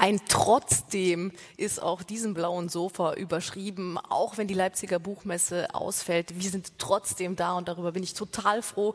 Ein 0.00 0.18
Trotzdem 0.28 1.30
ist 1.58 1.82
auf 1.82 2.04
diesem 2.04 2.32
blauen 2.32 2.70
Sofa 2.70 3.12
überschrieben, 3.12 3.98
auch 3.98 4.38
wenn 4.38 4.46
die 4.46 4.54
Leipziger 4.54 4.98
Buchmesse 4.98 5.74
ausfällt. 5.74 6.40
Wir 6.40 6.48
sind 6.48 6.72
trotzdem 6.78 7.36
da 7.36 7.52
und 7.52 7.68
darüber 7.68 7.92
bin 7.92 8.02
ich 8.02 8.14
total 8.14 8.62
froh. 8.62 8.94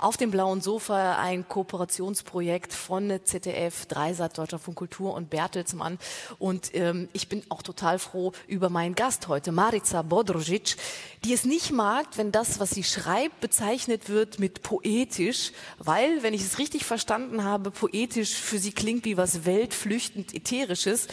Auf 0.00 0.16
dem 0.16 0.32
blauen 0.32 0.60
Sofa 0.60 1.18
ein 1.20 1.46
Kooperationsprojekt 1.46 2.72
von 2.72 3.20
ZDF, 3.22 3.86
Dreisat, 3.86 4.38
Deutscher 4.38 4.58
Funk 4.58 4.76
Kultur 4.76 5.14
und 5.14 5.30
Bertelsmann. 5.30 6.00
Und 6.40 6.74
ähm, 6.74 7.08
ich 7.12 7.28
bin 7.28 7.44
auch 7.48 7.62
total 7.62 8.00
froh 8.00 8.32
über 8.48 8.70
meinen 8.70 8.96
Gast 8.96 9.28
heute, 9.28 9.52
Marica 9.52 10.00
Bodrožić, 10.00 10.76
die 11.24 11.32
es 11.32 11.44
nicht 11.44 11.70
mag, 11.70 12.08
wenn 12.16 12.32
das, 12.32 12.58
was 12.58 12.70
sie 12.70 12.82
schreibt, 12.82 13.40
bezeichnet 13.40 14.08
wird 14.08 14.40
mit 14.40 14.62
poetisch, 14.62 15.52
weil, 15.78 16.24
wenn 16.24 16.34
ich 16.34 16.42
es 16.42 16.58
richtig 16.58 16.84
verstanden 16.84 17.44
habe, 17.44 17.70
poetisch 17.70 18.34
für 18.34 18.58
sie 18.58 18.72
klingt 18.72 19.04
wie 19.04 19.16
was 19.16 19.44
weltflüchtend 19.44 20.39
Ätherisches. 20.40 21.06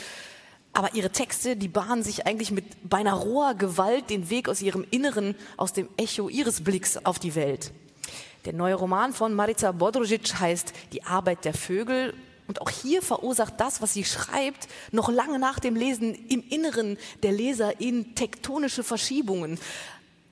Aber 0.74 0.94
ihre 0.94 1.10
Texte, 1.10 1.56
die 1.56 1.68
bahnen 1.68 2.04
sich 2.04 2.28
eigentlich 2.28 2.52
mit 2.52 2.66
beinahe 2.88 3.20
roher 3.20 3.56
Gewalt 3.56 4.10
den 4.10 4.30
Weg 4.30 4.48
aus 4.48 4.62
ihrem 4.62 4.86
Inneren, 4.92 5.36
aus 5.58 5.74
dem 5.74 5.90
Echo 5.98 6.30
ihres 6.30 6.64
Blicks 6.64 6.98
auf 6.98 7.20
die 7.20 7.36
Welt. 7.36 7.72
Der 8.46 8.54
neue 8.54 8.76
Roman 8.76 9.14
von 9.14 9.34
Marica 9.34 9.72
Bodrožić 9.72 10.40
heißt 10.40 10.74
Die 10.94 11.04
Arbeit 11.04 11.46
der 11.46 11.54
Vögel. 11.54 12.14
Und 12.48 12.62
auch 12.62 12.70
hier 12.70 13.02
verursacht 13.02 13.56
das, 13.58 13.82
was 13.82 13.94
sie 13.94 14.06
schreibt, 14.06 14.70
noch 14.92 15.10
lange 15.10 15.38
nach 15.38 15.60
dem 15.60 15.76
Lesen 15.76 16.14
im 16.30 16.42
Inneren 16.48 16.98
der 17.22 17.34
Leser 17.34 17.82
in 17.82 18.16
tektonische 18.16 18.84
Verschiebungen. 18.84 19.60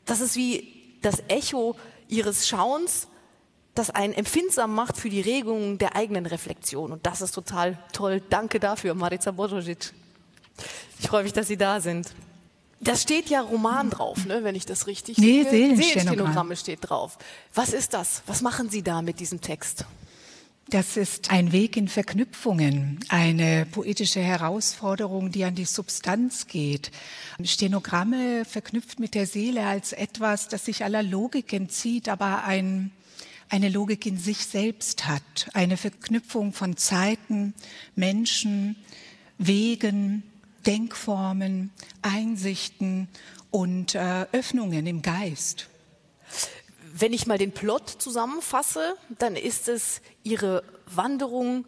Das 0.06 0.22
ist 0.22 0.38
wie 0.38 0.98
das 1.02 1.24
Echo 1.28 1.76
ihres 2.08 2.48
Schauens, 2.48 3.08
das 3.76 3.90
einen 3.90 4.14
empfindsam 4.14 4.74
macht 4.74 4.98
für 4.98 5.10
die 5.10 5.22
Regungen 5.22 5.78
der 5.78 5.96
eigenen 5.96 6.26
Reflexion. 6.26 6.92
Und 6.92 7.06
das 7.06 7.22
ist 7.22 7.34
total 7.34 7.78
toll. 7.92 8.22
Danke 8.30 8.60
dafür, 8.60 8.96
Marica 8.96 9.32
Božožić. 9.32 9.92
Ich 11.00 11.08
freue 11.08 11.24
mich, 11.24 11.34
dass 11.34 11.48
Sie 11.48 11.58
da 11.58 11.82
sind. 11.82 12.10
Da 12.80 12.96
steht 12.96 13.30
ja 13.30 13.42
Roman 13.42 13.90
drauf, 13.90 14.26
ne, 14.26 14.44
wenn 14.44 14.56
ich 14.56 14.66
das 14.66 14.88
richtig 14.88 15.18
nee, 15.18 15.44
sehe. 15.44 15.76
Seelenstenogramme 15.76 16.56
steht 16.56 16.80
drauf. 16.90 17.18
Was 17.54 17.74
ist 17.74 17.94
das? 17.94 18.22
Was 18.28 18.42
machen 18.42 18.70
Sie 18.70 18.84
da 18.84 19.02
mit 19.02 19.20
diesem 19.20 19.42
Text? 19.42 19.86
Das 20.70 20.98
ist 20.98 21.30
ein 21.30 21.52
Weg 21.52 21.78
in 21.78 21.88
Verknüpfungen, 21.88 23.00
eine 23.10 23.68
poetische 23.68 24.20
Herausforderung, 24.20 25.32
die 25.32 25.44
an 25.44 25.54
die 25.54 25.66
Substanz 25.66 26.48
geht. 26.48 26.92
Stenogramme 27.44 28.46
verknüpft 28.46 29.00
mit 29.00 29.14
der 29.14 29.28
Seele 29.28 29.66
als 29.68 29.94
etwas, 29.94 30.48
das 30.48 30.66
sich 30.66 30.84
aller 30.84 31.04
Logik 31.04 31.54
entzieht, 31.54 32.10
aber 32.10 32.46
ein 32.46 32.92
eine 33.50 33.70
Logik 33.70 34.06
in 34.06 34.18
sich 34.18 34.46
selbst 34.46 35.08
hat, 35.08 35.50
eine 35.54 35.78
Verknüpfung 35.78 36.54
von 36.54 36.78
Zeiten, 36.78 37.54
Menschen, 37.96 38.76
Wegen, 39.38 40.24
Denkformen, 40.66 41.72
Einsichten 42.02 43.08
und 43.52 43.96
äh, 43.96 44.26
Öffnungen 44.32 44.88
im 44.88 45.02
Geist. 45.02 45.70
Wenn 46.94 47.14
ich 47.14 47.28
mal 47.28 47.38
den 47.38 47.52
Plot 47.52 47.90
zusammenfasse, 47.90 48.96
dann 49.20 49.36
ist 49.36 49.68
es 49.68 50.02
ihre 50.24 50.64
Wanderung 50.88 51.66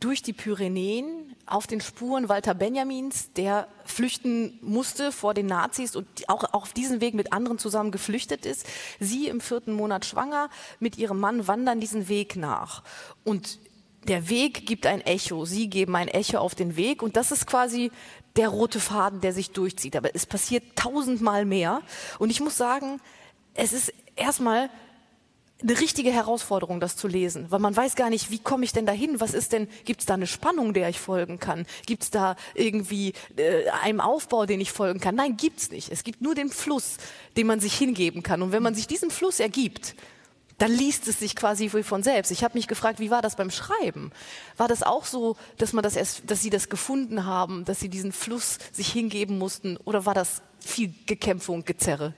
durch 0.00 0.22
die 0.22 0.32
Pyrenäen 0.32 1.27
auf 1.50 1.66
den 1.66 1.80
Spuren 1.80 2.28
Walter 2.28 2.54
Benjamins, 2.54 3.32
der 3.32 3.68
flüchten 3.84 4.58
musste 4.62 5.12
vor 5.12 5.34
den 5.34 5.46
Nazis 5.46 5.96
und 5.96 6.06
auch 6.28 6.52
auf 6.52 6.72
diesem 6.72 7.00
Weg 7.00 7.14
mit 7.14 7.32
anderen 7.32 7.58
zusammen 7.58 7.90
geflüchtet 7.90 8.46
ist. 8.46 8.66
Sie 9.00 9.28
im 9.28 9.40
vierten 9.40 9.72
Monat 9.72 10.04
schwanger, 10.04 10.50
mit 10.80 10.98
ihrem 10.98 11.18
Mann 11.18 11.46
wandern 11.48 11.80
diesen 11.80 12.08
Weg 12.08 12.36
nach. 12.36 12.82
Und 13.24 13.58
der 14.06 14.28
Weg 14.28 14.66
gibt 14.66 14.86
ein 14.86 15.00
Echo, 15.00 15.44
sie 15.44 15.68
geben 15.68 15.96
ein 15.96 16.08
Echo 16.08 16.38
auf 16.38 16.54
den 16.54 16.76
Weg 16.76 17.02
und 17.02 17.16
das 17.16 17.32
ist 17.32 17.46
quasi 17.46 17.90
der 18.36 18.48
rote 18.48 18.80
Faden, 18.80 19.20
der 19.20 19.32
sich 19.32 19.50
durchzieht. 19.50 19.96
Aber 19.96 20.14
es 20.14 20.26
passiert 20.26 20.64
tausendmal 20.76 21.44
mehr 21.44 21.82
und 22.18 22.30
ich 22.30 22.40
muss 22.40 22.56
sagen, 22.56 23.00
es 23.54 23.72
ist 23.72 23.92
erstmal 24.16 24.70
eine 25.60 25.80
richtige 25.80 26.12
Herausforderung, 26.12 26.78
das 26.78 26.96
zu 26.96 27.08
lesen, 27.08 27.50
weil 27.50 27.58
man 27.58 27.76
weiß 27.76 27.96
gar 27.96 28.10
nicht, 28.10 28.30
wie 28.30 28.38
komme 28.38 28.64
ich 28.64 28.72
denn 28.72 28.86
dahin? 28.86 29.20
Was 29.20 29.34
ist 29.34 29.52
denn? 29.52 29.68
Gibt 29.84 30.00
es 30.00 30.06
da 30.06 30.14
eine 30.14 30.28
Spannung, 30.28 30.72
der 30.72 30.88
ich 30.88 31.00
folgen 31.00 31.40
kann? 31.40 31.66
Gibt 31.86 32.04
es 32.04 32.10
da 32.10 32.36
irgendwie 32.54 33.12
äh, 33.36 33.68
einen 33.82 34.00
Aufbau, 34.00 34.46
den 34.46 34.60
ich 34.60 34.70
folgen 34.70 35.00
kann? 35.00 35.16
Nein, 35.16 35.36
gibt's 35.36 35.70
nicht. 35.70 35.90
Es 35.90 36.04
gibt 36.04 36.20
nur 36.20 36.36
den 36.36 36.50
Fluss, 36.50 36.98
den 37.36 37.48
man 37.48 37.58
sich 37.58 37.74
hingeben 37.76 38.22
kann. 38.22 38.42
Und 38.42 38.52
wenn 38.52 38.62
man 38.62 38.74
sich 38.76 38.86
diesem 38.86 39.10
Fluss 39.10 39.40
ergibt, 39.40 39.96
dann 40.58 40.72
liest 40.72 41.08
es 41.08 41.20
sich 41.20 41.34
quasi 41.34 41.68
von 41.68 42.02
selbst. 42.02 42.30
Ich 42.30 42.44
habe 42.44 42.58
mich 42.58 42.66
gefragt, 42.66 43.00
wie 43.00 43.10
war 43.10 43.22
das 43.22 43.36
beim 43.36 43.50
Schreiben? 43.50 44.10
War 44.56 44.68
das 44.68 44.82
auch 44.82 45.04
so, 45.04 45.36
dass 45.56 45.72
man 45.72 45.82
das 45.82 45.96
erst, 45.96 46.22
dass 46.30 46.42
Sie 46.42 46.50
das 46.50 46.68
gefunden 46.68 47.24
haben, 47.24 47.64
dass 47.64 47.80
Sie 47.80 47.88
diesen 47.88 48.12
Fluss 48.12 48.58
sich 48.72 48.92
hingeben 48.92 49.38
mussten, 49.38 49.76
oder 49.84 50.04
war 50.04 50.14
das 50.14 50.42
viel 50.60 50.92
Gekämpfe 51.06 51.52
und 51.52 51.66
Gezerre? 51.66 52.14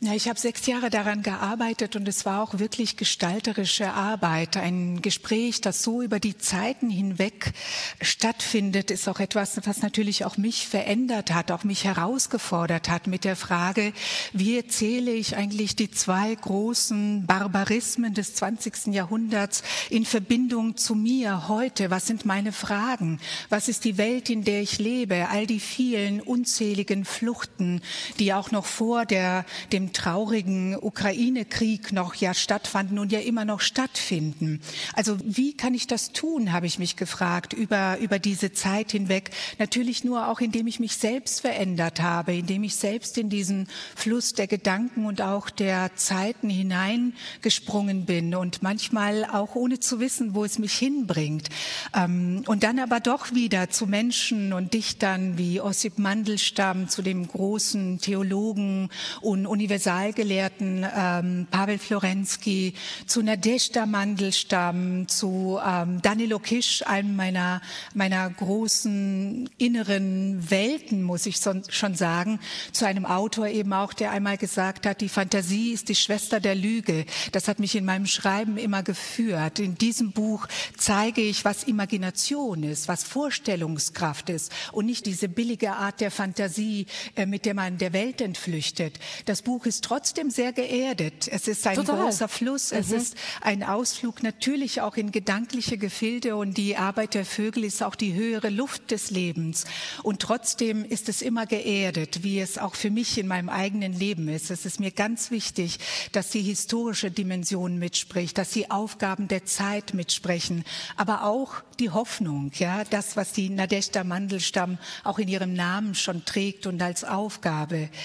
Ja, 0.00 0.12
ich 0.12 0.28
habe 0.28 0.38
sechs 0.38 0.66
Jahre 0.66 0.90
daran 0.90 1.22
gearbeitet 1.22 1.96
und 1.96 2.06
es 2.06 2.26
war 2.26 2.42
auch 2.42 2.58
wirklich 2.58 2.98
gestalterische 2.98 3.94
Arbeit. 3.94 4.58
Ein 4.58 5.00
Gespräch, 5.00 5.62
das 5.62 5.82
so 5.82 6.02
über 6.02 6.20
die 6.20 6.36
Zeiten 6.36 6.90
hinweg 6.90 7.54
stattfindet, 8.02 8.90
ist 8.90 9.08
auch 9.08 9.20
etwas, 9.20 9.58
was 9.64 9.80
natürlich 9.80 10.26
auch 10.26 10.36
mich 10.36 10.68
verändert 10.68 11.32
hat, 11.32 11.50
auch 11.50 11.64
mich 11.64 11.84
herausgefordert 11.84 12.90
hat 12.90 13.06
mit 13.06 13.24
der 13.24 13.36
Frage, 13.36 13.94
wie 14.34 14.58
erzähle 14.58 15.12
ich 15.12 15.34
eigentlich 15.34 15.76
die 15.76 15.90
zwei 15.90 16.34
großen 16.34 17.24
Barbarismen 17.24 18.12
des 18.12 18.34
20. 18.34 18.88
Jahrhunderts 18.88 19.62
in 19.88 20.04
Verbindung 20.04 20.76
zu 20.76 20.94
mir 20.94 21.48
heute? 21.48 21.90
Was 21.90 22.06
sind 22.06 22.26
meine 22.26 22.52
Fragen? 22.52 23.18
Was 23.48 23.68
ist 23.68 23.86
die 23.86 23.96
Welt, 23.96 24.28
in 24.28 24.44
der 24.44 24.60
ich 24.60 24.78
lebe? 24.78 25.30
All 25.30 25.46
die 25.46 25.60
vielen 25.60 26.20
unzähligen 26.20 27.06
Fluchten, 27.06 27.75
die 28.18 28.32
auch 28.32 28.50
noch 28.50 28.66
vor 28.66 29.04
der, 29.06 29.44
dem 29.72 29.92
traurigen 29.92 30.76
Ukraine-Krieg 30.76 31.92
noch 31.92 32.14
ja 32.14 32.34
stattfanden 32.34 32.98
und 32.98 33.12
ja 33.12 33.20
immer 33.20 33.44
noch 33.44 33.60
stattfinden. 33.60 34.60
Also 34.94 35.16
wie 35.24 35.56
kann 35.56 35.74
ich 35.74 35.86
das 35.86 36.12
tun, 36.12 36.52
habe 36.52 36.66
ich 36.66 36.78
mich 36.78 36.96
gefragt, 36.96 37.52
über, 37.52 37.98
über 37.98 38.18
diese 38.18 38.52
Zeit 38.52 38.92
hinweg. 38.92 39.30
Natürlich 39.58 40.04
nur 40.04 40.28
auch, 40.28 40.40
indem 40.40 40.66
ich 40.66 40.80
mich 40.80 40.96
selbst 40.96 41.40
verändert 41.40 42.00
habe, 42.00 42.34
indem 42.34 42.64
ich 42.64 42.76
selbst 42.76 43.18
in 43.18 43.28
diesen 43.28 43.68
Fluss 43.94 44.32
der 44.34 44.46
Gedanken 44.46 45.06
und 45.06 45.20
auch 45.22 45.50
der 45.50 45.94
Zeiten 45.96 46.48
hineingesprungen 46.50 48.06
bin 48.06 48.34
und 48.34 48.62
manchmal 48.62 49.24
auch 49.24 49.54
ohne 49.54 49.80
zu 49.80 50.00
wissen, 50.00 50.34
wo 50.34 50.44
es 50.44 50.58
mich 50.58 50.74
hinbringt. 50.74 51.48
Ähm, 51.94 52.44
und 52.46 52.62
dann 52.62 52.78
aber 52.78 53.00
doch 53.00 53.32
wieder 53.32 53.70
zu 53.70 53.86
Menschen 53.86 54.52
und 54.52 54.74
Dichtern 54.74 55.38
wie 55.38 55.60
Ossip 55.60 55.98
Mandelstam, 55.98 56.88
zu 56.88 57.02
dem 57.02 57.26
großen 57.26 57.65
Theologen 57.74 58.90
und 59.20 59.46
Universalgelehrten 59.46 60.86
ähm, 60.96 61.46
Pavel 61.50 61.78
Florensky, 61.78 62.74
zu 63.06 63.22
Nadezhda 63.22 63.86
Mandelstam, 63.86 65.08
zu 65.08 65.58
ähm, 65.64 66.00
Danilo 66.02 66.38
Kisch, 66.38 66.86
einem 66.86 67.16
meiner, 67.16 67.60
meiner 67.94 68.28
großen 68.30 69.48
inneren 69.58 70.50
Welten, 70.50 71.02
muss 71.02 71.26
ich 71.26 71.40
so, 71.40 71.54
schon 71.68 71.94
sagen, 71.94 72.38
zu 72.72 72.86
einem 72.86 73.06
Autor 73.06 73.48
eben 73.48 73.72
auch, 73.72 73.92
der 73.92 74.10
einmal 74.10 74.36
gesagt 74.36 74.86
hat, 74.86 75.00
die 75.00 75.08
Fantasie 75.08 75.72
ist 75.72 75.88
die 75.88 75.94
Schwester 75.94 76.40
der 76.40 76.54
Lüge. 76.54 77.06
Das 77.32 77.48
hat 77.48 77.58
mich 77.58 77.74
in 77.74 77.84
meinem 77.84 78.06
Schreiben 78.06 78.56
immer 78.56 78.82
geführt. 78.82 79.58
In 79.58 79.76
diesem 79.76 80.12
Buch 80.12 80.46
zeige 80.76 81.20
ich, 81.20 81.44
was 81.44 81.64
Imagination 81.64 82.62
ist, 82.62 82.88
was 82.88 83.04
Vorstellungskraft 83.04 84.30
ist 84.30 84.52
und 84.72 84.86
nicht 84.86 85.06
diese 85.06 85.28
billige 85.28 85.72
Art 85.72 86.00
der 86.00 86.10
Fantasie, 86.10 86.86
äh, 87.14 87.26
mit 87.26 87.44
der 87.44 87.54
man 87.56 87.78
der 87.78 87.92
Welt 87.92 88.20
entflüchtet. 88.20 89.00
Das 89.24 89.42
Buch 89.42 89.66
ist 89.66 89.82
trotzdem 89.82 90.30
sehr 90.30 90.52
geerdet. 90.52 91.26
Es 91.28 91.48
ist 91.48 91.66
ein 91.66 91.74
Total. 91.74 92.04
großer 92.04 92.28
Fluss. 92.28 92.70
Es 92.70 92.90
mhm. 92.90 92.96
ist 92.96 93.16
ein 93.40 93.64
Ausflug 93.64 94.22
natürlich 94.22 94.80
auch 94.80 94.96
in 94.96 95.10
gedankliche 95.10 95.78
Gefilde 95.78 96.36
und 96.36 96.56
die 96.56 96.76
Arbeit 96.76 97.14
der 97.14 97.24
Vögel 97.24 97.64
ist 97.64 97.82
auch 97.82 97.96
die 97.96 98.14
höhere 98.14 98.50
Luft 98.50 98.92
des 98.92 99.10
Lebens. 99.10 99.64
Und 100.04 100.22
trotzdem 100.22 100.84
ist 100.84 101.08
es 101.08 101.22
immer 101.22 101.46
geerdet, 101.46 102.22
wie 102.22 102.38
es 102.38 102.58
auch 102.58 102.76
für 102.76 102.90
mich 102.90 103.18
in 103.18 103.26
meinem 103.26 103.48
eigenen 103.48 103.92
Leben 103.92 104.28
ist. 104.28 104.52
Es 104.52 104.64
ist 104.64 104.78
mir 104.78 104.92
ganz 104.92 105.32
wichtig, 105.32 105.78
dass 106.12 106.30
die 106.30 106.42
historische 106.42 107.10
Dimension 107.10 107.78
mitspricht, 107.78 108.38
dass 108.38 108.50
die 108.50 108.70
Aufgaben 108.70 109.26
der 109.26 109.44
Zeit 109.46 109.94
mitsprechen, 109.94 110.64
aber 110.96 111.24
auch 111.24 111.62
die 111.80 111.90
Hoffnung, 111.90 112.52
ja, 112.54 112.84
das, 112.84 113.16
was 113.16 113.32
die 113.32 113.48
Nadeshda 113.48 114.04
Mandelstam 114.04 114.78
auch 115.02 115.18
in 115.18 115.28
ihrem 115.28 115.54
Namen 115.54 115.94
schon 115.94 116.24
trägt 116.24 116.66
und 116.66 116.80
als 116.82 117.02
Aufgabe 117.02 117.45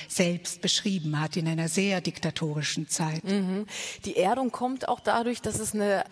selbst 0.07 0.61
beschrieben 0.61 1.19
hat 1.19 1.37
in 1.37 1.47
einer 1.47 1.67
sehr 1.67 2.01
diktatorischen 2.01 2.87
Zeit. 2.87 3.23
Mhm. 3.23 3.65
Die 4.05 4.17
Erdung 4.17 4.51
kommt 4.51 4.87
auch 4.87 4.99
dadurch, 4.99 5.41
dass 5.41 5.59
es 5.59 5.73
eine 5.73 6.03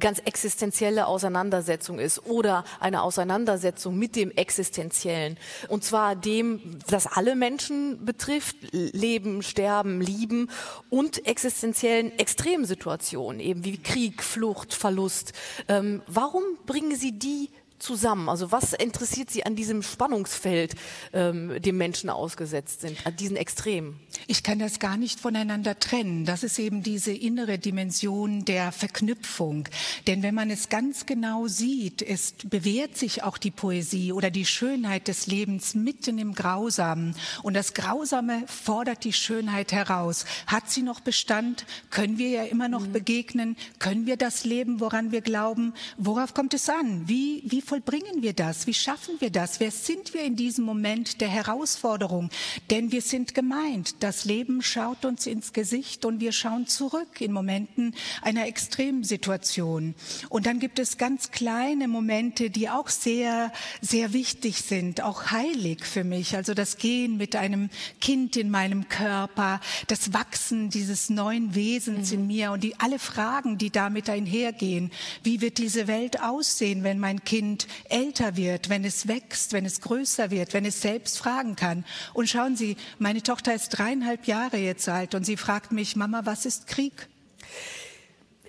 ganz 0.00 0.20
existenzielle 0.20 1.06
Auseinandersetzung 1.06 1.98
ist 1.98 2.24
oder 2.26 2.64
eine 2.80 3.02
Auseinandersetzung 3.02 3.98
mit 3.98 4.16
dem 4.16 4.30
Existenziellen. 4.30 5.36
Und 5.68 5.84
zwar 5.84 6.16
dem, 6.16 6.78
das 6.86 7.06
alle 7.06 7.36
Menschen 7.36 8.04
betrifft, 8.04 8.56
Leben, 8.72 9.42
Sterben, 9.42 10.00
Lieben 10.00 10.50
und 10.90 11.26
existenziellen 11.26 12.18
Extremsituationen, 12.18 13.40
eben 13.40 13.64
wie 13.64 13.78
Krieg, 13.78 14.22
Flucht, 14.22 14.74
Verlust. 14.74 15.32
Ähm, 15.68 16.02
warum 16.06 16.42
bringen 16.66 16.96
Sie 16.96 17.18
die 17.18 17.50
zusammen? 17.82 18.28
Also 18.28 18.52
was 18.52 18.72
interessiert 18.72 19.30
Sie 19.30 19.44
an 19.44 19.56
diesem 19.56 19.82
Spannungsfeld, 19.82 20.74
ähm, 21.12 21.60
dem 21.60 21.76
Menschen 21.76 22.08
ausgesetzt 22.08 22.80
sind, 22.80 23.06
an 23.06 23.16
diesen 23.16 23.36
Extremen? 23.36 24.00
Ich 24.26 24.42
kann 24.42 24.58
das 24.58 24.78
gar 24.78 24.96
nicht 24.96 25.20
voneinander 25.20 25.78
trennen. 25.78 26.24
Das 26.24 26.44
ist 26.44 26.58
eben 26.58 26.82
diese 26.82 27.12
innere 27.12 27.58
Dimension 27.58 28.44
der 28.44 28.72
Verknüpfung. 28.72 29.68
Denn 30.06 30.22
wenn 30.22 30.34
man 30.34 30.50
es 30.50 30.68
ganz 30.68 31.06
genau 31.06 31.48
sieht, 31.48 32.02
es 32.02 32.34
bewährt 32.44 32.96
sich 32.96 33.22
auch 33.22 33.36
die 33.36 33.50
Poesie 33.50 34.12
oder 34.12 34.30
die 34.30 34.46
Schönheit 34.46 35.08
des 35.08 35.26
Lebens 35.26 35.74
mitten 35.74 36.18
im 36.18 36.34
Grausamen. 36.34 37.14
Und 37.42 37.54
das 37.54 37.74
Grausame 37.74 38.44
fordert 38.46 39.04
die 39.04 39.12
Schönheit 39.12 39.72
heraus. 39.72 40.24
Hat 40.46 40.70
sie 40.70 40.82
noch 40.82 41.00
Bestand? 41.00 41.66
Können 41.90 42.18
wir 42.18 42.28
ja 42.28 42.44
immer 42.44 42.68
noch 42.68 42.86
mhm. 42.86 42.92
begegnen? 42.92 43.56
Können 43.78 44.06
wir 44.06 44.16
das 44.16 44.44
leben, 44.44 44.80
woran 44.80 45.10
wir 45.10 45.20
glauben? 45.20 45.74
Worauf 45.96 46.34
kommt 46.34 46.54
es 46.54 46.68
an? 46.68 47.08
Wie, 47.08 47.42
wie 47.46 47.60
vollbringen 47.72 48.22
wir 48.22 48.34
das? 48.34 48.66
Wie 48.66 48.74
schaffen 48.74 49.14
wir 49.20 49.30
das? 49.30 49.58
Wer 49.58 49.70
sind 49.70 50.12
wir 50.12 50.22
in 50.24 50.36
diesem 50.36 50.62
Moment 50.62 51.22
der 51.22 51.28
Herausforderung? 51.28 52.28
Denn 52.70 52.92
wir 52.92 53.00
sind 53.00 53.34
gemeint. 53.34 53.94
Das 54.00 54.26
Leben 54.26 54.60
schaut 54.60 55.06
uns 55.06 55.26
ins 55.26 55.54
Gesicht 55.54 56.04
und 56.04 56.20
wir 56.20 56.32
schauen 56.32 56.66
zurück 56.66 57.22
in 57.22 57.32
Momenten 57.32 57.94
einer 58.20 58.46
Extremsituation. 58.46 59.94
Und 60.28 60.44
dann 60.44 60.60
gibt 60.60 60.78
es 60.80 60.98
ganz 60.98 61.30
kleine 61.30 61.88
Momente, 61.88 62.50
die 62.50 62.68
auch 62.68 62.90
sehr, 62.90 63.50
sehr 63.80 64.12
wichtig 64.12 64.58
sind, 64.58 65.02
auch 65.02 65.30
heilig 65.30 65.86
für 65.86 66.04
mich. 66.04 66.36
Also 66.36 66.52
das 66.52 66.76
Gehen 66.76 67.16
mit 67.16 67.36
einem 67.36 67.70
Kind 68.02 68.36
in 68.36 68.50
meinem 68.50 68.90
Körper, 68.90 69.62
das 69.86 70.12
Wachsen 70.12 70.68
dieses 70.68 71.08
neuen 71.08 71.54
Wesens 71.54 72.12
mhm. 72.12 72.18
in 72.18 72.26
mir 72.26 72.52
und 72.52 72.64
die, 72.64 72.78
alle 72.78 72.98
Fragen, 72.98 73.56
die 73.56 73.70
damit 73.70 74.10
einhergehen. 74.10 74.90
Wie 75.22 75.40
wird 75.40 75.56
diese 75.56 75.86
Welt 75.86 76.20
aussehen, 76.22 76.84
wenn 76.84 76.98
mein 76.98 77.24
Kind 77.24 77.61
älter 77.88 78.36
wird, 78.36 78.68
wenn 78.68 78.84
es 78.84 79.08
wächst, 79.08 79.52
wenn 79.52 79.64
es 79.64 79.80
größer 79.80 80.30
wird, 80.30 80.54
wenn 80.54 80.64
es 80.64 80.80
selbst 80.80 81.18
fragen 81.18 81.56
kann. 81.56 81.84
Und 82.14 82.28
schauen 82.28 82.56
Sie, 82.56 82.76
meine 82.98 83.22
Tochter 83.22 83.54
ist 83.54 83.70
dreieinhalb 83.70 84.26
Jahre 84.26 84.56
jetzt 84.56 84.88
alt 84.88 85.14
und 85.14 85.24
sie 85.24 85.36
fragt 85.36 85.72
mich, 85.72 85.96
Mama, 85.96 86.22
was 86.24 86.46
ist 86.46 86.66
Krieg? 86.66 87.08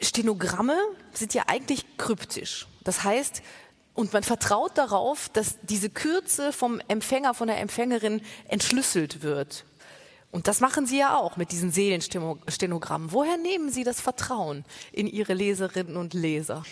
Stenogramme 0.02 0.78
sind 1.14 1.34
ja 1.34 1.44
eigentlich 1.48 1.86
kryptisch. 1.98 2.68
Das 2.84 3.04
heißt, 3.04 3.42
und 3.94 4.12
man 4.12 4.24
vertraut 4.24 4.78
darauf, 4.78 5.30
dass 5.30 5.60
diese 5.62 5.90
Kürze 5.90 6.52
vom 6.52 6.82
Empfänger, 6.88 7.34
von 7.34 7.48
der 7.48 7.60
Empfängerin 7.60 8.22
entschlüsselt 8.48 9.22
wird. 9.22 9.66
Und 10.32 10.48
das 10.48 10.62
machen 10.62 10.88
Sie 10.88 10.98
ja 10.98 11.16
auch 11.16 11.38
mit 11.38 11.52
diesen 11.52 11.72
Seelenstenogrammen. 11.72 13.12
Woher 13.12 13.38
nehmen 13.38 13.70
Sie 13.70 13.84
das 13.84 14.02
Vertrauen 14.02 14.66
in 14.92 15.06
Ihre 15.06 15.36
Leserinnen 15.36 15.96
und 15.96 16.16
Leser? 16.16 16.64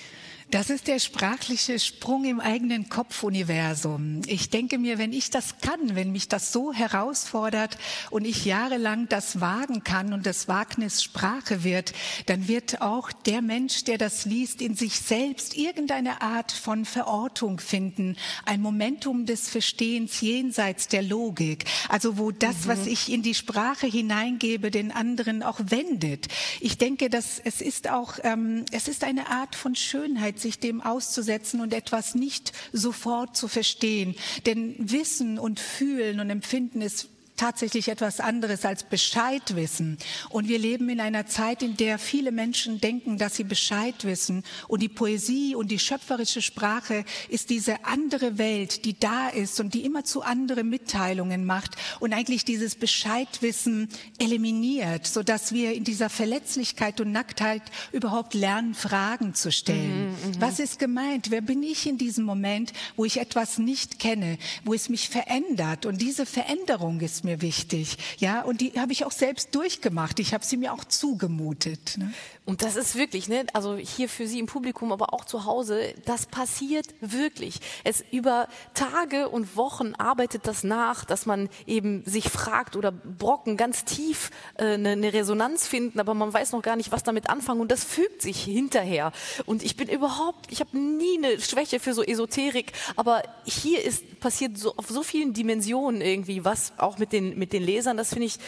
Das 0.51 0.69
ist 0.69 0.87
der 0.87 0.99
sprachliche 0.99 1.79
Sprung 1.79 2.25
im 2.25 2.41
eigenen 2.41 2.89
Kopfuniversum. 2.89 4.21
Ich 4.27 4.49
denke 4.49 4.77
mir, 4.79 4.97
wenn 4.97 5.13
ich 5.13 5.29
das 5.29 5.59
kann, 5.59 5.95
wenn 5.95 6.11
mich 6.11 6.27
das 6.27 6.51
so 6.51 6.73
herausfordert 6.73 7.77
und 8.09 8.25
ich 8.25 8.43
jahrelang 8.43 9.07
das 9.07 9.39
wagen 9.39 9.85
kann 9.85 10.11
und 10.11 10.25
das 10.25 10.49
Wagnis 10.49 11.03
Sprache 11.03 11.63
wird, 11.63 11.93
dann 12.25 12.49
wird 12.49 12.81
auch 12.81 13.13
der 13.13 13.41
Mensch, 13.41 13.85
der 13.85 13.97
das 13.97 14.25
liest, 14.25 14.61
in 14.61 14.75
sich 14.75 14.99
selbst 14.99 15.55
irgendeine 15.55 16.21
Art 16.21 16.51
von 16.51 16.83
Verortung 16.83 17.61
finden, 17.61 18.17
ein 18.43 18.61
Momentum 18.61 19.25
des 19.25 19.47
Verstehens 19.47 20.19
jenseits 20.19 20.89
der 20.89 21.01
Logik, 21.01 21.63
also 21.87 22.17
wo 22.17 22.31
das, 22.31 22.65
mhm. 22.65 22.67
was 22.67 22.87
ich 22.87 23.09
in 23.09 23.23
die 23.23 23.35
Sprache 23.35 23.87
hineingebe, 23.87 24.69
den 24.69 24.91
anderen 24.91 25.43
auch 25.43 25.61
wendet. 25.63 26.27
Ich 26.59 26.77
denke, 26.77 27.09
dass 27.09 27.39
es 27.39 27.61
ist 27.61 27.89
auch, 27.89 28.19
ähm, 28.23 28.65
es 28.73 28.89
ist 28.89 29.05
eine 29.05 29.29
Art 29.29 29.55
von 29.55 29.75
Schönheit 29.75 30.40
sich 30.41 30.59
dem 30.59 30.81
auszusetzen 30.81 31.61
und 31.61 31.73
etwas 31.73 32.15
nicht 32.15 32.51
sofort 32.73 33.37
zu 33.37 33.47
verstehen. 33.47 34.15
Denn 34.45 34.75
Wissen 34.79 35.39
und 35.39 35.59
Fühlen 35.59 36.19
und 36.19 36.29
Empfinden 36.29 36.81
ist 36.81 37.09
tatsächlich 37.41 37.87
etwas 37.87 38.19
anderes 38.19 38.65
als 38.65 38.83
Bescheid 38.83 39.55
wissen. 39.55 39.97
Und 40.29 40.47
wir 40.47 40.59
leben 40.59 40.89
in 40.89 40.99
einer 40.99 41.25
Zeit, 41.25 41.63
in 41.63 41.75
der 41.75 41.97
viele 41.97 42.31
Menschen 42.31 42.79
denken, 42.79 43.17
dass 43.17 43.35
sie 43.35 43.43
Bescheid 43.43 43.95
wissen. 44.03 44.43
Und 44.67 44.83
die 44.83 44.89
Poesie 44.89 45.55
und 45.55 45.71
die 45.71 45.79
schöpferische 45.79 46.43
Sprache 46.43 47.03
ist 47.29 47.49
diese 47.49 47.83
andere 47.85 48.37
Welt, 48.37 48.85
die 48.85 48.99
da 48.99 49.27
ist 49.27 49.59
und 49.59 49.73
die 49.73 49.85
immer 49.85 50.03
zu 50.03 50.21
andere 50.21 50.63
Mitteilungen 50.63 51.43
macht 51.43 51.77
und 51.99 52.13
eigentlich 52.13 52.45
dieses 52.45 52.75
Bescheidwissen 52.75 53.89
eliminiert, 54.19 55.07
sodass 55.07 55.51
wir 55.51 55.73
in 55.73 55.83
dieser 55.83 56.11
Verletzlichkeit 56.11 57.01
und 57.01 57.11
Nacktheit 57.11 57.63
überhaupt 57.91 58.35
lernen, 58.35 58.75
Fragen 58.75 59.33
zu 59.33 59.51
stellen. 59.51 60.11
Mhm, 60.11 60.11
mhm, 60.11 60.41
Was 60.41 60.59
ist 60.59 60.77
gemeint? 60.77 61.31
Wer 61.31 61.41
bin 61.41 61.63
ich 61.63 61.87
in 61.87 61.97
diesem 61.97 62.23
Moment, 62.23 62.71
wo 62.95 63.03
ich 63.03 63.19
etwas 63.19 63.57
nicht 63.57 63.97
kenne, 63.97 64.37
wo 64.63 64.75
es 64.75 64.89
mich 64.89 65.09
verändert? 65.09 65.87
Und 65.87 66.03
diese 66.03 66.27
Veränderung 66.27 67.01
ist 67.01 67.23
mir 67.23 67.30
mir 67.31 67.41
wichtig. 67.41 67.97
Ja, 68.17 68.41
und 68.41 68.61
die 68.61 68.73
habe 68.77 68.91
ich 68.91 69.05
auch 69.05 69.11
selbst 69.11 69.55
durchgemacht. 69.55 70.19
Ich 70.19 70.33
habe 70.33 70.45
sie 70.45 70.57
mir 70.57 70.73
auch 70.73 70.83
zugemutet. 70.83 71.97
Ne? 71.97 72.13
Und 72.43 72.63
das 72.63 72.75
ist 72.75 72.95
wirklich, 72.95 73.29
ne, 73.29 73.45
also 73.53 73.77
hier 73.77 74.09
für 74.09 74.25
Sie 74.25 74.39
im 74.39 74.47
Publikum, 74.47 74.91
aber 74.91 75.13
auch 75.13 75.25
zu 75.25 75.45
Hause, 75.45 75.93
das 76.05 76.25
passiert 76.25 76.87
wirklich. 76.99 77.59
Es 77.83 78.03
über 78.11 78.47
Tage 78.73 79.29
und 79.29 79.55
Wochen 79.55 79.93
arbeitet 79.93 80.47
das 80.47 80.63
nach, 80.63 81.05
dass 81.05 81.27
man 81.27 81.49
eben 81.67 82.03
sich 82.05 82.29
fragt 82.29 82.75
oder 82.75 82.91
Brocken 82.91 83.57
ganz 83.57 83.85
tief 83.85 84.31
äh, 84.55 84.73
eine, 84.73 84.93
eine 84.93 85.13
Resonanz 85.13 85.67
finden, 85.67 85.99
aber 85.99 86.15
man 86.15 86.33
weiß 86.33 86.51
noch 86.53 86.63
gar 86.63 86.75
nicht, 86.77 86.91
was 86.91 87.03
damit 87.03 87.29
anfangen 87.29 87.61
und 87.61 87.69
das 87.69 87.83
fügt 87.83 88.23
sich 88.23 88.43
hinterher. 88.43 89.11
Und 89.45 89.61
ich 89.61 89.77
bin 89.77 89.87
überhaupt, 89.87 90.51
ich 90.51 90.61
habe 90.61 90.75
nie 90.75 91.19
eine 91.19 91.39
Schwäche 91.39 91.79
für 91.79 91.93
so 91.93 92.01
Esoterik, 92.01 92.73
aber 92.95 93.21
hier 93.45 93.83
ist 93.85 94.19
passiert 94.19 94.57
so 94.57 94.75
auf 94.77 94.87
so 94.87 95.03
vielen 95.03 95.33
Dimensionen 95.33 96.01
irgendwie 96.01 96.43
was 96.43 96.73
auch 96.77 96.97
mit 96.97 97.11
den 97.11 97.37
mit 97.37 97.53
den 97.53 97.63
Lesern, 97.63 97.97
das 97.97 98.09
finde 98.09 98.25
ich 98.25 98.39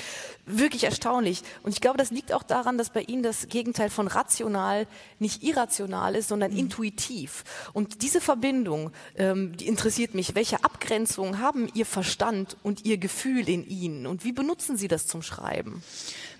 wirklich 0.45 0.83
erstaunlich. 0.83 1.41
Und 1.63 1.71
ich 1.71 1.81
glaube, 1.81 1.97
das 1.97 2.11
liegt 2.11 2.33
auch 2.33 2.43
daran, 2.43 2.77
dass 2.77 2.89
bei 2.89 3.01
Ihnen 3.01 3.23
das 3.23 3.47
Gegenteil 3.47 3.89
von 3.93 4.07
rational 4.07 4.87
nicht 5.19 5.43
irrational 5.43 6.15
ist, 6.15 6.27
sondern 6.27 6.51
mhm. 6.51 6.59
intuitiv. 6.59 7.43
Und 7.71 8.01
diese 8.01 8.19
Verbindung, 8.19 8.91
ähm, 9.15 9.55
die 9.55 9.67
interessiert 9.67 10.13
mich. 10.15 10.35
Welche 10.35 10.63
Abgrenzungen 10.63 11.39
haben 11.39 11.69
Ihr 11.73 11.85
Verstand 11.85 12.57
und 12.63 12.85
Ihr 12.85 12.97
Gefühl 12.97 13.47
in 13.47 13.65
Ihnen? 13.67 14.07
Und 14.07 14.25
wie 14.25 14.33
benutzen 14.33 14.75
Sie 14.75 14.87
das 14.87 15.07
zum 15.07 15.21
Schreiben? 15.21 15.83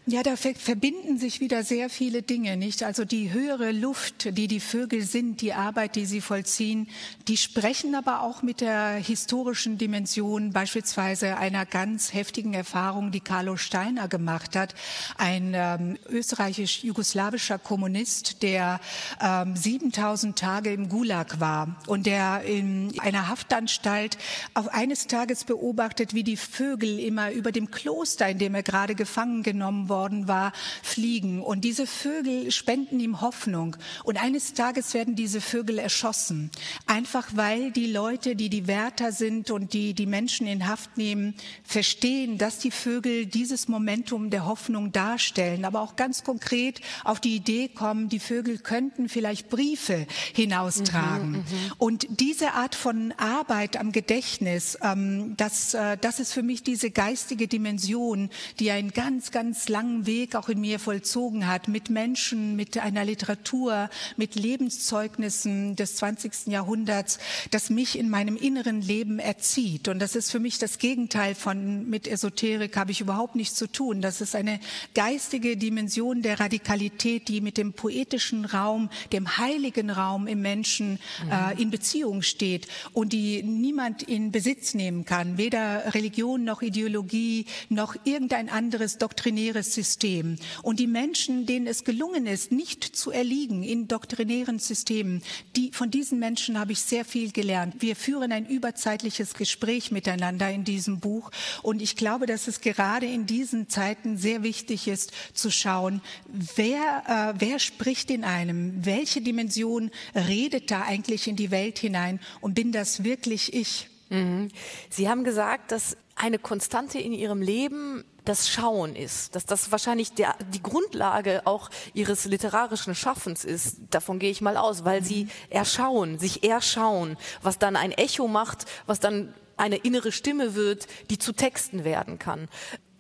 Ja, 0.06 0.22
da 0.22 0.36
verbinden 0.36 1.18
sich 1.18 1.40
wieder 1.40 1.64
sehr 1.64 1.90
viele 1.90 2.24
Dinge, 2.24 2.58
nicht? 2.58 2.84
Also 2.84 3.06
die 3.06 3.32
höhere 3.32 3.72
Luft, 3.72 4.38
die 4.38 4.50
die 4.50 4.60
Vögel 4.60 5.04
sind, 5.04 5.40
die 5.40 5.54
Arbeit, 5.54 5.96
die 5.96 6.06
sie 6.06 6.20
vollziehen, 6.20 6.90
die 7.30 7.38
sprechen 7.38 7.96
aber 7.96 8.22
auch 8.22 8.42
mit 8.42 8.60
der 8.60 8.96
historischen 8.96 9.78
Dimension 9.78 10.52
beispielsweise 10.52 11.38
einer 11.38 11.66
ganz 11.66 12.14
heftigen 12.14 12.54
Erfahrung, 12.54 13.12
die 13.12 13.22
Carlo 13.22 13.56
Steiner 13.56 14.10
gemacht 14.10 14.58
hat, 14.58 14.76
ein 15.18 15.54
ähm, 15.56 15.98
österreichisch-jugoslawischer 16.10 17.58
Kommunist, 17.58 18.44
der 18.44 18.82
ähm, 19.22 19.56
7000 19.56 20.38
Tage 20.38 20.74
im 20.74 20.90
Gulag 20.90 21.40
war 21.40 21.78
und 21.88 22.08
der 22.08 22.42
in 22.42 22.94
einer 23.00 23.30
Haftanstalt 23.30 24.18
auf 24.54 24.68
eines 24.68 25.08
Tages 25.08 25.46
beobachtet, 25.46 26.14
wie 26.14 26.26
die 26.26 26.36
Vögel 26.36 27.00
immer 27.00 27.32
über 27.32 27.54
dem 27.54 27.72
Kloster, 27.72 28.28
in 28.28 28.38
dem 28.38 28.54
er 28.54 28.64
gerade 28.64 28.96
gefangen 28.96 29.44
genommen 29.44 29.88
worden 29.94 30.28
war, 30.28 30.54
fliegen. 30.82 31.42
Und 31.44 31.62
diese 31.62 31.86
Vögel 31.86 32.52
spenden 32.52 33.00
ihm 33.00 33.22
Hoffnung. 33.22 33.78
Und 34.04 34.18
eines 34.18 34.54
Tages 34.54 34.96
werden 34.96 35.16
diese 35.16 35.40
Vögel 35.40 35.78
erschossen. 35.78 36.50
Einfach 36.88 37.28
weil 37.36 37.72
die 37.72 37.92
Leute, 37.92 38.36
die 38.36 38.50
die 38.50 38.66
Wärter 38.66 39.12
sind 39.12 39.52
und 39.52 39.74
die 39.74 39.94
die 39.94 40.08
Menschen 40.08 40.48
in 40.48 40.68
Haft 40.68 40.98
nehmen, 40.98 41.36
verstehen, 41.64 42.40
dass 42.40 42.58
die 42.58 42.72
Vögel 42.72 43.28
dieses 43.28 43.68
Momentum 43.68 44.32
der 44.32 44.46
Hoffnung 44.46 44.92
darstellen. 44.92 45.64
Aber 45.64 45.82
auch 45.82 45.96
ganz 45.96 46.24
konkret 46.24 46.82
auf 47.04 47.20
die 47.20 47.36
Idee 47.36 47.68
kommen, 47.68 48.10
die 48.10 48.20
Vögel 48.20 48.58
könnten 48.58 49.10
vielleicht 49.10 49.50
Briefe 49.50 50.08
hinaustragen. 50.34 51.32
Mhm, 51.32 51.38
mhm. 51.38 51.72
und 51.78 52.08
diese 52.10 52.54
Art 52.54 52.74
von 52.74 53.14
Arbeit 53.18 53.78
am 53.78 53.92
Gedächtnis, 53.92 54.78
ähm, 54.82 55.36
das, 55.38 55.74
äh, 55.74 55.98
das 56.00 56.20
ist 56.20 56.34
für 56.34 56.44
mich 56.44 56.64
diese 56.64 56.90
geistige 56.90 57.48
Dimension, 57.48 58.30
die 58.60 58.72
ein 58.72 58.92
ganz, 58.92 59.32
ganz 59.32 59.70
lang 59.70 59.83
langen 59.84 60.06
Weg 60.06 60.36
auch 60.36 60.48
in 60.48 60.62
mir 60.62 60.80
vollzogen 60.80 61.46
hat, 61.46 61.68
mit 61.68 61.90
Menschen, 61.90 62.56
mit 62.56 62.78
einer 62.78 63.04
Literatur, 63.04 63.90
mit 64.16 64.36
Lebenszeugnissen 64.36 65.76
des 65.76 65.98
20. 65.98 66.48
Jahrhunderts, 66.48 67.20
das 67.52 67.70
mich 67.70 68.00
in 68.00 68.10
meinem 68.10 68.38
inneren 68.38 68.82
Leben 68.82 69.20
erzieht. 69.20 69.90
Und 69.90 70.00
das 70.00 70.16
ist 70.16 70.32
für 70.32 70.40
mich 70.40 70.58
das 70.58 70.78
Gegenteil 70.78 71.36
von 71.36 71.90
mit 71.90 72.08
Esoterik 72.08 72.78
habe 72.78 72.92
ich 72.92 73.02
überhaupt 73.02 73.36
nichts 73.36 73.56
zu 73.56 73.68
tun. 73.68 74.02
Das 74.02 74.22
ist 74.22 74.36
eine 74.36 74.62
geistige 74.96 75.58
Dimension 75.58 76.22
der 76.22 76.40
Radikalität, 76.40 77.28
die 77.28 77.42
mit 77.42 77.58
dem 77.58 77.74
poetischen 77.74 78.46
Raum, 78.46 78.90
dem 79.12 79.38
heiligen 79.38 79.90
Raum 79.90 80.28
im 80.28 80.42
Menschen 80.42 80.98
äh, 81.30 81.62
in 81.62 81.72
Beziehung 81.72 82.22
steht 82.22 82.68
und 82.94 83.12
die 83.12 83.44
niemand 83.44 84.02
in 84.04 84.32
Besitz 84.32 84.76
nehmen 84.76 85.04
kann, 85.04 85.38
weder 85.38 85.94
Religion 85.94 86.46
noch 86.46 86.62
Ideologie 86.62 87.48
noch 87.68 87.98
irgendein 88.06 88.48
anderes 88.48 88.98
doktrinäres 88.98 89.73
System. 89.74 90.38
Und 90.62 90.80
die 90.80 90.88
Menschen, 90.88 91.46
denen 91.46 91.68
es 91.68 91.84
gelungen 91.84 92.28
ist, 92.28 92.52
nicht 92.52 92.84
zu 92.84 93.12
erliegen 93.12 93.64
in 93.64 93.88
doktrinären 93.88 94.60
Systemen, 94.60 95.22
die, 95.56 95.72
von 95.72 95.92
diesen 95.92 96.20
Menschen 96.20 96.60
habe 96.60 96.72
ich 96.72 96.82
sehr 96.82 97.06
viel 97.06 97.32
gelernt. 97.32 97.76
Wir 97.80 97.96
führen 97.96 98.32
ein 98.32 98.46
überzeitliches 98.46 99.34
Gespräch 99.34 99.92
miteinander 99.92 100.50
in 100.50 100.64
diesem 100.64 101.00
Buch 101.00 101.32
und 101.62 101.82
ich 101.82 101.96
glaube, 101.96 102.26
dass 102.26 102.48
es 102.48 102.62
gerade 102.62 103.06
in 103.06 103.26
diesen 103.26 103.70
Zeiten 103.70 104.18
sehr 104.18 104.44
wichtig 104.44 104.88
ist 104.88 105.12
zu 105.34 105.52
schauen, 105.52 106.02
wer, 106.28 107.34
äh, 107.36 107.40
wer 107.40 107.60
spricht 107.60 108.12
in 108.12 108.24
einem, 108.24 108.86
welche 108.86 109.22
Dimension 109.22 109.92
redet 110.16 110.72
da 110.72 110.82
eigentlich 110.82 111.28
in 111.28 111.36
die 111.36 111.52
Welt 111.52 111.80
hinein 111.80 112.20
und 112.42 112.54
bin 112.54 112.72
das 112.72 113.04
wirklich 113.04 113.54
ich? 113.54 113.90
Mhm. 114.10 114.50
Sie 114.90 115.10
haben 115.10 115.24
gesagt, 115.24 115.72
dass 115.72 115.98
eine 116.16 116.40
Konstante 116.40 117.00
in 117.00 117.14
Ihrem 117.14 117.42
Leben 117.42 118.04
das 118.26 118.50
Schauen 118.50 118.96
ist, 118.96 119.36
dass 119.36 119.46
das 119.46 119.72
wahrscheinlich 119.72 120.14
der, 120.14 120.36
die 120.54 120.64
Grundlage 120.64 121.42
auch 121.46 121.70
Ihres 121.94 122.26
literarischen 122.26 122.96
Schaffens 122.96 123.44
ist. 123.44 123.78
Davon 123.90 124.20
gehe 124.20 124.32
ich 124.32 124.42
mal 124.42 124.58
aus, 124.58 124.86
weil 124.86 125.04
Sie 125.04 125.28
erschauen, 125.50 126.20
sich 126.20 126.44
erschauen, 126.44 127.18
was 127.42 127.60
dann 127.60 127.76
ein 127.76 127.92
Echo 127.92 128.28
macht, 128.28 128.66
was 128.86 129.00
dann 129.00 129.34
eine 129.58 129.78
innere 129.78 130.12
Stimme 130.12 130.56
wird, 130.56 130.88
die 131.10 131.18
zu 131.18 131.34
Texten 131.34 131.84
werden 131.84 132.18
kann. 132.20 132.48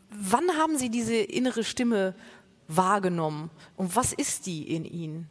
Wann 0.09 0.57
haben 0.57 0.77
Sie 0.77 0.89
diese 0.89 1.15
innere 1.15 1.63
Stimme 1.63 2.15
wahrgenommen 2.67 3.49
und 3.75 3.95
was 3.95 4.13
ist 4.13 4.45
die 4.45 4.75
in 4.75 4.85
Ihnen? 4.85 5.29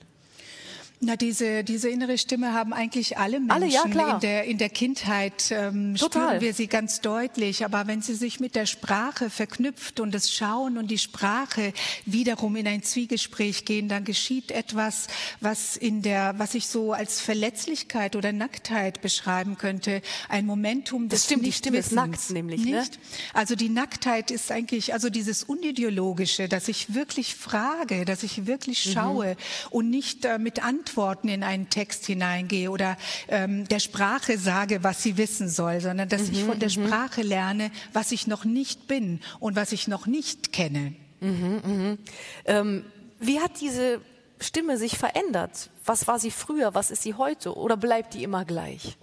Na, 1.05 1.17
diese, 1.17 1.65
diese 1.65 1.89
innere 1.89 2.17
Stimme 2.17 2.53
haben 2.55 2.73
eigentlich 2.73 3.19
alle 3.19 3.41
Menschen 3.41 3.51
alle, 3.51 3.67
ja, 3.67 3.83
klar. 3.89 4.15
in 4.15 4.21
der, 4.21 4.45
in 4.45 4.59
der 4.59 4.69
Kindheit, 4.69 5.51
ähm, 5.51 5.97
Total. 5.97 6.29
spüren 6.29 6.41
wir 6.41 6.55
sie 6.55 6.69
ganz 6.69 7.01
deutlich. 7.01 7.65
Aber 7.65 7.89
wenn 7.89 8.03
sie 8.03 8.15
sich 8.15 8.39
mit 8.39 8.55
der 8.55 8.67
Sprache 8.67 9.29
verknüpft 9.29 9.99
und 9.99 10.13
das 10.15 10.33
Schauen 10.33 10.79
und 10.79 10.93
die 10.93 10.99
Sprache 10.99 11.73
wiederum 12.07 12.55
in 12.55 12.69
ein 12.69 12.85
Zwiegespräch 12.85 13.65
gehen, 13.65 13.89
dann 13.89 14.05
geschieht 14.05 14.53
etwas, 14.53 15.09
was 15.41 15.77
in 15.77 16.03
der, 16.03 16.39
was 16.39 16.55
ich 16.55 16.69
so 16.69 16.93
als 16.93 17.21
Verletzlichkeit 17.21 18.15
oder 18.15 18.31
Nacktheit 18.31 19.01
beschreiben 19.03 19.59
könnte. 19.59 20.03
Ein 20.29 20.47
Momentum 20.47 21.09
des 21.09 21.23
Das 21.23 21.27
stimmt, 21.27 21.45
die 21.47 21.53
Stimme 21.53 21.79
ist 21.79 21.91
nackt 21.91 22.31
nämlich, 22.31 22.65
ne? 22.65 22.79
Nicht? 22.79 23.01
Also 23.35 23.57
die 23.57 23.71
Nacktheit 23.71 24.31
ist 24.31 24.53
eigentlich, 24.53 24.95
also 24.95 25.11
dieses 25.11 25.43
Unideologische, 25.43 26.49
dass 26.49 26.69
ich 26.69 26.95
wirklich 26.95 27.35
frage, 27.35 28.05
dass 28.05 28.23
ich 28.23 28.47
wirklich 28.47 28.87
Mhm. 28.87 28.93
schaue 28.93 29.37
und 29.71 29.91
nicht 29.91 30.25
äh, 30.25 30.39
mit 30.39 30.63
Antworten 30.63 30.92
in 31.29 31.43
einen 31.43 31.69
Text 31.69 32.07
hineingehe 32.07 32.71
oder 32.71 32.97
ähm, 33.29 33.67
der 33.69 33.79
Sprache 33.81 34.39
sage, 34.39 34.83
was 34.85 35.03
sie 35.03 35.17
wissen 35.17 35.49
soll, 35.49 35.81
sondern 35.81 36.09
dass 36.09 36.29
ich 36.29 36.45
von 36.45 36.59
der 36.59 36.69
Sprache 36.69 37.23
lerne, 37.23 37.71
was 37.93 38.13
ich 38.13 38.27
noch 38.27 38.45
nicht 38.45 38.87
bin 38.89 39.21
und 39.41 39.57
was 39.57 39.73
ich 39.73 39.89
noch 39.89 40.07
nicht 40.07 40.53
kenne. 40.53 40.95
Ähm, 42.47 42.85
wie 43.21 43.41
hat 43.41 43.61
diese 43.61 44.01
Stimme 44.41 44.77
sich 44.77 44.99
verändert? 44.99 45.71
Was 45.85 46.07
war 46.07 46.19
sie 46.19 46.31
früher? 46.31 46.75
Was 46.75 46.91
ist 46.91 47.03
sie 47.03 47.15
heute? 47.15 47.57
Oder 47.57 47.77
bleibt 47.77 48.15
die 48.15 48.25
immer 48.25 48.45
gleich? 48.45 48.97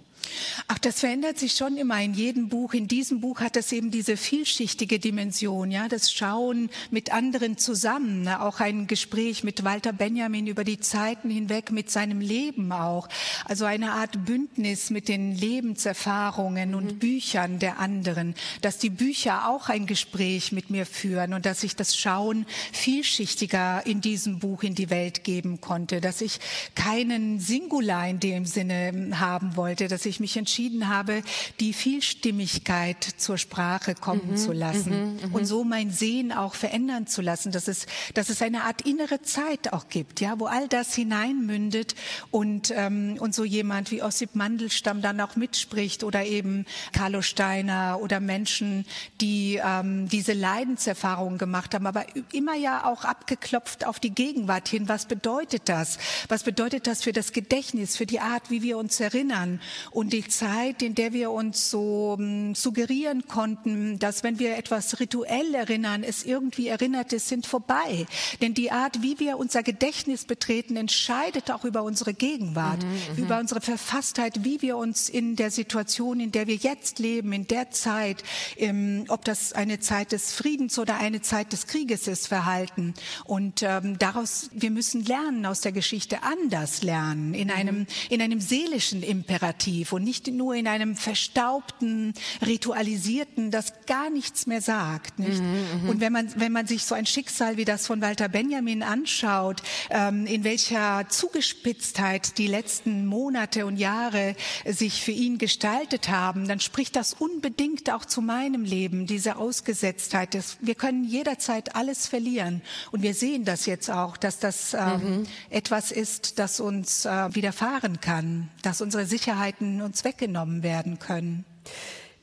Ach, 0.68 0.78
das 0.78 1.00
verändert 1.00 1.38
sich 1.38 1.52
schon 1.52 1.76
immer 1.76 2.00
in 2.00 2.14
jedem 2.14 2.48
Buch. 2.48 2.74
In 2.74 2.88
diesem 2.88 3.20
Buch 3.20 3.40
hat 3.40 3.56
es 3.56 3.72
eben 3.72 3.90
diese 3.90 4.16
vielschichtige 4.16 4.98
Dimension, 4.98 5.70
ja, 5.70 5.88
das 5.88 6.12
Schauen 6.12 6.70
mit 6.90 7.12
anderen 7.12 7.58
zusammen, 7.58 8.22
ne? 8.22 8.40
auch 8.40 8.60
ein 8.60 8.86
Gespräch 8.86 9.44
mit 9.44 9.64
Walter 9.64 9.92
Benjamin 9.92 10.46
über 10.46 10.64
die 10.64 10.80
Zeiten 10.80 11.30
hinweg, 11.30 11.70
mit 11.70 11.90
seinem 11.90 12.20
Leben 12.20 12.72
auch. 12.72 13.08
Also 13.44 13.64
eine 13.64 13.92
Art 13.92 14.24
Bündnis 14.24 14.90
mit 14.90 15.08
den 15.08 15.34
Lebenserfahrungen 15.34 16.74
und 16.74 16.98
Büchern 16.98 17.58
der 17.58 17.78
anderen, 17.78 18.34
dass 18.60 18.78
die 18.78 18.90
Bücher 18.90 19.48
auch 19.48 19.68
ein 19.68 19.86
Gespräch 19.86 20.52
mit 20.52 20.70
mir 20.70 20.86
führen 20.86 21.34
und 21.34 21.46
dass 21.46 21.62
ich 21.62 21.76
das 21.76 21.96
Schauen 21.96 22.46
vielschichtiger 22.72 23.84
in 23.86 24.00
diesem 24.00 24.38
Buch 24.38 24.62
in 24.62 24.74
die 24.74 24.90
Welt 24.90 25.24
geben 25.24 25.60
konnte, 25.60 26.00
dass 26.00 26.20
ich 26.20 26.38
keinen 26.74 27.40
Singular 27.40 28.08
in 28.08 28.20
dem 28.20 28.44
Sinne 28.46 29.18
haben 29.18 29.56
wollte, 29.56 29.88
dass 29.88 30.06
ich 30.06 30.20
mich 30.20 30.36
entschieden 30.50 30.88
habe, 30.88 31.22
die 31.60 31.72
Vielstimmigkeit 31.72 33.04
zur 33.18 33.38
Sprache 33.38 33.94
kommen 33.94 34.36
zu 34.36 34.52
lassen 34.52 35.20
und 35.32 35.44
so 35.44 35.62
mein 35.62 35.92
Sehen 35.92 36.32
auch 36.32 36.56
verändern 36.56 37.06
zu 37.06 37.22
lassen, 37.22 37.52
dass 37.52 37.68
es, 37.68 37.86
dass 38.14 38.30
es 38.30 38.42
eine 38.42 38.64
Art 38.64 38.82
innere 38.82 39.22
Zeit 39.22 39.72
auch 39.72 39.88
gibt, 39.88 40.20
ja, 40.20 40.40
wo 40.40 40.46
all 40.46 40.66
das 40.66 40.92
hineinmündet 40.92 41.94
und, 42.32 42.72
ähm, 42.74 43.16
und 43.20 43.32
so 43.32 43.44
jemand 43.44 43.92
wie 43.92 44.02
Ossip 44.02 44.34
Mandelstam 44.34 45.02
dann 45.02 45.20
auch 45.20 45.36
mitspricht 45.36 46.02
oder 46.02 46.24
eben 46.24 46.66
Carlo 46.92 47.22
Steiner 47.22 48.00
oder 48.02 48.18
Menschen, 48.18 48.86
die 49.20 49.60
ähm, 49.64 50.08
diese 50.08 50.32
Leidenserfahrungen 50.32 51.38
gemacht 51.38 51.74
haben, 51.74 51.86
aber 51.86 52.06
immer 52.32 52.56
ja 52.56 52.86
auch 52.86 53.04
abgeklopft 53.04 53.86
auf 53.86 54.00
die 54.00 54.10
Gegenwart 54.10 54.66
hin. 54.66 54.88
Was 54.88 55.06
bedeutet 55.06 55.68
das? 55.68 55.98
Was 56.26 56.42
bedeutet 56.42 56.88
das 56.88 57.04
für 57.04 57.12
das 57.12 57.32
Gedächtnis, 57.32 57.96
für 57.96 58.06
die 58.06 58.18
Art, 58.18 58.50
wie 58.50 58.62
wir 58.62 58.78
uns 58.78 58.98
erinnern? 58.98 59.60
Und 59.92 60.12
die 60.12 60.26
Zeit, 60.30 60.82
in 60.82 60.94
der 60.94 61.12
wir 61.12 61.30
uns 61.30 61.70
so 61.70 62.16
ähm, 62.18 62.54
suggerieren 62.54 63.28
konnten, 63.28 63.98
dass 63.98 64.22
wenn 64.22 64.38
wir 64.38 64.56
etwas 64.56 64.98
rituell 65.00 65.54
erinnern, 65.54 66.02
es 66.02 66.24
irgendwie 66.24 66.68
erinnert 66.68 67.12
ist, 67.12 67.28
sind 67.28 67.46
vorbei. 67.46 68.06
Denn 68.40 68.54
die 68.54 68.70
Art, 68.70 69.02
wie 69.02 69.18
wir 69.18 69.36
unser 69.36 69.62
Gedächtnis 69.62 70.24
betreten, 70.24 70.76
entscheidet 70.76 71.50
auch 71.50 71.64
über 71.64 71.82
unsere 71.82 72.14
Gegenwart, 72.14 72.84
über 73.16 73.38
unsere 73.38 73.60
Verfasstheit, 73.60 74.44
wie 74.44 74.62
wir 74.62 74.76
uns 74.76 75.08
in 75.08 75.36
der 75.36 75.50
Situation, 75.50 76.20
in 76.20 76.32
der 76.32 76.46
wir 76.46 76.56
jetzt 76.56 76.98
leben, 76.98 77.32
in 77.32 77.46
der 77.46 77.70
Zeit, 77.70 78.22
ähm, 78.56 79.04
ob 79.08 79.24
das 79.24 79.52
eine 79.52 79.80
Zeit 79.80 80.12
des 80.12 80.32
Friedens 80.32 80.78
oder 80.78 80.96
eine 80.96 81.20
Zeit 81.20 81.52
des 81.52 81.66
Krieges 81.66 82.06
ist, 82.06 82.28
verhalten. 82.28 82.94
Und 83.24 83.62
ähm, 83.62 83.98
daraus, 83.98 84.50
wir 84.52 84.70
müssen 84.70 85.04
lernen 85.04 85.44
aus 85.46 85.60
der 85.60 85.72
Geschichte, 85.72 86.22
anders 86.22 86.82
lernen, 86.82 87.34
in 87.34 87.50
einem, 87.50 87.86
in 88.08 88.22
einem 88.22 88.40
seelischen 88.40 89.02
Imperativ 89.02 89.92
und 89.92 90.04
nicht 90.04 90.19
nur 90.28 90.54
in 90.54 90.66
einem 90.66 90.96
verstaubten, 90.96 92.14
ritualisierten, 92.44 93.50
das 93.50 93.72
gar 93.86 94.10
nichts 94.10 94.46
mehr 94.46 94.60
sagt. 94.60 95.18
Nicht? 95.18 95.40
Und 95.88 96.00
wenn 96.00 96.12
man, 96.12 96.32
wenn 96.36 96.52
man 96.52 96.66
sich 96.66 96.84
so 96.84 96.94
ein 96.94 97.06
Schicksal 97.06 97.56
wie 97.56 97.64
das 97.64 97.86
von 97.86 98.00
Walter 98.00 98.28
Benjamin 98.28 98.82
anschaut, 98.82 99.62
ähm, 99.90 100.26
in 100.26 100.44
welcher 100.44 101.08
Zugespitztheit 101.08 102.38
die 102.38 102.46
letzten 102.46 103.06
Monate 103.06 103.66
und 103.66 103.76
Jahre 103.76 104.34
sich 104.66 105.02
für 105.02 105.12
ihn 105.12 105.38
gestaltet 105.38 106.08
haben, 106.08 106.46
dann 106.48 106.60
spricht 106.60 106.96
das 106.96 107.14
unbedingt 107.14 107.90
auch 107.90 108.04
zu 108.04 108.22
meinem 108.22 108.64
Leben, 108.64 109.06
diese 109.06 109.36
Ausgesetztheit. 109.36 110.34
Das, 110.34 110.58
wir 110.60 110.74
können 110.74 111.04
jederzeit 111.04 111.74
alles 111.74 112.06
verlieren. 112.06 112.62
Und 112.92 113.02
wir 113.02 113.14
sehen 113.14 113.44
das 113.44 113.66
jetzt 113.66 113.90
auch, 113.90 114.16
dass 114.16 114.38
das 114.38 114.74
ähm, 114.74 115.26
etwas 115.50 115.92
ist, 115.92 116.38
das 116.38 116.60
uns 116.60 117.04
äh, 117.04 117.34
widerfahren 117.34 118.00
kann, 118.00 118.48
dass 118.62 118.80
unsere 118.80 119.06
Sicherheiten 119.06 119.82
uns 119.82 120.04
weggenommen 120.10 120.62
werden 120.62 120.98
können. 120.98 121.44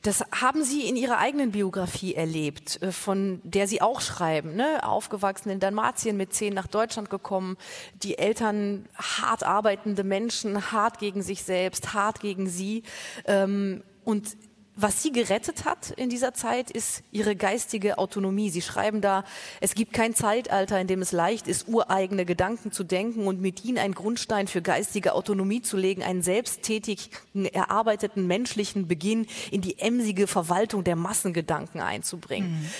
Das 0.02 0.24
haben 0.30 0.62
Sie 0.62 0.88
in 0.88 0.94
Ihrer 0.94 1.18
eigenen 1.18 1.50
Biografie 1.50 2.14
erlebt, 2.14 2.80
äh, 2.82 2.92
von 2.92 3.40
der 3.42 3.66
Sie 3.66 3.82
auch 3.82 4.00
schreiben. 4.00 4.54
Ne? 4.54 4.86
Aufgewachsen 4.86 5.50
in 5.50 5.58
Dalmatien, 5.58 6.16
mit 6.16 6.32
zehn 6.32 6.54
nach 6.54 6.68
Deutschland 6.68 7.10
gekommen, 7.10 7.56
die 8.02 8.16
Eltern 8.16 8.86
hart 8.94 9.42
arbeitende 9.42 10.04
Menschen, 10.04 10.70
hart 10.70 10.98
gegen 10.98 11.22
sich 11.22 11.42
selbst, 11.42 11.94
hart 11.94 12.20
gegen 12.20 12.48
Sie. 12.48 12.84
Ähm, 13.24 13.82
und 14.04 14.36
was 14.80 15.02
sie 15.02 15.10
gerettet 15.10 15.64
hat 15.64 15.90
in 15.90 16.08
dieser 16.08 16.34
Zeit, 16.34 16.70
ist 16.70 17.02
ihre 17.10 17.34
geistige 17.34 17.98
Autonomie. 17.98 18.48
Sie 18.48 18.62
schreiben 18.62 19.00
da, 19.00 19.24
es 19.60 19.74
gibt 19.74 19.92
kein 19.92 20.14
Zeitalter, 20.14 20.80
in 20.80 20.86
dem 20.86 21.02
es 21.02 21.10
leicht 21.10 21.48
ist, 21.48 21.66
ureigene 21.66 22.24
Gedanken 22.24 22.70
zu 22.70 22.84
denken 22.84 23.26
und 23.26 23.40
mit 23.40 23.64
ihnen 23.64 23.78
einen 23.78 23.94
Grundstein 23.94 24.46
für 24.46 24.62
geistige 24.62 25.14
Autonomie 25.14 25.62
zu 25.62 25.76
legen, 25.76 26.04
einen 26.04 26.22
selbsttätigen, 26.22 27.46
erarbeiteten 27.52 28.28
menschlichen 28.28 28.86
Beginn 28.86 29.26
in 29.50 29.62
die 29.62 29.80
emsige 29.80 30.28
Verwaltung 30.28 30.84
der 30.84 30.94
Massengedanken 30.94 31.80
einzubringen. 31.80 32.70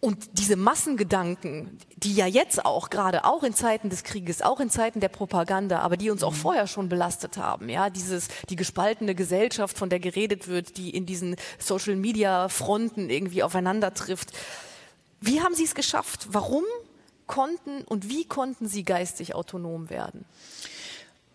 Und 0.00 0.38
diese 0.38 0.54
Massengedanken, 0.54 1.76
die 1.96 2.14
ja 2.14 2.26
jetzt 2.26 2.64
auch, 2.64 2.88
gerade 2.88 3.24
auch 3.24 3.42
in 3.42 3.52
Zeiten 3.52 3.90
des 3.90 4.04
Krieges, 4.04 4.42
auch 4.42 4.60
in 4.60 4.70
Zeiten 4.70 5.00
der 5.00 5.08
Propaganda, 5.08 5.80
aber 5.80 5.96
die 5.96 6.10
uns 6.10 6.22
auch 6.22 6.34
vorher 6.34 6.68
schon 6.68 6.88
belastet 6.88 7.36
haben, 7.36 7.68
ja, 7.68 7.90
dieses, 7.90 8.28
die 8.48 8.54
gespaltene 8.54 9.16
Gesellschaft, 9.16 9.76
von 9.76 9.90
der 9.90 9.98
geredet 9.98 10.46
wird, 10.46 10.76
die 10.76 10.90
in 10.90 11.04
diesen 11.04 11.34
Social 11.58 11.96
Media 11.96 12.48
Fronten 12.48 13.10
irgendwie 13.10 13.42
aufeinander 13.42 13.92
trifft. 13.92 14.30
Wie 15.20 15.40
haben 15.40 15.56
Sie 15.56 15.64
es 15.64 15.74
geschafft? 15.74 16.28
Warum 16.30 16.62
konnten 17.26 17.82
und 17.82 18.08
wie 18.08 18.24
konnten 18.24 18.68
Sie 18.68 18.84
geistig 18.84 19.34
autonom 19.34 19.90
werden? 19.90 20.24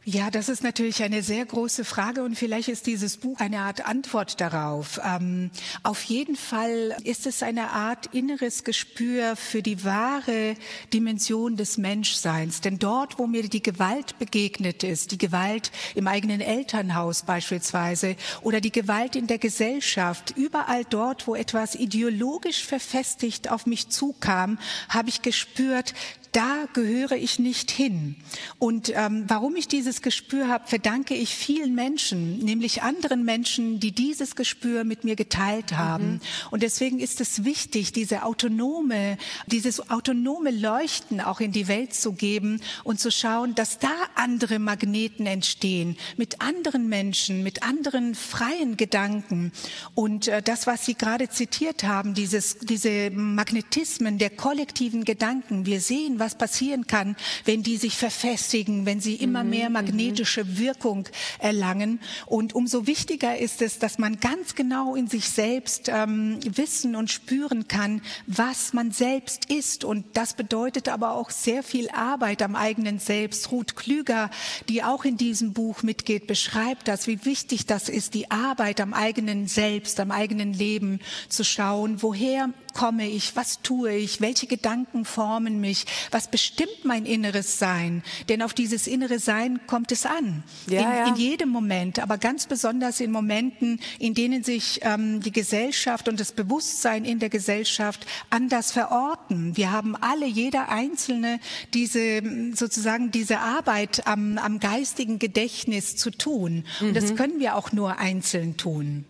Ja, 0.05 0.29
das 0.29 0.49
ist 0.49 0.63
natürlich 0.63 1.01
eine 1.01 1.23
sehr 1.23 1.45
große 1.45 1.85
Frage 1.85 2.23
und 2.23 2.35
vielleicht 2.35 2.67
ist 2.67 2.87
dieses 2.87 3.15
Buch 3.15 3.39
eine 3.39 3.61
Art 3.61 3.85
Antwort 3.85 4.41
darauf. 4.41 4.99
Ähm, 5.01 5.49
auf 5.81 6.03
jeden 6.03 6.35
Fall 6.35 6.97
ist 7.05 7.25
es 7.25 7.41
eine 7.41 7.69
Art 7.69 8.07
inneres 8.07 8.65
Gespür 8.65 9.37
für 9.37 9.61
die 9.61 9.85
wahre 9.85 10.55
Dimension 10.93 11.55
des 11.55 11.77
Menschseins. 11.77 12.59
Denn 12.59 12.79
dort, 12.79 13.17
wo 13.17 13.27
mir 13.27 13.47
die 13.47 13.63
Gewalt 13.63 14.19
begegnet 14.19 14.83
ist, 14.83 15.11
die 15.11 15.17
Gewalt 15.17 15.71
im 15.95 16.09
eigenen 16.09 16.41
Elternhaus 16.41 17.21
beispielsweise 17.21 18.17
oder 18.41 18.59
die 18.59 18.73
Gewalt 18.73 19.15
in 19.15 19.27
der 19.27 19.39
Gesellschaft, 19.39 20.33
überall 20.35 20.83
dort, 20.83 21.27
wo 21.27 21.35
etwas 21.35 21.75
ideologisch 21.75 22.65
verfestigt 22.65 23.49
auf 23.49 23.65
mich 23.65 23.87
zukam, 23.87 24.59
habe 24.89 25.07
ich 25.07 25.21
gespürt, 25.21 25.93
da 26.33 26.65
gehöre 26.73 27.13
ich 27.13 27.39
nicht 27.39 27.71
hin. 27.71 28.15
Und 28.59 28.91
ähm, 28.95 29.25
warum 29.27 29.55
ich 29.55 29.67
dieses 29.67 30.01
Gespür 30.01 30.47
habe, 30.47 30.67
verdanke 30.67 31.13
ich 31.13 31.35
vielen 31.35 31.75
Menschen, 31.75 32.39
nämlich 32.39 32.81
anderen 32.81 33.23
Menschen, 33.23 33.79
die 33.79 33.91
dieses 33.91 34.35
Gespür 34.35 34.83
mit 34.83 35.03
mir 35.03 35.15
geteilt 35.15 35.73
haben. 35.73 36.13
Mhm. 36.13 36.21
Und 36.51 36.63
deswegen 36.63 36.99
ist 36.99 37.21
es 37.21 37.45
wichtig, 37.45 37.93
diese 37.93 38.23
autonome, 38.23 39.17
dieses 39.47 39.91
autonome 39.91 40.49
Leuchten 40.49 41.21
auch 41.21 41.39
in 41.39 41.51
die 41.51 41.67
Welt 41.67 41.93
zu 41.93 42.13
geben 42.13 42.61
und 42.83 42.99
zu 42.99 43.11
schauen, 43.11 43.53
dass 43.53 43.77
da 43.77 43.93
andere 44.15 44.57
Magneten 44.57 45.27
entstehen, 45.27 45.97
mit 46.17 46.41
anderen 46.41 46.89
Menschen, 46.89 47.43
mit 47.43 47.61
anderen 47.61 48.15
freien 48.15 48.75
Gedanken. 48.75 49.51
Und 49.93 50.27
äh, 50.27 50.41
das, 50.41 50.65
was 50.65 50.85
Sie 50.85 50.95
gerade 50.95 51.29
zitiert 51.29 51.83
haben, 51.83 52.15
dieses, 52.15 52.57
diese 52.57 53.11
Magnetismen 53.11 54.17
der 54.17 54.31
kollektiven 54.31 55.05
Gedanken, 55.05 55.67
wir 55.67 55.79
sehen, 55.79 56.19
was 56.23 56.35
passieren 56.35 56.87
kann, 56.87 57.17
wenn 57.43 57.63
die 57.63 57.75
sich 57.75 57.97
verfestigen, 57.97 58.85
wenn 58.85 59.01
sie 59.01 59.15
immer 59.15 59.43
mhm, 59.43 59.49
mehr 59.49 59.69
mhm. 59.69 59.73
magnetische 59.73 60.57
Wirkung 60.57 61.09
erlangen. 61.39 61.99
Und 62.25 62.55
umso 62.55 62.87
wichtiger 62.87 63.37
ist 63.37 63.61
es, 63.61 63.77
dass 63.77 63.99
man 63.99 64.21
ganz 64.21 64.55
genau 64.55 64.95
in 64.95 65.07
sich 65.07 65.29
selbst 65.29 65.89
ähm, 65.89 66.39
wissen 66.45 66.95
und 66.95 67.11
spüren 67.11 67.67
kann, 67.67 68.01
was 68.25 68.71
man 68.71 68.91
selbst 68.91 69.51
ist. 69.51 69.83
Und 69.83 70.05
das 70.13 70.33
bedeutet 70.33 70.87
aber 70.87 71.13
auch 71.15 71.29
sehr 71.29 71.61
viel 71.61 71.89
Arbeit 71.89 72.41
am 72.41 72.55
eigenen 72.55 72.99
Selbst. 72.99 73.51
Ruth 73.51 73.75
Klüger, 73.75 74.29
die 74.69 74.81
auch 74.81 75.03
in 75.03 75.17
diesem 75.17 75.51
Buch 75.51 75.83
mitgeht, 75.83 76.25
beschreibt 76.25 76.87
das, 76.87 77.05
wie 77.07 77.25
wichtig 77.25 77.65
das 77.65 77.89
ist, 77.89 78.13
die 78.13 78.31
Arbeit 78.31 78.79
am 78.79 78.93
eigenen 78.93 79.47
Selbst, 79.47 79.99
am 79.99 80.11
eigenen 80.11 80.53
Leben 80.53 81.01
zu 81.27 81.43
schauen. 81.43 82.01
Woher 82.01 82.49
komme 82.73 83.07
ich? 83.07 83.35
Was 83.35 83.61
tue 83.61 83.93
ich? 83.93 84.21
Welche 84.21 84.47
Gedanken 84.47 85.05
formen 85.05 85.59
mich? 85.59 85.85
Was 86.11 86.29
bestimmt 86.29 86.83
mein 86.83 87.05
inneres 87.05 87.59
Sein? 87.59 88.03
Denn 88.29 88.41
auf 88.41 88.53
dieses 88.53 88.87
innere 88.87 89.19
Sein 89.19 89.61
kommt 89.67 89.91
es 89.91 90.05
an. 90.05 90.43
Ja, 90.67 90.79
in, 90.79 90.87
ja. 90.87 91.07
in 91.07 91.15
jedem 91.15 91.49
Moment, 91.49 91.99
aber 91.99 92.17
ganz 92.17 92.45
besonders 92.45 92.99
in 92.99 93.11
Momenten, 93.11 93.79
in 93.99 94.13
denen 94.13 94.43
sich 94.43 94.79
ähm, 94.83 95.21
die 95.21 95.31
Gesellschaft 95.31 96.07
und 96.07 96.19
das 96.19 96.31
Bewusstsein 96.31 97.05
in 97.05 97.19
der 97.19 97.29
Gesellschaft 97.29 98.05
anders 98.29 98.71
verorten. 98.71 99.55
Wir 99.55 99.71
haben 99.71 99.95
alle, 99.95 100.25
jeder 100.25 100.69
Einzelne, 100.69 101.39
diese 101.73 102.21
sozusagen 102.53 103.11
diese 103.11 103.39
Arbeit 103.39 104.07
am, 104.07 104.37
am 104.37 104.59
geistigen 104.59 105.19
Gedächtnis 105.19 105.95
zu 105.95 106.11
tun. 106.11 106.65
Und 106.81 106.89
mhm. 106.89 106.93
das 106.93 107.15
können 107.15 107.39
wir 107.39 107.55
auch 107.55 107.71
nur 107.71 107.97
einzeln 107.99 108.57
tun. 108.57 109.05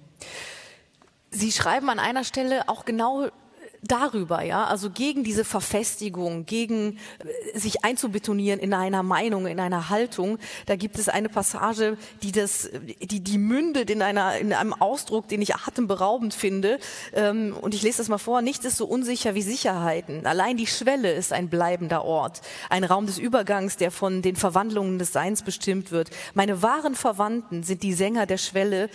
Sie 1.32 1.52
schreiben 1.52 1.90
an 1.90 2.00
einer 2.00 2.24
Stelle 2.24 2.70
auch 2.70 2.86
genau 2.86 3.30
darüber, 3.84 4.44
ja, 4.44 4.66
also 4.66 4.90
gegen 4.90 5.24
diese 5.24 5.44
Verfestigung, 5.44 6.46
gegen 6.46 6.98
äh, 7.54 7.60
sich 7.60 7.84
einzubetonieren 7.84 8.60
in 8.60 8.74
einer 8.74 9.04
Meinung, 9.04 9.48
in 9.48 9.60
einer 9.60 9.90
Haltung. 9.90 10.40
Da 10.66 10.76
gibt 10.76 10.98
es 10.98 11.10
eine 11.10 11.30
Passage, 11.30 11.98
die 12.22 12.32
das, 12.32 12.70
die, 13.02 13.20
die 13.20 13.38
mündet 13.38 13.90
in 13.90 14.02
einer, 14.02 14.38
in 14.38 14.54
einem 14.54 14.74
Ausdruck, 14.74 15.28
den 15.28 15.42
ich 15.42 15.56
atemberaubend 15.56 16.34
finde. 16.34 16.80
Ähm, 17.14 17.56
und 17.60 17.74
ich 17.74 17.82
lese 17.82 17.98
das 17.98 18.10
mal 18.10 18.18
vor. 18.18 18.42
Nichts 18.42 18.66
ist 18.66 18.78
so 18.78 18.86
unsicher 18.86 19.36
wie 19.36 19.42
Sicherheiten. 19.42 20.26
Allein 20.26 20.58
die 20.58 20.68
Schwelle 20.68 21.14
ist 21.14 21.34
ein 21.34 21.50
bleibender 21.50 22.06
Ort. 22.06 22.42
Ein 22.70 22.84
Raum 22.84 23.06
des 23.06 23.18
Übergangs, 23.18 23.78
der 23.78 23.92
von 23.92 24.22
den 24.22 24.36
Verwandlungen 24.36 25.00
des 25.00 25.12
Seins 25.12 25.44
bestimmt 25.44 25.92
wird. 25.92 26.10
Meine 26.34 26.62
wahren 26.62 26.96
Verwandten 26.96 27.64
sind 27.64 27.84
die 27.84 27.94
Sänger 27.94 28.26
der 28.26 28.38
Schwelle 28.38 28.90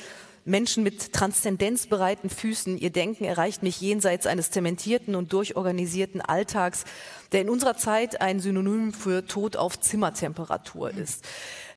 Menschen 0.49 0.83
mit 0.83 1.13
transzendenzbereiten 1.13 2.31
Füßen. 2.31 2.79
Ihr 2.79 2.91
Denken 2.91 3.25
erreicht 3.25 3.63
mich 3.63 3.81
jenseits 3.81 4.27
eines 4.27 4.51
zementierten 4.51 5.15
und 5.15 5.33
durchorganisierten 5.33 6.21
Alltags, 6.21 6.85
der 7.33 7.43
in 7.43 7.51
unserer 7.51 7.77
Zeit 7.77 8.21
ein 8.21 8.41
Synonym 8.41 8.93
für 8.93 9.27
Tod 9.27 9.57
auf 9.57 9.79
Zimmertemperatur 9.79 10.91
ist. 10.91 11.25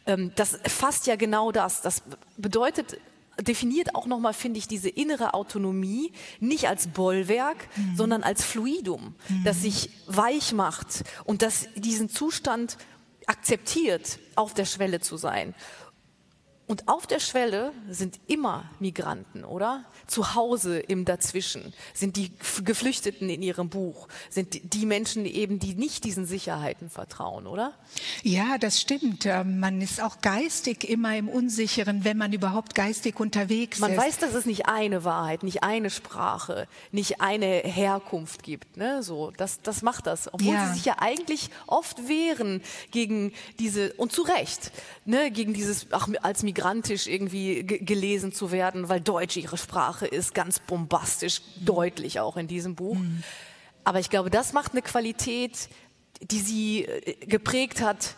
Ähm, 0.05 0.31
das 0.35 0.59
fasst 0.65 1.07
ja 1.07 1.15
genau 1.15 1.51
das. 1.51 1.81
Das 1.81 2.01
bedeutet, 2.37 2.97
definiert 3.39 3.95
auch 3.95 4.05
nochmal, 4.05 4.33
finde 4.33 4.59
ich, 4.59 4.67
diese 4.67 4.89
innere 4.89 5.33
Autonomie 5.33 6.11
nicht 6.39 6.67
als 6.67 6.87
Bollwerk, 6.87 7.57
mhm. 7.75 7.95
sondern 7.95 8.23
als 8.23 8.43
Fluidum, 8.43 9.15
mhm. 9.29 9.43
das 9.43 9.61
sich 9.61 9.89
weich 10.07 10.53
macht 10.53 11.03
und 11.25 11.41
das 11.41 11.67
diesen 11.75 12.09
Zustand 12.09 12.77
akzeptiert, 13.27 14.19
auf 14.35 14.53
der 14.53 14.65
Schwelle 14.65 14.99
zu 14.99 15.17
sein. 15.17 15.53
Und 16.71 16.87
auf 16.87 17.05
der 17.05 17.19
Schwelle 17.19 17.73
sind 17.89 18.17
immer 18.27 18.63
Migranten, 18.79 19.43
oder? 19.43 19.83
Zu 20.07 20.35
Hause 20.35 20.79
im 20.79 21.03
Dazwischen 21.03 21.73
sind 21.93 22.15
die 22.15 22.31
Geflüchteten 22.63 23.29
in 23.29 23.41
ihrem 23.41 23.67
Buch, 23.67 24.07
sind 24.29 24.73
die 24.73 24.85
Menschen 24.85 25.25
eben, 25.25 25.59
die 25.59 25.75
nicht 25.75 26.05
diesen 26.05 26.25
Sicherheiten 26.25 26.89
vertrauen, 26.89 27.45
oder? 27.45 27.73
Ja, 28.23 28.57
das 28.57 28.79
stimmt. 28.79 29.25
Ähm, 29.25 29.59
man 29.59 29.81
ist 29.81 30.01
auch 30.01 30.21
geistig 30.21 30.89
immer 30.89 31.13
im 31.17 31.27
Unsicheren, 31.27 32.05
wenn 32.05 32.15
man 32.15 32.31
überhaupt 32.31 32.73
geistig 32.73 33.19
unterwegs 33.19 33.79
man 33.79 33.91
ist. 33.91 33.97
Man 33.97 34.05
weiß, 34.05 34.19
dass 34.19 34.33
es 34.33 34.45
nicht 34.45 34.67
eine 34.67 35.03
Wahrheit, 35.03 35.43
nicht 35.43 35.63
eine 35.63 35.89
Sprache, 35.89 36.69
nicht 36.93 37.19
eine 37.19 37.47
Herkunft 37.47 38.43
gibt. 38.43 38.77
Ne? 38.77 39.03
So, 39.03 39.31
das, 39.35 39.61
das 39.61 39.81
macht 39.81 40.07
das. 40.07 40.33
Obwohl 40.33 40.53
ja. 40.53 40.67
sie 40.67 40.75
sich 40.75 40.85
ja 40.85 40.95
eigentlich 40.99 41.49
oft 41.67 42.07
wehren 42.07 42.61
gegen 42.91 43.33
diese, 43.59 43.91
und 43.95 44.13
zu 44.13 44.21
Recht, 44.21 44.71
ne? 45.03 45.31
gegen 45.31 45.53
dieses, 45.53 45.87
ach, 45.91 46.07
als 46.21 46.43
Migranten 46.43 46.60
migrantisch 46.61 47.07
irgendwie 47.07 47.63
gelesen 47.65 48.31
zu 48.31 48.51
werden, 48.51 48.87
weil 48.87 49.01
Deutsch 49.01 49.37
ihre 49.37 49.57
Sprache 49.57 50.05
ist, 50.05 50.33
ganz 50.33 50.59
bombastisch, 50.59 51.41
deutlich 51.59 52.19
auch 52.19 52.37
in 52.37 52.47
diesem 52.47 52.75
Buch. 52.75 52.97
Mhm. 52.97 53.23
Aber 53.83 53.99
ich 53.99 54.09
glaube, 54.09 54.29
das 54.29 54.53
macht 54.53 54.73
eine 54.73 54.83
Qualität, 54.83 55.69
die 56.21 56.39
sie 56.39 56.85
äh, 56.85 57.25
geprägt 57.25 57.81
hat 57.81 58.15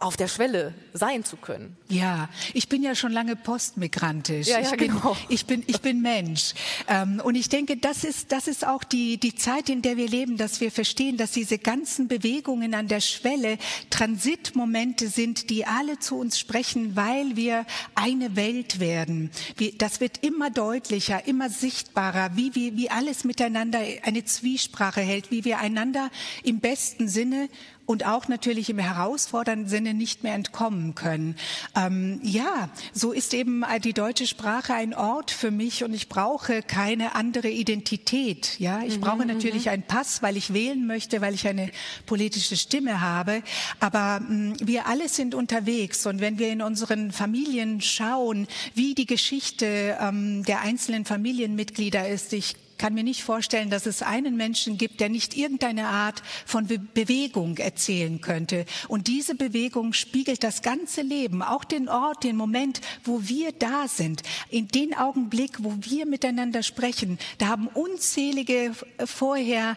auf 0.00 0.16
der 0.16 0.28
Schwelle 0.28 0.72
sein 0.94 1.24
zu 1.24 1.36
können. 1.36 1.76
Ja, 1.90 2.30
ich 2.54 2.70
bin 2.70 2.82
ja 2.82 2.94
schon 2.94 3.12
lange 3.12 3.36
postmigrantisch. 3.36 4.48
Ja, 4.48 4.58
ja, 4.58 4.72
ich, 4.72 4.78
bin, 4.78 4.92
genau. 4.92 5.14
ich 5.28 5.44
bin 5.44 5.62
ich 5.66 5.82
bin 5.82 6.00
Mensch 6.00 6.54
ähm, 6.88 7.20
und 7.22 7.34
ich 7.34 7.50
denke, 7.50 7.76
das 7.76 8.02
ist 8.02 8.32
das 8.32 8.48
ist 8.48 8.66
auch 8.66 8.82
die 8.82 9.18
die 9.18 9.34
Zeit, 9.34 9.68
in 9.68 9.82
der 9.82 9.98
wir 9.98 10.08
leben, 10.08 10.38
dass 10.38 10.62
wir 10.62 10.72
verstehen, 10.72 11.18
dass 11.18 11.32
diese 11.32 11.58
ganzen 11.58 12.08
Bewegungen 12.08 12.72
an 12.72 12.88
der 12.88 13.00
Schwelle 13.00 13.58
Transitmomente 13.90 15.08
sind, 15.08 15.50
die 15.50 15.66
alle 15.66 15.98
zu 15.98 16.16
uns 16.18 16.38
sprechen, 16.38 16.96
weil 16.96 17.36
wir 17.36 17.66
eine 17.94 18.36
Welt 18.36 18.80
werden. 18.80 19.30
Wie, 19.58 19.72
das 19.72 20.00
wird 20.00 20.24
immer 20.24 20.48
deutlicher, 20.48 21.26
immer 21.26 21.50
sichtbarer, 21.50 22.36
wie 22.36 22.54
wie 22.54 22.74
wie 22.74 22.90
alles 22.90 23.24
miteinander 23.24 23.80
eine 24.02 24.24
Zwiesprache 24.24 25.02
hält, 25.02 25.30
wie 25.30 25.44
wir 25.44 25.58
einander 25.58 26.10
im 26.42 26.60
besten 26.60 27.06
Sinne 27.06 27.50
und 27.90 28.06
auch 28.06 28.28
natürlich 28.28 28.70
im 28.70 28.78
herausfordernden 28.78 29.68
Sinne 29.68 29.94
nicht 29.94 30.22
mehr 30.22 30.34
entkommen 30.34 30.94
können. 30.94 31.34
Ähm, 31.74 32.20
ja, 32.22 32.68
so 32.92 33.10
ist 33.10 33.34
eben 33.34 33.64
die 33.82 33.92
deutsche 33.92 34.28
Sprache 34.28 34.74
ein 34.74 34.94
Ort 34.94 35.32
für 35.32 35.50
mich 35.50 35.82
und 35.82 35.92
ich 35.92 36.08
brauche 36.08 36.62
keine 36.62 37.16
andere 37.16 37.48
Identität. 37.48 38.60
Ja, 38.60 38.82
ich 38.86 38.98
mhm, 38.98 39.00
brauche 39.00 39.26
natürlich 39.26 39.64
mhm. 39.64 39.72
einen 39.72 39.82
Pass, 39.82 40.22
weil 40.22 40.36
ich 40.36 40.52
wählen 40.54 40.86
möchte, 40.86 41.20
weil 41.20 41.34
ich 41.34 41.48
eine 41.48 41.72
politische 42.06 42.56
Stimme 42.56 43.00
habe. 43.00 43.42
Aber 43.80 44.20
mh, 44.20 44.28
mm, 44.28 44.56
wir 44.60 44.86
alle 44.86 45.08
sind 45.08 45.34
unterwegs 45.34 46.06
und 46.06 46.20
wenn 46.20 46.38
wir 46.38 46.52
in 46.52 46.62
unseren 46.62 47.10
Familien 47.10 47.80
schauen, 47.80 48.46
wie 48.76 48.94
die 48.94 49.06
Geschichte 49.06 49.98
ähm, 50.00 50.44
der 50.44 50.60
einzelnen 50.60 51.04
Familienmitglieder 51.04 52.08
ist, 52.08 52.32
ich 52.34 52.54
kann 52.80 52.94
mir 52.94 53.04
nicht 53.04 53.22
vorstellen, 53.22 53.68
dass 53.68 53.84
es 53.84 54.00
einen 54.00 54.38
Menschen 54.38 54.78
gibt, 54.78 55.00
der 55.00 55.10
nicht 55.10 55.36
irgendeine 55.36 55.88
Art 55.88 56.22
von 56.46 56.66
Be 56.66 56.78
Bewegung 56.78 57.58
erzählen 57.58 58.22
könnte. 58.22 58.64
Und 58.88 59.06
diese 59.06 59.34
Bewegung 59.34 59.92
spiegelt 59.92 60.42
das 60.42 60.62
ganze 60.62 61.02
Leben, 61.02 61.42
auch 61.42 61.64
den 61.64 61.90
Ort, 61.90 62.24
den 62.24 62.36
Moment, 62.36 62.80
wo 63.04 63.28
wir 63.28 63.52
da 63.52 63.86
sind. 63.86 64.22
In 64.48 64.68
den 64.68 64.96
Augenblick, 64.96 65.62
wo 65.62 65.74
wir 65.80 66.06
miteinander 66.06 66.62
sprechen, 66.62 67.18
da 67.36 67.48
haben 67.48 67.66
unzählige 67.66 68.72
vorher 69.04 69.76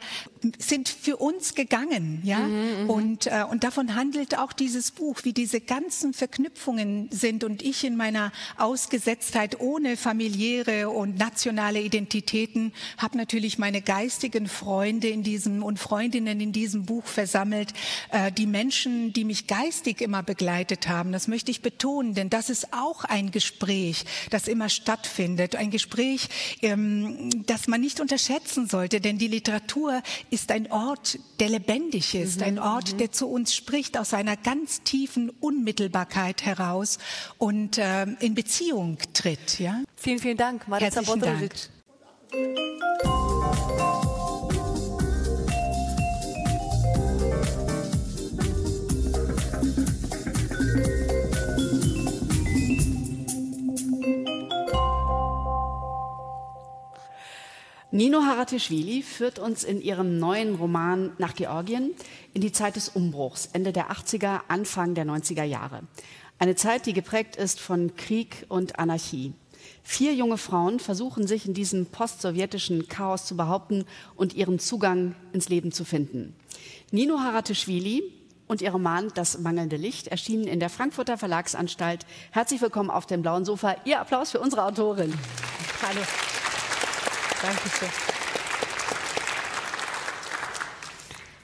sind 0.60 0.90
für 0.90 1.18
uns 1.18 1.56
gegangen, 1.56 2.22
ja. 2.24 2.40
Mhm, 2.40 2.84
mhm, 2.84 2.90
und, 2.90 3.28
äh, 3.28 3.44
und 3.50 3.64
davon 3.64 3.96
handelt 3.96 4.38
auch 4.38 4.54
dieses 4.54 4.92
Buch, 4.92 5.20
wie 5.24 5.34
diese 5.34 5.62
ganzen 5.62 6.14
Verknüpfungen 6.14 7.10
sind 7.12 7.44
und 7.44 7.62
ich 7.62 7.84
in 7.84 7.96
meiner 7.96 8.32
Ausgesetztheit 8.58 9.60
ohne 9.60 9.98
familiäre 9.98 10.90
und 10.90 11.18
nationale 11.18 11.82
Identitäten 11.82 12.74
habe 12.98 13.18
natürlich 13.18 13.58
meine 13.58 13.82
geistigen 13.82 14.48
Freunde 14.48 15.08
in 15.08 15.24
diesem 15.24 15.64
und 15.64 15.80
Freundinnen 15.80 16.40
in 16.40 16.52
diesem 16.52 16.86
Buch 16.86 17.06
versammelt, 17.06 17.74
äh, 18.12 18.32
die 18.32 18.48
Menschen, 18.48 19.14
die 19.14 19.26
mich 19.26 19.48
geistig 19.48 20.02
immer 20.02 20.24
begleitet 20.24 20.88
haben. 20.88 21.12
Das 21.12 21.28
möchte 21.28 21.52
ich 21.52 21.62
betonen, 21.62 22.14
denn 22.14 22.30
das 22.30 22.50
ist 22.50 22.74
auch 22.74 23.04
ein 23.04 23.32
Gespräch, 23.32 24.06
das 24.30 24.48
immer 24.48 24.70
stattfindet, 24.70 25.56
ein 25.56 25.72
Gespräch, 25.72 26.30
ähm, 26.62 27.46
das 27.46 27.68
man 27.68 27.82
nicht 27.82 28.00
unterschätzen 28.00 28.68
sollte, 28.68 29.00
denn 29.00 29.18
die 29.18 29.28
Literatur 29.28 30.02
ist 30.34 30.52
ein 30.52 30.72
Ort, 30.72 31.20
der 31.40 31.50
lebendig 31.50 32.16
ist, 32.16 32.40
mhm, 32.40 32.44
ein 32.44 32.60
Ort, 32.60 32.94
mhm. 32.94 32.98
der 32.98 33.12
zu 33.12 33.28
uns 33.28 33.56
spricht 33.56 33.98
aus 33.98 34.14
einer 34.16 34.36
ganz 34.36 34.82
tiefen 34.82 35.30
Unmittelbarkeit 35.30 36.44
heraus 36.44 36.98
und 37.38 37.78
äh, 37.78 38.04
in 38.20 38.34
Beziehung 38.34 38.98
tritt. 39.14 39.60
Ja? 39.60 39.84
Vielen, 39.96 40.20
vielen 40.20 40.38
Dank, 40.38 40.68
Marisa 40.68 41.02
Herzlichen 41.02 41.22
Dank. 41.22 42.72
Nino 57.94 58.24
Haratischvili 58.24 59.04
führt 59.04 59.38
uns 59.38 59.64
in 59.64 59.80
ihrem 59.80 60.18
neuen 60.18 60.56
Roman 60.56 61.12
nach 61.20 61.36
Georgien 61.36 61.92
in 62.34 62.42
die 62.42 62.52
Zeit 62.52 62.76
des 62.76 62.90
Umbruchs, 62.90 63.50
Ende 63.54 63.72
der 63.72 63.92
80er, 63.92 64.40
Anfang 64.48 64.96
der 64.96 65.06
90er 65.06 65.44
Jahre. 65.44 65.82
Eine 66.40 66.56
Zeit, 66.56 66.88
die 66.88 66.94
geprägt 66.94 67.36
ist 67.36 67.60
von 67.60 67.96
Krieg 67.96 68.48
und 68.50 68.80
Anarchie. 68.80 69.34
Vier 69.84 70.16
junge 70.16 70.40
Frauen 70.40 70.80
versuchen 70.80 71.28
sich 71.28 71.46
in 71.46 71.54
diesem 71.54 71.86
postsowjetischen 71.86 72.88
Chaos 72.88 73.28
zu 73.28 73.38
behaupten 73.38 73.86
und 74.16 74.34
ihren 74.34 74.58
Zugang 74.58 75.14
ins 75.32 75.50
Leben 75.50 75.72
zu 75.72 75.86
finden. 75.86 76.36
Nino 76.90 77.20
Haratischvili 77.20 78.02
und 78.48 78.64
ihr 78.64 78.72
Roman 78.72 79.12
Das 79.14 79.38
mangelnde 79.38 79.76
Licht 79.76 80.08
erschienen 80.08 80.48
in 80.48 80.60
der 80.60 80.72
Frankfurter 80.72 81.20
Verlagsanstalt. 81.20 82.08
Herzlich 82.32 82.60
willkommen 82.60 82.90
auf 82.90 83.06
dem 83.06 83.22
blauen 83.22 83.46
Sofa. 83.46 83.76
Ihr 83.86 84.00
Applaus 84.00 84.32
für 84.32 84.40
unsere 84.40 84.66
Autorin. 84.66 85.14
Hallo. 85.84 86.02
Dankeschön. 87.44 87.90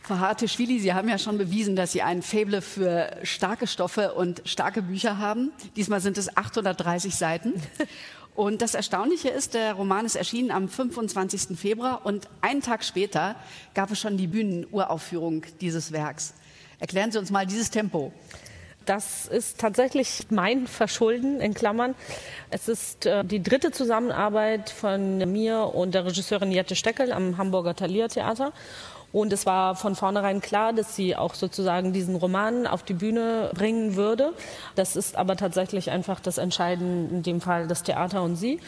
Frau 0.03 0.17
Hartischwili, 0.17 0.79
Sie 0.79 0.93
haben 0.93 1.09
ja 1.09 1.17
schon 1.17 1.37
bewiesen, 1.37 1.75
dass 1.75 1.91
Sie 1.91 2.01
ein 2.01 2.21
Faible 2.21 2.61
für 2.61 3.17
starke 3.23 3.67
Stoffe 3.67 4.13
und 4.13 4.41
starke 4.45 4.81
Bücher 4.81 5.17
haben. 5.17 5.51
Diesmal 5.75 5.99
sind 5.99 6.17
es 6.17 6.37
830 6.37 7.13
Seiten. 7.13 7.61
Und 8.35 8.61
das 8.61 8.75
Erstaunliche 8.75 9.27
ist, 9.27 9.53
der 9.53 9.73
Roman 9.73 10.05
ist 10.05 10.15
erschienen 10.15 10.51
am 10.51 10.69
25. 10.69 11.59
Februar 11.59 12.05
und 12.05 12.29
einen 12.39 12.61
Tag 12.61 12.85
später 12.85 13.35
gab 13.73 13.91
es 13.91 13.99
schon 13.99 14.15
die 14.15 14.27
Bühnenuraufführung 14.27 15.43
dieses 15.59 15.91
Werks. 15.91 16.33
Erklären 16.79 17.11
Sie 17.11 17.17
uns 17.17 17.31
mal 17.31 17.45
dieses 17.45 17.69
Tempo. 17.69 18.13
Das 18.89 19.27
ist 19.27 19.59
tatsächlich 19.59 20.25
mein 20.31 20.65
Verschulden 20.65 21.41
in 21.41 21.53
Klammern. 21.53 21.93
Es 22.49 22.67
ist 22.67 23.05
äh, 23.05 23.23
die 23.23 23.43
dritte 23.43 23.69
Zusammenarbeit 23.69 24.71
von 24.71 25.19
mir 25.31 25.75
und 25.75 25.93
der 25.93 26.05
Regisseurin 26.05 26.51
Jette 26.51 26.75
Steckel 26.75 27.13
am 27.13 27.37
Hamburger 27.37 27.75
Thalia 27.75 28.07
Theater. 28.07 28.51
Und 29.11 29.31
es 29.31 29.45
war 29.45 29.75
von 29.75 29.95
vornherein 29.95 30.41
klar, 30.41 30.73
dass 30.73 30.95
sie 30.95 31.15
auch 31.15 31.35
sozusagen 31.35 31.93
diesen 31.93 32.15
Roman 32.15 32.65
auf 32.65 32.81
die 32.81 32.95
Bühne 32.95 33.51
bringen 33.53 33.95
würde. 33.95 34.33
Das 34.73 34.95
ist 34.95 35.15
aber 35.15 35.37
tatsächlich 35.37 35.91
einfach 35.91 36.19
das 36.19 36.39
Entscheidende, 36.39 37.13
in 37.13 37.21
dem 37.21 37.41
Fall 37.41 37.67
das 37.67 37.83
Theater 37.83 38.23
und 38.23 38.37
sie. 38.37 38.59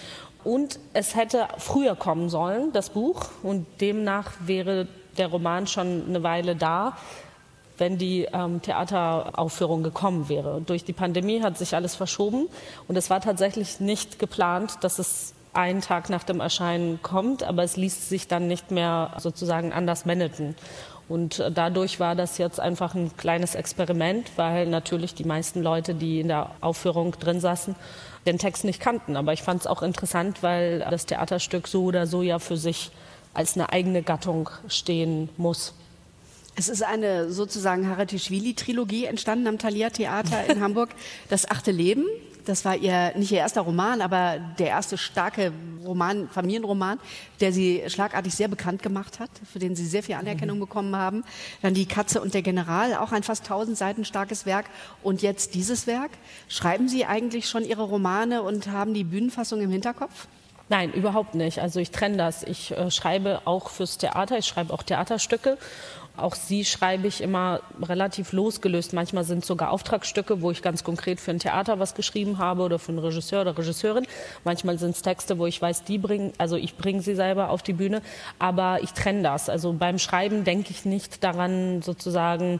Und 0.43 0.77
es 0.93 1.15
hätte 1.15 1.47
früher 1.57 1.95
kommen 1.95 2.29
sollen, 2.29 2.71
das 2.73 2.91
Buch. 2.91 3.23
Und 3.41 3.65
demnach 3.81 4.33
wäre 4.41 4.87
der 5.17 5.29
Roman 5.29 5.65
schon 5.65 6.05
eine 6.07 6.21
Weile 6.21 6.55
da 6.55 6.95
wenn 7.81 7.97
die 7.97 8.27
ähm, 8.31 8.61
Theateraufführung 8.61 9.83
gekommen 9.83 10.29
wäre. 10.29 10.61
Durch 10.65 10.85
die 10.85 10.93
Pandemie 10.93 11.41
hat 11.41 11.57
sich 11.57 11.75
alles 11.75 11.95
verschoben 11.95 12.47
und 12.87 12.95
es 12.95 13.09
war 13.09 13.19
tatsächlich 13.19 13.81
nicht 13.81 14.19
geplant, 14.19 14.77
dass 14.81 14.99
es 14.99 15.33
einen 15.53 15.81
Tag 15.81 16.09
nach 16.09 16.23
dem 16.23 16.39
Erscheinen 16.39 17.01
kommt, 17.01 17.43
aber 17.43 17.63
es 17.63 17.75
ließ 17.75 18.07
sich 18.07 18.27
dann 18.27 18.47
nicht 18.47 18.71
mehr 18.71 19.15
sozusagen 19.17 19.73
anders 19.73 20.05
managen. 20.05 20.55
Und 21.09 21.39
äh, 21.39 21.51
dadurch 21.51 21.99
war 21.99 22.15
das 22.15 22.37
jetzt 22.37 22.59
einfach 22.59 22.95
ein 22.95 23.17
kleines 23.17 23.55
Experiment, 23.55 24.31
weil 24.37 24.67
natürlich 24.67 25.13
die 25.13 25.25
meisten 25.25 25.61
Leute, 25.61 25.93
die 25.93 26.21
in 26.21 26.29
der 26.29 26.51
Aufführung 26.61 27.11
drin 27.19 27.41
saßen, 27.41 27.75
den 28.25 28.37
Text 28.37 28.63
nicht 28.63 28.79
kannten. 28.79 29.17
Aber 29.17 29.33
ich 29.33 29.41
fand 29.41 29.61
es 29.61 29.67
auch 29.67 29.81
interessant, 29.81 30.41
weil 30.41 30.79
das 30.89 31.07
Theaterstück 31.07 31.67
so 31.67 31.83
oder 31.85 32.07
so 32.07 32.21
ja 32.21 32.39
für 32.39 32.55
sich 32.55 32.91
als 33.33 33.55
eine 33.55 33.73
eigene 33.73 34.03
Gattung 34.03 34.49
stehen 34.67 35.29
muss. 35.35 35.73
Es 36.61 36.69
ist 36.69 36.83
eine 36.83 37.31
sozusagen 37.31 37.89
Haratischvili-Trilogie 37.89 39.05
entstanden 39.05 39.47
am 39.47 39.57
Thalia 39.57 39.89
Theater 39.89 40.45
in 40.47 40.61
Hamburg. 40.61 40.91
Das 41.27 41.49
achte 41.49 41.71
Leben, 41.71 42.05
das 42.45 42.65
war 42.65 42.75
ihr, 42.75 43.13
nicht 43.17 43.31
ihr 43.31 43.39
erster 43.39 43.61
Roman, 43.61 43.99
aber 43.99 44.37
der 44.59 44.67
erste 44.67 44.95
starke 44.99 45.53
Roman, 45.83 46.29
Familienroman, 46.29 46.99
der 47.39 47.51
sie 47.51 47.81
schlagartig 47.87 48.35
sehr 48.35 48.47
bekannt 48.47 48.83
gemacht 48.83 49.19
hat, 49.19 49.31
für 49.51 49.57
den 49.57 49.75
sie 49.75 49.87
sehr 49.87 50.03
viel 50.03 50.13
Anerkennung 50.13 50.57
mhm. 50.57 50.61
bekommen 50.61 50.95
haben. 50.95 51.23
Dann 51.63 51.73
Die 51.73 51.87
Katze 51.87 52.21
und 52.21 52.35
der 52.35 52.43
General, 52.43 52.93
auch 52.93 53.11
ein 53.11 53.23
fast 53.23 53.47
tausend 53.47 53.75
Seiten 53.75 54.05
starkes 54.05 54.45
Werk. 54.45 54.67
Und 55.01 55.23
jetzt 55.23 55.55
dieses 55.55 55.87
Werk. 55.87 56.11
Schreiben 56.47 56.87
Sie 56.87 57.05
eigentlich 57.05 57.49
schon 57.49 57.65
Ihre 57.65 57.81
Romane 57.81 58.43
und 58.43 58.67
haben 58.67 58.93
die 58.93 59.03
Bühnenfassung 59.03 59.61
im 59.61 59.71
Hinterkopf? 59.71 60.27
Nein, 60.71 60.93
überhaupt 60.93 61.35
nicht. 61.35 61.59
Also 61.59 61.81
ich 61.81 61.91
trenne 61.91 62.15
das. 62.15 62.43
Ich 62.43 62.71
äh, 62.71 62.91
schreibe 62.91 63.41
auch 63.43 63.69
fürs 63.71 63.97
Theater, 63.97 64.37
ich 64.37 64.45
schreibe 64.45 64.73
auch 64.73 64.83
Theaterstücke 64.83 65.57
auch 66.21 66.35
sie 66.35 66.65
schreibe 66.65 67.07
ich 67.07 67.21
immer 67.21 67.61
relativ 67.81 68.31
losgelöst. 68.33 68.93
Manchmal 68.93 69.23
sind 69.23 69.39
es 69.39 69.47
sogar 69.47 69.71
Auftragsstücke, 69.71 70.41
wo 70.41 70.51
ich 70.51 70.61
ganz 70.61 70.83
konkret 70.83 71.19
für 71.19 71.31
ein 71.31 71.39
Theater 71.39 71.79
was 71.79 71.95
geschrieben 71.95 72.37
habe 72.37 72.63
oder 72.63 72.79
für 72.79 72.89
einen 72.89 72.99
Regisseur 72.99 73.41
oder 73.41 73.57
Regisseurin. 73.57 74.05
Manchmal 74.43 74.77
sind 74.77 74.95
es 74.95 75.01
Texte, 75.01 75.37
wo 75.37 75.45
ich 75.45 75.61
weiß, 75.61 75.83
die 75.83 75.97
bringen, 75.97 76.33
also 76.37 76.55
ich 76.55 76.77
bringe 76.77 77.01
sie 77.01 77.15
selber 77.15 77.49
auf 77.49 77.63
die 77.63 77.73
Bühne. 77.73 78.01
Aber 78.39 78.79
ich 78.81 78.91
trenne 78.93 79.23
das. 79.23 79.49
Also 79.49 79.73
beim 79.73 79.99
Schreiben 79.99 80.43
denke 80.43 80.71
ich 80.71 80.85
nicht 80.85 81.23
daran, 81.23 81.81
sozusagen, 81.81 82.59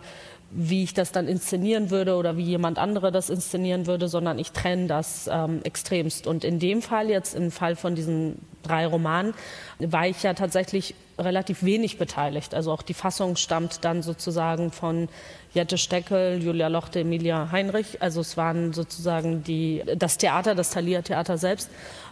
wie 0.54 0.84
ich 0.84 0.94
das 0.94 1.12
dann 1.12 1.28
inszenieren 1.28 1.90
würde 1.90 2.16
oder 2.16 2.38
wie 2.38 2.44
jemand 2.44 2.78
andere 2.78 3.12
das 3.12 3.30
inszenieren 3.30 3.88
würde, 3.88 4.08
sondern 4.08 4.38
ich 4.38 4.52
trenne 4.52 4.88
das 4.88 5.30
ähm, 5.32 5.62
extremst. 5.64 6.28
Und 6.28 6.44
in 6.44 6.60
dem 6.60 6.82
Fall, 6.82 7.10
jetzt 7.10 7.36
im 7.36 7.52
Fall 7.52 7.76
von 7.76 7.96
diesen 7.96 8.40
drei 8.64 8.86
Romanen, 8.86 9.34
war 9.80 10.08
ich 10.08 10.22
ja 10.24 10.34
tatsächlich 10.34 10.94
relativ 11.18 11.64
wenig 11.64 11.98
beteiligt. 11.98 12.54
Also 12.54 12.72
auch 12.72 12.82
die 12.82 12.94
Fassung 12.94 13.36
stammt 13.36 13.86
dann 13.86 14.02
sozusagen 14.02 14.72
von 14.72 15.08
Jette 15.54 15.78
Steckel, 15.78 16.42
Julia 16.42 16.68
Lochte, 16.68 17.02
Emilia 17.02 17.50
Heinrich. 17.52 18.02
Also 18.02 18.22
es 18.22 18.38
waren 18.38 18.72
sozusagen 18.72 19.44
die, 19.44 19.84
das 19.98 20.18
Theater, 20.18 20.56
das 20.56 20.70
Thalia 20.70 21.02
Theater 21.02 21.38
selbst, 21.38 21.70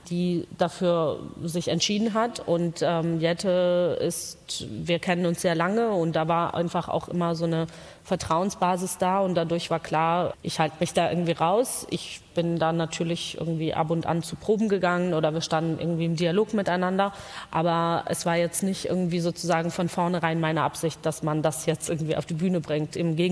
die 0.10 0.46
dafür 0.58 1.20
sich 1.44 1.70
entschieden 1.70 2.14
hat. 2.14 2.42
Und 2.46 2.82
ähm, 2.82 3.22
Jette 3.22 3.98
ist, 4.02 4.68
wir 4.70 5.00
kennen 5.00 5.26
uns 5.26 5.42
sehr 5.42 5.56
lange 5.56 5.92
und 5.92 6.16
da 6.16 6.28
war 6.28 6.54
einfach 6.54 6.90
auch 6.90 7.08
immer 7.08 7.36
so 7.36 7.46
eine 7.46 7.68
Vertrauensbasis 8.04 8.98
da 8.98 9.20
und 9.20 9.36
dadurch 9.36 9.70
war 9.70 9.80
klar, 9.80 10.34
ich 10.42 10.60
halte 10.60 10.76
mich 10.80 10.94
da 10.94 11.10
irgendwie 11.10 11.34
raus. 11.34 11.86
Ich 11.92 12.22
bin 12.34 12.58
dann 12.58 12.76
natürlich 12.76 13.38
irgendwie 13.38 13.74
ab 13.74 13.92
und 13.92 14.06
an 14.06 14.24
zu 14.24 14.36
Proben 14.36 14.68
gegangen 14.68 15.14
oder 15.14 15.34
wir 15.34 15.42
standen 15.42 15.80
irgendwie 15.80 16.06
im 16.06 16.16
Dialog 16.16 16.54
miteinander. 16.54 17.14
Aber 17.52 18.06
es 18.08 18.26
war 18.26 18.36
jetzt 18.36 18.64
nicht 18.64 18.86
irgendwie 18.86 19.20
sozusagen 19.20 19.72
von 19.72 19.90
vornherein 19.90 20.40
meine 20.40 20.64
Absicht, 20.64 21.06
dass 21.06 21.22
man 21.22 21.42
das 21.42 21.66
jetzt 21.66 21.90
irgendwie 21.90 22.16
auf 22.16 22.26
die 22.26 22.34
Bühne 22.34 22.62
bringt. 22.62 22.96
Im 22.96 23.16
Gegenteil. 23.16 23.29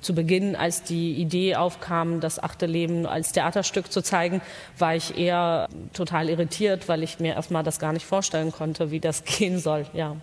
Zu 0.00 0.14
Beginn, 0.14 0.54
als 0.54 0.82
die 0.84 1.14
Idee 1.14 1.56
aufkam, 1.56 2.20
das 2.20 2.40
achte 2.42 2.66
Leben 2.66 3.06
als 3.06 3.32
Theaterstück 3.32 3.90
zu 3.90 4.02
zeigen, 4.02 4.40
war 4.78 4.94
ich 4.94 5.18
eher 5.18 5.68
total 5.92 6.28
irritiert, 6.28 6.88
weil 6.88 7.02
ich 7.02 7.18
mir 7.18 7.34
erstmal 7.34 7.64
das 7.64 7.78
gar 7.78 7.92
nicht 7.92 8.06
vorstellen 8.06 8.52
konnte, 8.52 8.90
wie 8.90 9.00
das 9.00 9.24
gehen 9.38 9.58
soll. 9.58 9.86
Ja. 9.92 10.16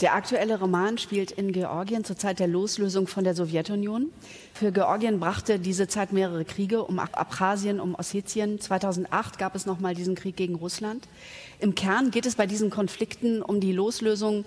Der 0.00 0.14
aktuelle 0.14 0.58
Roman 0.58 0.98
spielt 0.98 1.30
in 1.30 1.52
Georgien 1.52 2.02
zur 2.02 2.16
Zeit 2.16 2.40
der 2.40 2.48
Loslösung 2.48 3.06
von 3.06 3.22
der 3.22 3.36
Sowjetunion. 3.36 4.10
Für 4.52 4.72
Georgien 4.72 5.20
brachte 5.20 5.60
diese 5.60 5.86
Zeit 5.86 6.12
mehrere 6.12 6.44
Kriege 6.44 6.82
um 6.82 6.98
Abchasien, 6.98 7.78
um 7.78 7.94
Ossetien. 7.94 8.60
2008 8.60 9.38
gab 9.38 9.54
es 9.54 9.64
nochmal 9.64 9.94
diesen 9.94 10.16
Krieg 10.16 10.34
gegen 10.34 10.56
Russland. 10.56 11.06
Im 11.60 11.76
Kern 11.76 12.10
geht 12.10 12.26
es 12.26 12.34
bei 12.34 12.48
diesen 12.48 12.68
Konflikten 12.68 13.42
um 13.42 13.60
die 13.60 13.72
Loslösung 13.72 14.44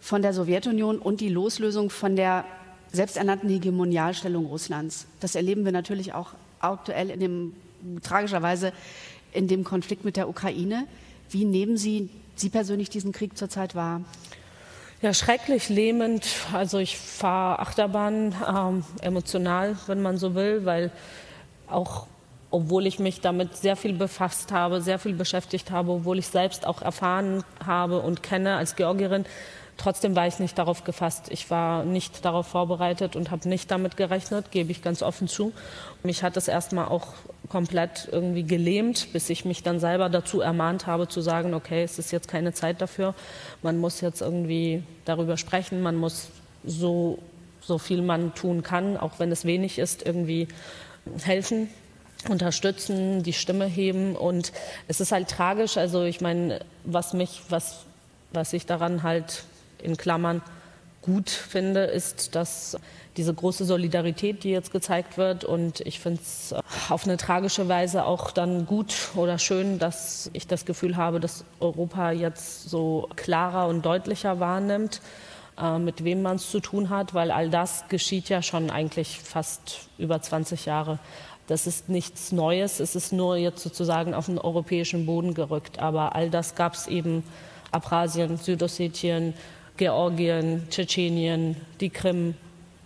von 0.00 0.22
der 0.22 0.32
Sowjetunion 0.32 0.98
und 0.98 1.20
die 1.20 1.28
Loslösung 1.28 1.90
von 1.90 2.16
der 2.16 2.44
selbsternannten 2.92 3.48
Hegemonialstellung 3.48 4.46
Russlands. 4.46 5.06
Das 5.20 5.34
erleben 5.34 5.64
wir 5.64 5.72
natürlich 5.72 6.14
auch 6.14 6.30
aktuell 6.58 7.10
in 7.10 7.20
dem, 7.20 7.52
tragischerweise 8.02 8.72
in 9.32 9.46
dem 9.46 9.62
Konflikt 9.62 10.04
mit 10.04 10.16
der 10.16 10.28
Ukraine. 10.28 10.86
Wie 11.30 11.44
nehmen 11.44 11.76
Sie, 11.76 12.10
Sie 12.34 12.48
persönlich 12.48 12.90
diesen 12.90 13.12
Krieg 13.12 13.38
zurzeit 13.38 13.74
wahr? 13.74 14.02
Ja, 15.02 15.14
schrecklich 15.14 15.68
lähmend. 15.68 16.26
Also 16.52 16.78
ich 16.78 16.98
fahre 16.98 17.60
Achterbahn, 17.60 18.34
ähm, 18.46 18.84
emotional, 19.02 19.76
wenn 19.86 20.02
man 20.02 20.18
so 20.18 20.34
will, 20.34 20.64
weil 20.64 20.90
auch 21.68 22.06
obwohl 22.50 22.86
ich 22.86 22.98
mich 22.98 23.20
damit 23.20 23.56
sehr 23.56 23.76
viel 23.76 23.92
befasst 23.92 24.52
habe, 24.52 24.80
sehr 24.80 24.98
viel 24.98 25.14
beschäftigt 25.14 25.70
habe, 25.70 25.92
obwohl 25.92 26.18
ich 26.18 26.26
selbst 26.26 26.66
auch 26.66 26.82
erfahren 26.82 27.44
habe 27.64 28.00
und 28.00 28.22
kenne 28.22 28.56
als 28.56 28.76
Georgierin, 28.76 29.24
trotzdem 29.80 30.14
war 30.14 30.26
ich 30.26 30.38
nicht 30.38 30.58
darauf 30.58 30.84
gefasst. 30.84 31.26
Ich 31.30 31.50
war 31.50 31.84
nicht 31.84 32.24
darauf 32.24 32.46
vorbereitet 32.46 33.16
und 33.16 33.30
habe 33.30 33.48
nicht 33.48 33.70
damit 33.70 33.96
gerechnet, 33.96 34.50
gebe 34.50 34.70
ich 34.70 34.82
ganz 34.82 35.02
offen 35.02 35.26
zu. 35.26 35.52
Mich 36.02 36.22
hat 36.22 36.36
es 36.36 36.48
erstmal 36.48 36.88
auch 36.88 37.08
komplett 37.48 38.08
irgendwie 38.12 38.44
gelähmt, 38.44 39.12
bis 39.12 39.30
ich 39.30 39.44
mich 39.44 39.62
dann 39.62 39.80
selber 39.80 40.08
dazu 40.08 40.40
ermahnt 40.40 40.86
habe 40.86 41.08
zu 41.08 41.20
sagen, 41.20 41.54
okay, 41.54 41.82
es 41.82 41.98
ist 41.98 42.12
jetzt 42.12 42.28
keine 42.28 42.52
Zeit 42.52 42.80
dafür. 42.80 43.14
Man 43.62 43.78
muss 43.78 44.00
jetzt 44.00 44.20
irgendwie 44.20 44.82
darüber 45.04 45.36
sprechen, 45.36 45.82
man 45.82 45.96
muss 45.96 46.28
so, 46.64 47.18
so 47.60 47.78
viel 47.78 48.02
man 48.02 48.34
tun 48.34 48.62
kann, 48.62 48.96
auch 48.96 49.18
wenn 49.18 49.32
es 49.32 49.44
wenig 49.44 49.78
ist, 49.78 50.04
irgendwie 50.06 50.48
helfen 51.22 51.68
unterstützen, 52.28 53.22
die 53.22 53.32
Stimme 53.32 53.64
heben. 53.64 54.14
Und 54.14 54.52
es 54.88 55.00
ist 55.00 55.10
halt 55.10 55.28
tragisch. 55.28 55.78
Also 55.78 56.04
ich 56.04 56.20
meine, 56.20 56.60
was 56.84 57.14
mich, 57.14 57.42
was, 57.48 57.86
was 58.32 58.52
ich 58.52 58.66
daran 58.66 59.02
halt 59.02 59.44
in 59.82 59.96
Klammern 59.96 60.42
gut 61.02 61.30
finde, 61.30 61.84
ist, 61.84 62.34
dass 62.34 62.76
diese 63.16 63.34
große 63.34 63.64
Solidarität, 63.64 64.44
die 64.44 64.50
jetzt 64.50 64.72
gezeigt 64.72 65.18
wird. 65.18 65.44
Und 65.44 65.80
ich 65.80 66.00
finde 66.00 66.20
es 66.20 66.54
auf 66.88 67.04
eine 67.04 67.16
tragische 67.16 67.68
Weise 67.68 68.04
auch 68.04 68.30
dann 68.30 68.66
gut 68.66 68.94
oder 69.14 69.38
schön, 69.38 69.78
dass 69.78 70.30
ich 70.32 70.46
das 70.46 70.64
Gefühl 70.64 70.96
habe, 70.96 71.20
dass 71.20 71.44
Europa 71.58 72.12
jetzt 72.12 72.68
so 72.68 73.08
klarer 73.16 73.68
und 73.68 73.84
deutlicher 73.84 74.40
wahrnimmt, 74.40 75.00
äh, 75.60 75.78
mit 75.78 76.04
wem 76.04 76.22
man 76.22 76.36
es 76.36 76.50
zu 76.50 76.60
tun 76.60 76.90
hat, 76.90 77.14
weil 77.14 77.30
all 77.30 77.50
das 77.50 77.84
geschieht 77.88 78.28
ja 78.28 78.42
schon 78.42 78.70
eigentlich 78.70 79.20
fast 79.20 79.88
über 79.98 80.20
20 80.20 80.66
Jahre. 80.66 80.98
Das 81.46 81.66
ist 81.66 81.88
nichts 81.88 82.30
Neues, 82.30 82.78
es 82.78 82.94
ist 82.94 83.12
nur 83.12 83.36
jetzt 83.36 83.60
sozusagen 83.62 84.14
auf 84.14 84.26
den 84.26 84.38
europäischen 84.38 85.04
Boden 85.04 85.34
gerückt. 85.34 85.80
Aber 85.80 86.14
all 86.14 86.30
das 86.30 86.54
gab 86.54 86.74
es 86.74 86.86
eben 86.86 87.24
Abkhazien, 87.72 88.36
Südossetien, 88.36 89.34
Georgien, 89.80 90.66
Tschetschenien, 90.68 91.56
die 91.80 91.88
Krim. 91.88 92.34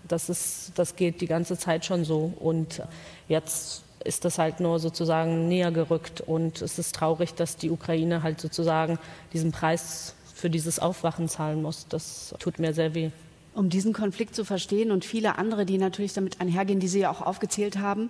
Das, 0.07 0.28
ist, 0.28 0.70
das 0.76 0.94
geht 0.94 1.20
die 1.20 1.26
ganze 1.26 1.59
Zeit 1.59 1.85
schon 1.85 2.04
so. 2.04 2.33
Und 2.38 2.83
jetzt 3.26 3.83
ist 4.04 4.24
das 4.24 4.38
halt 4.38 4.61
nur 4.61 4.78
sozusagen 4.78 5.48
näher 5.48 5.72
gerückt. 5.72 6.20
Und 6.20 6.62
es 6.62 6.78
ist 6.78 6.94
traurig, 6.94 7.35
dass 7.35 7.57
die 7.57 7.72
Ukraine 7.72 8.22
halt 8.22 8.40
sozusagen 8.40 9.00
diesen 9.33 9.50
Preis 9.50 10.14
für 10.33 10.48
dieses 10.48 10.78
Aufwachen 10.78 11.28
zahlen 11.28 11.62
muss. 11.62 11.88
Das 11.88 12.33
tut 12.38 12.61
mir 12.61 12.72
sehr 12.72 12.94
weh. 12.94 13.11
Um 13.54 13.70
diesen 13.70 13.92
Konflikt 13.92 14.37
zu 14.37 14.44
verstehen 14.44 14.92
und 14.92 15.04
viele 15.04 15.37
andere, 15.37 15.66
die 15.66 15.78
natürlich 15.78 16.12
damit 16.12 16.40
einhergehen, 16.40 16.78
die 16.78 16.87
Sie 16.87 17.00
ja 17.00 17.11
auch 17.11 17.22
aufgezählt 17.22 17.78
haben, 17.78 18.09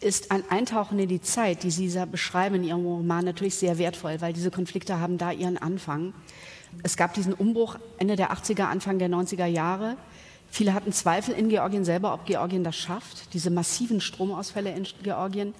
ist 0.00 0.32
ein 0.32 0.42
Eintauchen 0.50 0.98
in 0.98 1.08
die 1.08 1.20
Zeit, 1.20 1.62
die 1.62 1.70
Sie 1.70 1.88
beschreiben 2.10 2.56
in 2.56 2.64
Ihrem 2.64 2.84
Roman, 2.84 3.24
natürlich 3.24 3.54
sehr 3.54 3.78
wertvoll, 3.78 4.20
weil 4.20 4.32
diese 4.32 4.50
Konflikte 4.50 4.98
haben 4.98 5.18
da 5.18 5.30
ihren 5.30 5.56
Anfang. 5.56 6.14
Es 6.82 6.96
gab 6.96 7.14
diesen 7.14 7.32
Umbruch 7.32 7.78
Ende 7.98 8.16
der 8.16 8.32
80er, 8.32 8.64
Anfang 8.64 8.98
der 8.98 9.08
90er 9.08 9.46
Jahre. 9.46 9.96
Viele 10.50 10.74
hatten 10.74 10.92
Zweifel 10.92 11.34
in 11.34 11.48
Georgien 11.48 11.84
selber, 11.84 12.14
ob 12.14 12.24
Georgien 12.24 12.64
das 12.64 12.76
schafft. 12.76 13.34
Diese 13.34 13.50
massiven 13.50 14.00
Stromausfälle 14.00 14.72
in 14.72 14.86
Georgien, 15.02 15.54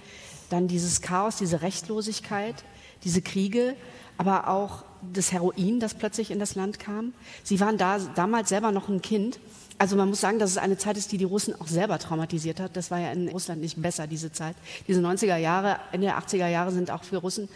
dann 0.51 0.69
dieses 0.69 1.03
Chaos, 1.03 1.37
diese 1.37 1.63
Rechtlosigkeit, 1.63 2.65
diese 3.05 3.21
Kriege, 3.21 3.77
aber 4.17 4.49
auch 4.49 4.85
das 5.13 5.33
Heroin, 5.33 5.79
das 5.79 5.95
plötzlich 5.95 6.31
in 6.31 6.39
das 6.39 6.55
Land 6.55 6.79
kam. 6.79 7.13
Sie 7.45 7.61
waren 7.61 7.77
da 7.77 7.99
damals 7.99 8.49
selber 8.49 8.73
noch 8.73 8.89
ein 8.89 9.03
Kind 9.03 9.39
also 9.79 9.95
man 9.95 10.09
muss 10.09 10.21
sagen, 10.21 10.41
dass 10.41 10.51
es 10.51 10.59
eine 10.59 10.77
Zeit 10.77 10.97
ist, 10.97 11.13
die 11.13 11.19
die 11.19 11.25
Russen 11.25 11.59
auch 11.61 11.69
selber 11.69 11.99
traumatisiert 12.01 12.59
hat. 12.59 12.77
Das 12.77 12.91
war 12.91 12.99
ja 12.99 13.13
in 13.13 13.29
Russland 13.29 13.61
nicht 13.61 13.81
besser, 13.81 14.09
diese 14.09 14.33
Zeit. 14.33 14.57
Diese 14.89 15.01
90er 15.01 15.37
Jahre, 15.37 15.79
Ende 15.93 16.09
der 16.09 16.19
80er 16.19 16.49
Jahre 16.49 16.73
sind 16.73 16.91
auch 16.91 17.05
für 17.05 17.19
Russen, 17.19 17.49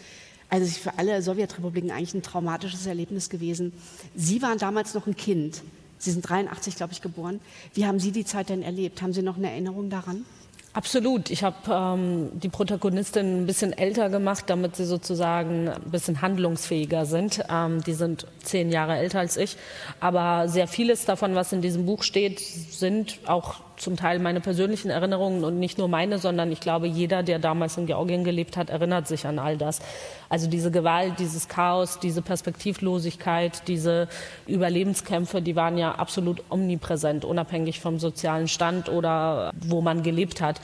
also 0.53 0.67
für 0.67 0.99
alle 0.99 1.19
Sowjetrepubliken 1.19 1.89
eigentlich 1.89 2.13
ein 2.13 2.21
traumatisches 2.21 2.85
Erlebnis 2.85 3.29
gewesen. 3.29 3.73
Sie 4.13 4.43
waren 4.43 4.59
damals 4.59 4.93
noch 4.93 5.07
ein 5.07 5.15
Kind. 5.15 5.63
Sie 5.97 6.11
sind 6.11 6.29
83, 6.29 6.75
glaube 6.75 6.93
ich, 6.93 7.01
geboren. 7.01 7.39
Wie 7.73 7.87
haben 7.87 7.99
Sie 7.99 8.11
die 8.11 8.23
Zeit 8.23 8.49
denn 8.49 8.61
erlebt? 8.61 9.01
Haben 9.01 9.13
Sie 9.13 9.23
noch 9.23 9.37
eine 9.37 9.49
Erinnerung 9.49 9.89
daran? 9.89 10.25
Absolut. 10.73 11.31
Ich 11.31 11.43
habe 11.43 11.55
ähm, 11.71 12.29
die 12.33 12.49
Protagonistin 12.49 13.43
ein 13.43 13.45
bisschen 13.47 13.73
älter 13.73 14.09
gemacht, 14.09 14.45
damit 14.47 14.75
sie 14.75 14.85
sozusagen 14.85 15.69
ein 15.69 15.91
bisschen 15.91 16.21
handlungsfähiger 16.21 17.05
sind. 17.07 17.43
Ähm, 17.49 17.83
die 17.83 17.93
sind 17.93 18.27
zehn 18.43 18.71
Jahre 18.71 18.97
älter 18.97 19.19
als 19.19 19.37
ich. 19.37 19.57
Aber 19.99 20.47
sehr 20.49 20.67
vieles 20.67 21.05
davon, 21.05 21.33
was 21.33 21.51
in 21.51 21.61
diesem 21.61 21.85
Buch 21.87 22.03
steht, 22.03 22.39
sind 22.39 23.19
auch 23.25 23.61
zum 23.77 23.97
Teil 23.97 24.19
meine 24.19 24.39
persönlichen 24.39 24.89
Erinnerungen 24.89 25.43
und 25.43 25.59
nicht 25.59 25.77
nur 25.77 25.87
meine, 25.87 26.19
sondern 26.19 26.51
ich 26.51 26.59
glaube, 26.59 26.87
jeder, 26.87 27.23
der 27.23 27.39
damals 27.39 27.77
in 27.77 27.85
Georgien 27.85 28.23
gelebt 28.23 28.57
hat, 28.57 28.69
erinnert 28.69 29.07
sich 29.07 29.25
an 29.25 29.39
all 29.39 29.57
das. 29.57 29.81
Also 30.29 30.49
diese 30.49 30.71
Gewalt, 30.71 31.19
dieses 31.19 31.47
Chaos, 31.47 31.99
diese 31.99 32.21
Perspektivlosigkeit, 32.21 33.67
diese 33.67 34.07
Überlebenskämpfe, 34.47 35.41
die 35.41 35.55
waren 35.55 35.77
ja 35.77 35.95
absolut 35.95 36.43
omnipräsent, 36.49 37.25
unabhängig 37.25 37.79
vom 37.79 37.99
sozialen 37.99 38.47
Stand 38.47 38.89
oder 38.89 39.51
wo 39.59 39.81
man 39.81 40.03
gelebt 40.03 40.41
hat. 40.41 40.61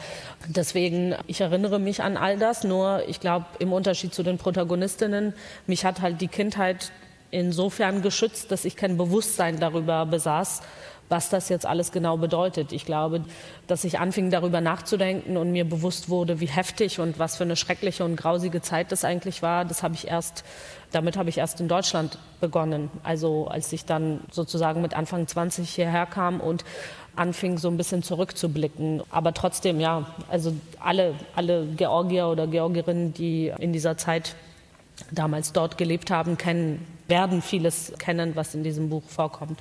Deswegen, 0.47 1.15
ich 1.27 1.41
erinnere 1.41 1.79
mich 1.79 2.01
an 2.01 2.17
all 2.17 2.37
das, 2.37 2.63
nur 2.63 3.03
ich 3.07 3.19
glaube, 3.19 3.45
im 3.59 3.73
Unterschied 3.73 4.13
zu 4.13 4.23
den 4.23 4.37
Protagonistinnen, 4.37 5.33
mich 5.67 5.85
hat 5.85 6.01
halt 6.01 6.21
die 6.21 6.27
Kindheit 6.27 6.91
insofern 7.31 8.01
geschützt, 8.01 8.51
dass 8.51 8.65
ich 8.65 8.75
kein 8.75 8.97
Bewusstsein 8.97 9.59
darüber 9.59 10.05
besaß, 10.05 10.61
was 11.09 11.29
das 11.29 11.49
jetzt 11.49 11.65
alles 11.65 11.91
genau 11.91 12.17
bedeutet. 12.17 12.71
Ich 12.71 12.85
glaube, 12.85 13.21
dass 13.67 13.83
ich 13.83 13.99
anfing 13.99 14.29
darüber 14.29 14.61
nachzudenken 14.61 15.37
und 15.37 15.51
mir 15.51 15.67
bewusst 15.67 16.09
wurde, 16.09 16.39
wie 16.39 16.47
heftig 16.47 16.99
und 16.99 17.19
was 17.19 17.35
für 17.35 17.43
eine 17.43 17.55
schreckliche 17.55 18.05
und 18.05 18.15
grausige 18.15 18.61
Zeit 18.61 18.91
das 18.91 19.03
eigentlich 19.03 19.41
war, 19.41 19.65
das 19.65 19.81
habe 19.83 19.95
ich 19.95 20.07
erst, 20.07 20.43
damit 20.91 21.17
habe 21.17 21.29
ich 21.29 21.39
erst 21.39 21.59
in 21.59 21.67
Deutschland 21.67 22.19
begonnen. 22.39 22.89
Also 23.03 23.47
als 23.47 23.73
ich 23.73 23.85
dann 23.85 24.21
sozusagen 24.31 24.81
mit 24.81 24.93
Anfang 24.95 25.27
20 25.27 25.69
hierher 25.69 26.05
kam 26.05 26.39
und 26.39 26.63
anfing, 27.15 27.57
so 27.57 27.67
ein 27.67 27.77
bisschen 27.77 28.03
zurückzublicken. 28.03 29.01
Aber 29.09 29.33
trotzdem, 29.33 29.79
ja, 29.79 30.05
also 30.29 30.53
alle, 30.79 31.15
alle 31.35 31.65
Georgier 31.65 32.27
oder 32.27 32.47
Georgierinnen, 32.47 33.13
die 33.13 33.51
in 33.57 33.73
dieser 33.73 33.97
Zeit 33.97 34.35
damals 35.11 35.51
dort 35.51 35.77
gelebt 35.77 36.11
haben, 36.11 36.37
kennen, 36.37 36.85
werden 37.07 37.41
vieles 37.41 37.93
kennen, 37.97 38.35
was 38.35 38.53
in 38.55 38.63
diesem 38.63 38.89
Buch 38.89 39.03
vorkommt. 39.07 39.59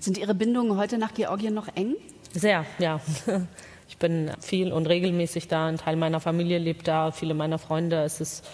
Sind 0.00 0.16
Ihre 0.16 0.34
Bindungen 0.34 0.78
heute 0.78 0.96
nach 0.96 1.12
Georgien 1.12 1.52
noch 1.52 1.68
eng? 1.76 1.94
Sehr, 2.32 2.64
ja. 2.78 3.00
Ich 3.88 3.98
bin 3.98 4.30
viel 4.40 4.72
und 4.72 4.86
regelmäßig 4.86 5.48
da. 5.48 5.66
Ein 5.66 5.76
Teil 5.76 5.96
meiner 5.96 6.20
Familie 6.20 6.58
lebt 6.58 6.86
da, 6.86 7.10
viele 7.10 7.34
meiner 7.34 7.58
Freunde. 7.58 8.04
Es 8.04 8.20
ist, 8.20 8.44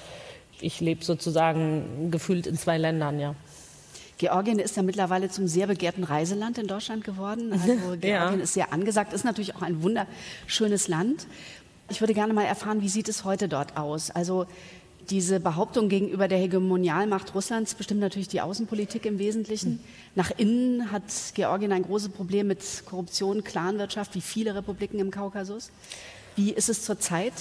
ich 0.63 0.81
lebe 0.81 1.05
sozusagen 1.05 2.11
gefühlt 2.11 2.47
in 2.47 2.57
zwei 2.57 2.79
Ländern, 2.79 3.21
ja. 3.21 3.35
Georgien 4.17 4.59
ist 4.59 4.79
ja 4.79 4.83
mittlerweile 4.83 5.29
zum 5.29 5.47
sehr 5.47 5.67
begehrten 5.67 6.05
Reiseland 6.05 6.57
in 6.57 6.67
Deutschland 6.67 7.05
geworden. 7.05 7.53
Also 7.53 7.67
Georgien 8.01 8.09
ja. 8.09 8.31
ist 8.31 8.55
sehr 8.55 8.73
angesagt, 8.73 9.13
ist 9.13 9.27
natürlich 9.27 9.55
auch 9.55 9.63
ein 9.63 9.83
wunderschönes 9.83 10.89
Land. 10.89 11.27
Ich 11.91 12.01
würde 12.01 12.15
gerne 12.15 12.33
mal 12.33 12.47
erfahren, 12.47 12.81
wie 12.81 12.89
sieht 12.89 13.11
es 13.11 13.25
heute 13.25 13.47
dort 13.47 13.77
aus? 13.77 14.11
Also 14.11 14.47
diese 15.11 15.41
Behauptung 15.41 15.89
gegenüber 15.89 16.29
der 16.29 16.39
Hegemonialmacht 16.39 17.35
Russlands 17.35 17.75
bestimmt 17.75 18.01
natürlich 18.01 18.29
die 18.29 18.41
Außenpolitik 18.41 19.07
im 19.07 19.19
Wesentlichen. 19.19 19.81
Nach 20.15 20.31
innen 20.37 20.91
hat 20.93 21.03
Georgien 21.35 21.73
ein 21.73 21.83
großes 21.83 22.11
Problem 22.11 22.49
mit 22.49 22.61
Korruption, 22.87 23.45
Clanwirtschaft, 23.45 24.15
wie 24.15 24.21
viele 24.21 24.55
Republiken 24.55 24.99
im 24.99 25.11
Kaukasus. 25.11 25.71
Wie 26.37 26.53
ist 26.53 26.69
es 26.69 26.85
zurzeit? 26.85 27.33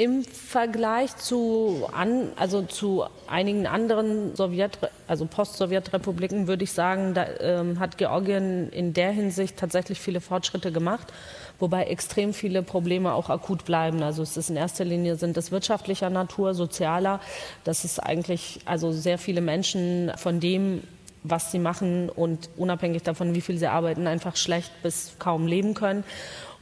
Im 0.00 0.24
Vergleich 0.24 1.14
zu, 1.18 1.86
an, 1.92 2.32
also 2.36 2.62
zu 2.62 3.04
einigen 3.26 3.66
anderen 3.66 4.34
Sowjet, 4.34 4.78
also 5.06 5.26
Post-Sowjetrepubliken 5.26 6.46
würde 6.46 6.64
ich 6.64 6.72
sagen, 6.72 7.12
da 7.12 7.26
ähm, 7.38 7.78
hat 7.78 7.98
Georgien 7.98 8.70
in 8.70 8.94
der 8.94 9.10
Hinsicht 9.10 9.58
tatsächlich 9.58 10.00
viele 10.00 10.22
Fortschritte 10.22 10.72
gemacht 10.72 11.12
wobei 11.58 11.84
extrem 11.84 12.32
viele 12.32 12.62
Probleme 12.62 13.12
auch 13.12 13.28
akut 13.28 13.66
bleiben. 13.66 14.02
Also 14.02 14.22
es 14.22 14.38
ist 14.38 14.48
in 14.48 14.56
erster 14.56 14.86
Linie 14.86 15.16
sind 15.16 15.36
es 15.36 15.52
wirtschaftlicher 15.52 16.08
Natur, 16.08 16.54
sozialer. 16.54 17.20
Das 17.64 17.84
ist 17.84 17.98
eigentlich 17.98 18.60
also 18.64 18.92
sehr 18.92 19.18
viele 19.18 19.42
Menschen 19.42 20.10
von 20.16 20.40
dem 20.40 20.82
was 21.22 21.52
sie 21.52 21.58
machen 21.58 22.08
und 22.08 22.48
unabhängig 22.56 23.02
davon, 23.02 23.34
wie 23.34 23.42
viel 23.42 23.58
sie 23.58 23.66
arbeiten, 23.66 24.06
einfach 24.06 24.36
schlecht 24.36 24.70
bis 24.82 25.16
kaum 25.18 25.46
leben 25.46 25.74
können. 25.74 26.04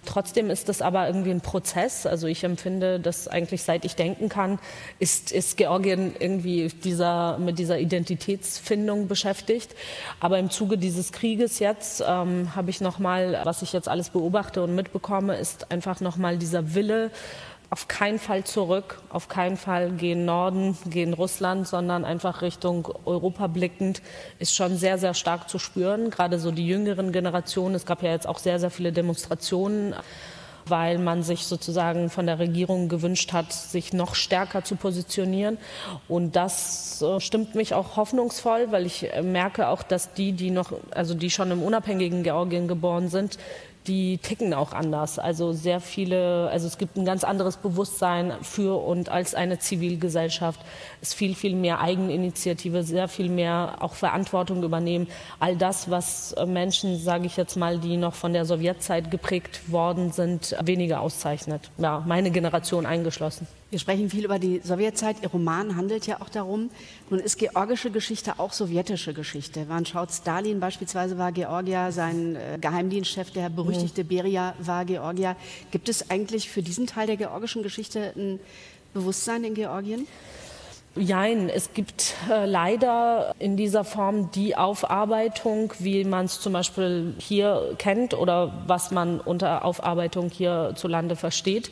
Trotzdem 0.04 0.48
ist 0.48 0.68
das 0.68 0.80
aber 0.80 1.06
irgendwie 1.06 1.30
ein 1.30 1.40
Prozess. 1.40 2.06
Also 2.06 2.26
ich 2.26 2.44
empfinde, 2.44 2.98
dass 3.00 3.28
eigentlich 3.28 3.62
seit 3.62 3.84
ich 3.84 3.96
denken 3.96 4.28
kann, 4.28 4.58
ist, 4.98 5.32
ist 5.32 5.56
Georgien 5.56 6.14
irgendwie 6.18 6.68
dieser, 6.68 7.38
mit 7.38 7.58
dieser 7.58 7.78
Identitätsfindung 7.78 9.08
beschäftigt. 9.08 9.74
Aber 10.20 10.38
im 10.38 10.50
Zuge 10.50 10.78
dieses 10.78 11.12
Krieges 11.12 11.58
jetzt 11.58 12.02
ähm, 12.06 12.54
habe 12.54 12.70
ich 12.70 12.80
nochmal, 12.80 13.40
was 13.44 13.62
ich 13.62 13.72
jetzt 13.72 13.88
alles 13.88 14.10
beobachte 14.10 14.62
und 14.62 14.74
mitbekomme, 14.74 15.36
ist 15.36 15.70
einfach 15.70 16.00
nochmal 16.00 16.38
dieser 16.38 16.74
Wille, 16.74 17.10
auf 17.70 17.86
keinen 17.86 18.18
Fall 18.18 18.44
zurück, 18.44 19.00
auf 19.10 19.28
keinen 19.28 19.56
Fall 19.56 19.90
gehen 19.90 20.24
Norden, 20.24 20.76
gehen 20.86 21.12
Russland, 21.12 21.68
sondern 21.68 22.04
einfach 22.04 22.40
Richtung 22.40 22.88
Europa 23.04 23.46
blickend, 23.46 24.00
ist 24.38 24.54
schon 24.54 24.76
sehr, 24.76 24.96
sehr 24.96 25.12
stark 25.12 25.50
zu 25.50 25.58
spüren. 25.58 26.10
Gerade 26.10 26.38
so 26.38 26.50
die 26.50 26.66
jüngeren 26.66 27.12
Generationen. 27.12 27.74
Es 27.74 27.84
gab 27.84 28.02
ja 28.02 28.10
jetzt 28.10 28.26
auch 28.26 28.38
sehr, 28.38 28.58
sehr 28.58 28.70
viele 28.70 28.92
Demonstrationen 28.92 29.94
weil 30.70 30.98
man 30.98 31.22
sich 31.22 31.46
sozusagen 31.46 32.10
von 32.10 32.26
der 32.26 32.38
Regierung 32.38 32.88
gewünscht 32.88 33.32
hat, 33.32 33.52
sich 33.52 33.92
noch 33.92 34.14
stärker 34.14 34.64
zu 34.64 34.76
positionieren. 34.76 35.58
Und 36.08 36.36
das 36.36 37.02
äh, 37.02 37.20
stimmt 37.20 37.54
mich 37.54 37.74
auch 37.74 37.96
hoffnungsvoll, 37.96 38.70
weil 38.70 38.86
ich 38.86 39.12
äh, 39.12 39.22
merke 39.22 39.68
auch, 39.68 39.82
dass 39.82 40.12
die, 40.12 40.32
die 40.32 40.50
noch, 40.50 40.72
also 40.90 41.14
die 41.14 41.30
schon 41.30 41.50
im 41.50 41.62
unabhängigen 41.62 42.22
Georgien 42.22 42.68
geboren 42.68 43.08
sind, 43.08 43.38
die 43.88 44.18
ticken 44.18 44.54
auch 44.54 44.72
anders. 44.72 45.18
Also 45.18 45.52
sehr 45.52 45.80
viele, 45.80 46.48
also 46.50 46.66
es 46.66 46.78
gibt 46.78 46.96
ein 46.96 47.04
ganz 47.04 47.24
anderes 47.24 47.56
Bewusstsein 47.56 48.32
für 48.42 48.76
und 48.84 49.08
als 49.08 49.34
eine 49.34 49.58
Zivilgesellschaft. 49.58 50.60
Es 51.00 51.14
viel, 51.14 51.34
viel 51.34 51.56
mehr 51.56 51.80
Eigeninitiative, 51.80 52.82
sehr 52.82 53.08
viel 53.08 53.30
mehr 53.30 53.76
auch 53.80 53.94
Verantwortung 53.94 54.62
übernehmen. 54.62 55.08
All 55.40 55.56
das, 55.56 55.90
was 55.90 56.34
Menschen, 56.46 56.98
sage 56.98 57.26
ich 57.26 57.36
jetzt 57.36 57.56
mal, 57.56 57.78
die 57.78 57.96
noch 57.96 58.14
von 58.14 58.32
der 58.32 58.44
Sowjetzeit 58.44 59.10
geprägt 59.10 59.72
worden 59.72 60.12
sind, 60.12 60.54
weniger 60.62 61.00
auszeichnet. 61.00 61.70
Ja, 61.78 62.04
meine 62.06 62.30
Generation 62.30 62.86
eingeschlossen. 62.86 63.46
Wir 63.70 63.78
sprechen 63.78 64.08
viel 64.08 64.24
über 64.24 64.38
die 64.38 64.62
Sowjetzeit. 64.64 65.16
Ihr 65.22 65.28
Roman 65.28 65.76
handelt 65.76 66.06
ja 66.06 66.22
auch 66.22 66.30
darum. 66.30 66.70
Nun 67.10 67.20
ist 67.20 67.36
georgische 67.36 67.90
Geschichte 67.90 68.38
auch 68.38 68.54
sowjetische 68.54 69.12
Geschichte. 69.12 69.66
Man 69.68 69.84
schaut, 69.84 70.10
Stalin 70.10 70.58
beispielsweise 70.58 71.18
war 71.18 71.32
Georgier, 71.32 71.92
sein 71.92 72.36
äh, 72.36 72.56
Geheimdienstchef, 72.58 73.30
der 73.30 73.50
berüchtigte 73.50 74.04
mhm. 74.04 74.08
Beria, 74.08 74.54
war 74.58 74.86
Georgier. 74.86 75.36
Gibt 75.70 75.90
es 75.90 76.08
eigentlich 76.08 76.48
für 76.48 76.62
diesen 76.62 76.86
Teil 76.86 77.06
der 77.06 77.18
georgischen 77.18 77.62
Geschichte 77.62 78.14
ein 78.16 78.40
Bewusstsein 78.94 79.44
in 79.44 79.52
Georgien? 79.52 80.06
Jein, 80.96 81.48
es 81.48 81.74
gibt 81.74 82.14
äh, 82.28 82.44
leider 82.46 83.32
in 83.38 83.56
dieser 83.56 83.84
Form 83.84 84.30
die 84.32 84.56
Aufarbeitung, 84.56 85.72
wie 85.78 86.04
man 86.04 86.24
es 86.24 86.40
zum 86.40 86.54
Beispiel 86.54 87.14
hier 87.18 87.74
kennt 87.78 88.14
oder 88.14 88.64
was 88.66 88.90
man 88.90 89.20
unter 89.20 89.64
Aufarbeitung 89.64 90.30
hierzulande 90.30 91.14
versteht. 91.14 91.70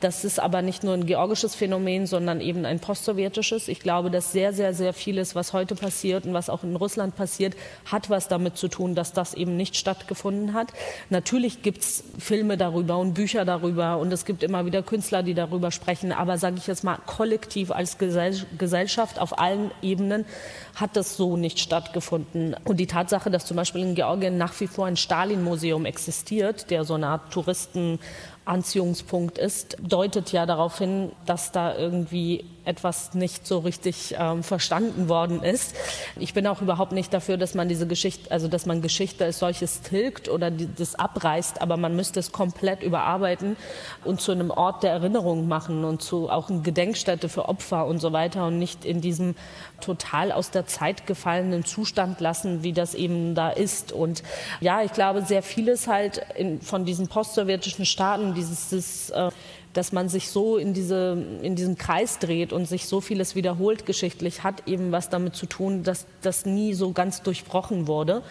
Das 0.00 0.24
ist 0.24 0.38
aber 0.38 0.62
nicht 0.62 0.84
nur 0.84 0.94
ein 0.94 1.06
georgisches 1.06 1.54
Phänomen, 1.54 2.06
sondern 2.06 2.40
eben 2.40 2.66
ein 2.66 2.80
postsowjetisches. 2.80 3.68
Ich 3.68 3.80
glaube, 3.80 4.10
dass 4.10 4.32
sehr, 4.32 4.52
sehr, 4.52 4.74
sehr 4.74 4.92
vieles, 4.92 5.34
was 5.34 5.52
heute 5.52 5.74
passiert 5.74 6.26
und 6.26 6.34
was 6.34 6.50
auch 6.50 6.64
in 6.64 6.76
Russland 6.76 7.16
passiert, 7.16 7.54
hat 7.90 8.10
was 8.10 8.28
damit 8.28 8.56
zu 8.56 8.68
tun, 8.68 8.94
dass 8.94 9.12
das 9.12 9.34
eben 9.34 9.56
nicht 9.56 9.76
stattgefunden 9.76 10.54
hat. 10.54 10.72
Natürlich 11.08 11.62
gibt 11.62 11.82
es 11.82 12.04
Filme 12.18 12.56
darüber 12.56 12.98
und 12.98 13.14
Bücher 13.14 13.44
darüber 13.44 13.98
und 13.98 14.12
es 14.12 14.24
gibt 14.24 14.42
immer 14.42 14.66
wieder 14.66 14.82
Künstler, 14.82 15.22
die 15.22 15.34
darüber 15.34 15.70
sprechen. 15.70 16.12
Aber 16.12 16.36
sage 16.38 16.56
ich 16.58 16.66
jetzt 16.66 16.84
mal, 16.84 16.98
kollektiv 17.06 17.70
als 17.70 17.96
Gesellschaft 17.98 19.18
auf 19.18 19.38
allen 19.38 19.70
Ebenen 19.82 20.26
hat 20.74 20.96
das 20.96 21.16
so 21.16 21.36
nicht 21.36 21.58
stattgefunden. 21.58 22.54
Und 22.64 22.78
die 22.78 22.86
Tatsache, 22.86 23.30
dass 23.30 23.46
zum 23.46 23.56
Beispiel 23.56 23.82
in 23.82 23.94
Georgien 23.94 24.36
nach 24.36 24.58
wie 24.60 24.66
vor 24.66 24.86
ein 24.86 24.96
Stalin-Museum 24.96 25.86
existiert, 25.86 26.70
der 26.70 26.84
so 26.84 26.94
eine 26.94 27.06
Art 27.06 27.32
Touristen 27.32 27.98
Anziehungspunkt 28.46 29.38
ist, 29.38 29.76
deutet 29.80 30.32
ja 30.32 30.46
darauf 30.46 30.78
hin, 30.78 31.12
dass 31.26 31.52
da 31.52 31.76
irgendwie 31.76 32.44
etwas 32.66 33.14
nicht 33.14 33.46
so 33.46 33.58
richtig 33.58 34.14
ähm, 34.18 34.42
verstanden 34.42 35.08
worden 35.08 35.42
ist. 35.42 35.74
Ich 36.18 36.34
bin 36.34 36.46
auch 36.46 36.60
überhaupt 36.60 36.92
nicht 36.92 37.12
dafür, 37.12 37.36
dass 37.36 37.54
man 37.54 37.68
diese 37.68 37.86
Geschichte, 37.86 38.30
also 38.30 38.48
dass 38.48 38.66
man 38.66 38.82
Geschichte 38.82 39.24
als 39.24 39.38
solches 39.38 39.82
tilgt 39.82 40.28
oder 40.28 40.50
die, 40.50 40.68
das 40.74 40.94
abreißt, 40.94 41.62
aber 41.62 41.76
man 41.76 41.96
müsste 41.96 42.20
es 42.20 42.32
komplett 42.32 42.82
überarbeiten 42.82 43.56
und 44.04 44.20
zu 44.20 44.32
einem 44.32 44.50
Ort 44.50 44.82
der 44.82 44.92
Erinnerung 44.92 45.48
machen 45.48 45.84
und 45.84 46.02
zu 46.02 46.28
auch 46.28 46.50
eine 46.50 46.60
Gedenkstätte 46.60 47.28
für 47.28 47.48
Opfer 47.48 47.86
und 47.86 48.00
so 48.00 48.12
weiter 48.12 48.46
und 48.46 48.58
nicht 48.58 48.84
in 48.84 49.00
diesem 49.00 49.34
total 49.80 50.32
aus 50.32 50.50
der 50.50 50.66
Zeit 50.66 51.06
gefallenen 51.06 51.64
Zustand 51.64 52.20
lassen, 52.20 52.62
wie 52.62 52.72
das 52.72 52.94
eben 52.94 53.34
da 53.34 53.50
ist. 53.50 53.92
Und 53.92 54.22
ja, 54.60 54.82
ich 54.82 54.92
glaube, 54.92 55.22
sehr 55.22 55.42
vieles 55.42 55.86
halt 55.86 56.20
in, 56.36 56.60
von 56.60 56.84
diesen 56.84 57.08
postsowjetischen 57.08 57.86
Staaten, 57.86 58.34
dieses, 58.34 58.70
dieses 58.70 59.10
äh, 59.10 59.30
dass 59.76 59.92
man 59.92 60.08
sich 60.08 60.30
so 60.30 60.56
in, 60.56 60.72
diese, 60.72 61.22
in 61.42 61.54
diesem 61.54 61.76
Kreis 61.76 62.18
dreht 62.18 62.52
und 62.54 62.66
sich 62.66 62.86
so 62.86 63.02
vieles 63.02 63.34
wiederholt 63.34 63.84
geschichtlich, 63.84 64.42
hat 64.42 64.66
eben 64.66 64.90
was 64.90 65.10
damit 65.10 65.36
zu 65.36 65.44
tun, 65.44 65.82
dass 65.82 66.06
das 66.22 66.46
nie 66.46 66.72
so 66.72 66.92
ganz 66.92 67.22
durchbrochen 67.22 67.86
wurde. 67.86 68.22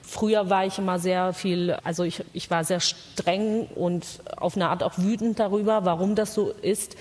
Früher 0.00 0.48
war 0.48 0.64
ich 0.64 0.78
immer 0.78 0.98
sehr 0.98 1.34
viel, 1.34 1.76
also 1.84 2.04
ich, 2.04 2.24
ich 2.32 2.50
war 2.50 2.64
sehr 2.64 2.80
streng 2.80 3.66
und 3.74 4.06
auf 4.36 4.56
eine 4.56 4.70
Art 4.70 4.82
auch 4.82 4.96
wütend 4.96 5.38
darüber, 5.38 5.84
warum 5.84 6.14
das 6.14 6.32
so 6.32 6.50
ist. 6.62 6.96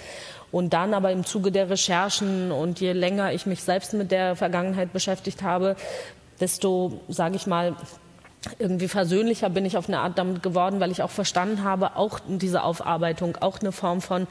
Und 0.51 0.73
dann 0.73 0.93
aber 0.93 1.11
im 1.11 1.25
Zuge 1.25 1.51
der 1.51 1.69
Recherchen 1.69 2.51
und 2.51 2.81
je 2.81 2.91
länger 2.91 3.31
ich 3.31 3.45
mich 3.45 3.63
selbst 3.63 3.93
mit 3.93 4.11
der 4.11 4.35
Vergangenheit 4.35 4.91
beschäftigt 4.91 5.41
habe, 5.41 5.77
desto, 6.41 6.99
sage 7.07 7.37
ich 7.37 7.47
mal, 7.47 7.75
irgendwie 8.59 8.87
versöhnlicher 8.87 9.49
bin 9.49 9.65
ich 9.65 9.77
auf 9.77 9.87
eine 9.87 9.99
Art 9.99 10.17
damit 10.17 10.43
geworden, 10.43 10.79
weil 10.79 10.91
ich 10.91 11.01
auch 11.01 11.09
verstanden 11.09 11.63
habe, 11.63 11.95
auch 11.95 12.19
diese 12.27 12.63
Aufarbeitung, 12.63 13.37
auch 13.37 13.59
eine 13.59 13.71
Form 13.71 14.01
von 14.01 14.27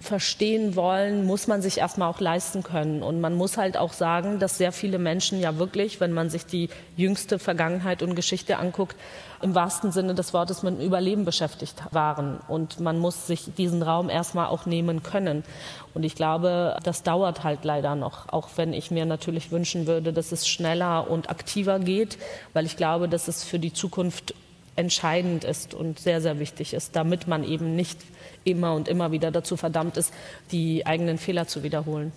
verstehen 0.00 0.76
wollen, 0.76 1.26
muss 1.26 1.46
man 1.46 1.62
sich 1.62 1.78
erstmal 1.78 2.08
auch 2.08 2.20
leisten 2.20 2.62
können. 2.62 3.02
Und 3.02 3.20
man 3.20 3.34
muss 3.34 3.56
halt 3.56 3.76
auch 3.76 3.92
sagen, 3.92 4.38
dass 4.38 4.58
sehr 4.58 4.72
viele 4.72 4.98
Menschen 4.98 5.40
ja 5.40 5.58
wirklich, 5.58 6.00
wenn 6.00 6.12
man 6.12 6.30
sich 6.30 6.46
die 6.46 6.68
jüngste 6.96 7.38
Vergangenheit 7.38 8.02
und 8.02 8.14
Geschichte 8.14 8.58
anguckt, 8.58 8.96
im 9.44 9.54
wahrsten 9.54 9.92
Sinne 9.92 10.14
des 10.14 10.32
Wortes 10.32 10.62
mit 10.62 10.78
dem 10.78 10.86
Überleben 10.86 11.26
beschäftigt 11.26 11.74
waren. 11.90 12.38
Und 12.48 12.80
man 12.80 12.98
muss 12.98 13.26
sich 13.26 13.52
diesen 13.58 13.82
Raum 13.82 14.08
erstmal 14.08 14.46
auch 14.46 14.64
nehmen 14.64 15.02
können. 15.02 15.44
Und 15.92 16.02
ich 16.02 16.14
glaube, 16.14 16.78
das 16.82 17.02
dauert 17.02 17.44
halt 17.44 17.62
leider 17.62 17.94
noch, 17.94 18.30
auch 18.30 18.48
wenn 18.56 18.72
ich 18.72 18.90
mir 18.90 19.04
natürlich 19.04 19.52
wünschen 19.52 19.86
würde, 19.86 20.14
dass 20.14 20.32
es 20.32 20.48
schneller 20.48 21.10
und 21.10 21.28
aktiver 21.28 21.78
geht, 21.78 22.16
weil 22.54 22.64
ich 22.64 22.78
glaube, 22.78 23.06
dass 23.06 23.28
es 23.28 23.44
für 23.44 23.58
die 23.58 23.74
Zukunft 23.74 24.34
entscheidend 24.76 25.44
ist 25.44 25.74
und 25.74 25.98
sehr, 25.98 26.22
sehr 26.22 26.38
wichtig 26.38 26.72
ist, 26.72 26.96
damit 26.96 27.28
man 27.28 27.44
eben 27.44 27.76
nicht 27.76 28.00
immer 28.44 28.72
und 28.72 28.88
immer 28.88 29.12
wieder 29.12 29.30
dazu 29.30 29.58
verdammt 29.58 29.98
ist, 29.98 30.12
die 30.52 30.86
eigenen 30.86 31.18
Fehler 31.18 31.46
zu 31.46 31.62
wiederholen. 31.62 32.12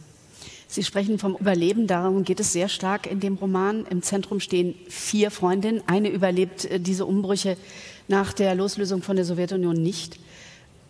Sie 0.67 0.83
sprechen 0.83 1.17
vom 1.17 1.35
Überleben, 1.37 1.87
darum 1.87 2.23
geht 2.23 2.41
es 2.41 2.51
sehr 2.51 2.67
stark 2.67 3.09
in 3.09 3.21
dem 3.21 3.35
Roman. 3.35 3.85
Im 3.89 4.01
Zentrum 4.01 4.41
stehen 4.41 4.75
vier 4.89 5.31
Freundinnen. 5.31 5.81
Eine 5.87 6.09
überlebt 6.09 6.65
äh, 6.65 6.79
diese 6.79 7.05
Umbrüche 7.05 7.57
nach 8.09 8.33
der 8.33 8.53
Loslösung 8.53 9.01
von 9.01 9.15
der 9.15 9.25
Sowjetunion 9.25 9.81
nicht. 9.81 10.19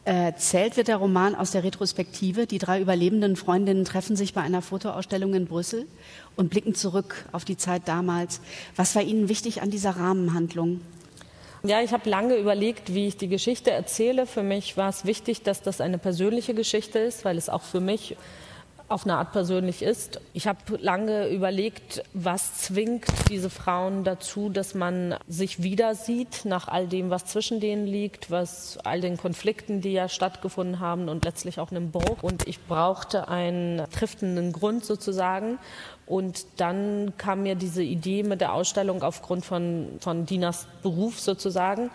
Erzählt 0.04 0.78
wird 0.78 0.88
der 0.88 0.96
Roman 0.96 1.36
aus 1.36 1.52
der 1.52 1.66
Retrospektive. 1.66 2.48
Die 2.48 2.60
drei 2.60 2.80
überlebenden 2.80 3.36
Freundinnen 3.36 3.84
treffen 3.84 4.16
sich 4.16 4.34
bei 4.34 4.40
einer 4.40 4.62
Fotoausstellung 4.62 5.34
in 5.34 5.48
Brüssel 5.48 5.86
und 6.38 6.50
blicken 6.50 6.76
zurück 6.76 7.26
auf 7.34 7.44
die 7.44 7.58
Zeit 7.58 7.90
damals. 7.90 8.40
Was 8.78 8.96
war 8.96 9.02
Ihnen 9.02 9.28
wichtig 9.28 9.62
an 9.62 9.70
dieser 9.70 9.98
Rahmenhandlung? 9.98 10.80
Ja, 11.64 11.82
ich 11.82 11.92
habe 11.92 12.10
lange 12.10 12.38
überlegt, 12.38 12.94
wie 12.94 13.08
ich 13.08 13.18
die 13.18 13.28
Geschichte 13.28 13.72
erzähle. 13.72 14.26
Für 14.28 14.44
mich 14.44 14.78
war 14.78 14.88
es 14.88 15.04
wichtig, 15.04 15.42
dass 15.42 15.62
das 15.62 15.82
eine 15.82 15.98
persönliche 15.98 16.54
Geschichte 16.54 17.00
ist, 17.00 17.26
weil 17.26 17.38
es 17.38 17.50
auch 17.50 17.64
für 17.64 17.82
mich 17.82 18.16
auf 18.90 19.06
eine 19.06 19.18
Art 19.18 19.34
persönlich 19.34 19.82
ist. 19.82 20.22
Ich 20.34 20.48
habe 20.48 20.60
lange 20.80 21.28
überlegt, 21.28 22.04
was 22.14 22.56
zwingt 22.56 23.06
diese 23.30 23.50
Frauen 23.50 24.04
dazu, 24.04 24.50
dass 24.50 24.76
man 24.76 25.16
sich 25.28 25.62
wieder 25.62 25.94
sieht 25.96 26.46
nach 26.46 26.68
all 26.68 26.88
dem, 26.88 27.10
was 27.10 27.26
zwischen 27.26 27.60
denen 27.60 27.86
liegt, 27.86 28.32
was 28.32 28.78
all 28.84 29.02
den 29.02 29.18
Konflikten, 29.18 29.82
die 29.82 29.92
ja 29.92 30.08
stattgefunden 30.08 30.80
haben 30.80 31.10
und 31.10 31.26
letztlich 31.26 31.60
auch 31.60 31.72
einem 31.72 31.92
Bruch. 31.92 32.24
Und 32.24 32.48
ich 32.48 32.64
brauchte 32.66 33.28
einen 33.28 33.90
triftenden 33.92 34.54
Grund 34.54 34.86
sozusagen. 34.86 35.60
Und 36.06 36.46
dann 36.56 37.14
kam 37.18 37.44
mir 37.44 37.56
diese 37.56 37.84
Idee 37.84 38.24
mit 38.24 38.40
der 38.40 38.54
Ausstellung 38.54 39.04
aufgrund 39.04 39.46
von, 39.46 39.98
von 40.00 40.26
Dinas 40.26 40.68
Beruf 40.82 41.20
sozusagen. 41.20 41.92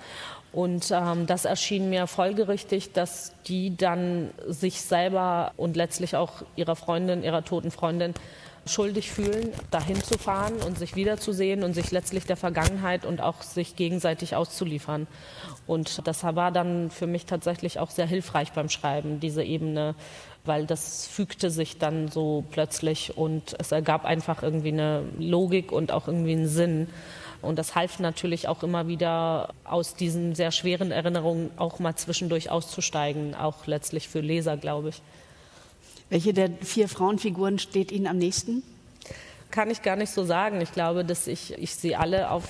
Und 0.53 0.91
ähm, 0.91 1.27
das 1.27 1.47
erschien 1.47 1.89
mir 1.89 2.07
folgerichtig, 2.07 2.93
dass 2.93 3.33
die 3.47 3.75
dann 3.77 4.31
sich 4.47 4.83
selber 4.83 5.53
und 5.57 5.77
letztlich 5.77 6.15
auch 6.15 6.43
ihrer 6.57 6.77
Freundin, 6.77 7.23
ihrer 7.23 7.45
toten 7.45 7.71
Freundin 7.71 8.13
schuldig 8.67 9.11
fühlen, 9.11 9.53
dahin 9.71 10.01
zu 10.03 10.19
fahren 10.19 10.55
und 10.65 10.79
sich 10.79 10.95
wiederzusehen 10.95 11.65
und 11.65 11.75
sich 11.75 11.91
letztlich 11.91 12.27
der 12.27 12.37
Vergangenheit 12.37 13.05
und 13.05 13.21
auch 13.21 13.43
sich 13.43 13.77
gegenseitig 13.77 14.37
auszuliefern. 14.37 15.09
Und 15.67 16.07
das 16.07 16.23
war 16.23 16.53
dann 16.53 16.91
für 16.91 17.07
mich 17.07 17.27
tatsächlich 17.27 17.79
auch 17.79 17.91
sehr 17.91 18.07
hilfreich 18.07 18.53
beim 18.53 18.69
Schreiben, 18.69 19.19
diese 19.21 19.43
Ebene, 19.43 19.95
weil 20.45 20.67
das 20.67 21.07
fügte 21.07 21.51
sich 21.51 21.79
dann 21.79 22.09
so 22.09 22.45
plötzlich 22.51 23.17
und 23.17 23.57
es 23.59 23.73
ergab 23.73 24.05
einfach 24.05 24.43
irgendwie 24.43 24.73
eine 24.73 25.05
Logik 25.19 25.73
und 25.73 25.91
auch 25.91 26.07
irgendwie 26.07 26.33
einen 26.33 26.49
Sinn. 26.49 26.89
Und 27.43 27.59
das 27.59 27.75
half 27.75 27.99
natürlich 27.99 28.49
auch 28.49 28.63
immer 28.63 28.87
wieder 28.87 29.53
aus 29.65 29.95
diesen 29.95 30.35
sehr 30.35 30.53
schweren 30.53 30.93
Erinnerungen 30.93 31.51
auch 31.57 31.81
mal 31.81 31.97
zwischendurch 31.97 32.51
auszusteigen, 32.51 33.35
auch 33.35 33.67
letztlich 33.67 34.09
für 34.09 34.21
Leser, 34.21 34.57
glaube 34.57 34.91
ich. 34.91 35.03
Welche 36.09 36.33
der 36.33 36.51
vier 36.61 36.89
Frauenfiguren 36.89 37.59
steht 37.59 37.91
Ihnen 37.91 38.07
am 38.07 38.19
nächsten? 38.19 38.63
Kann 39.51 39.71
ich 39.71 39.83
gar 39.83 39.97
nicht 39.97 40.13
so 40.13 40.25
sagen. 40.25 40.61
Ich 40.61 40.73
glaube, 40.73 41.05
dass 41.05 41.27
ich, 41.27 41.53
ich 41.59 41.75
sie 41.75 41.97
alle 41.97 42.31
auf 42.31 42.45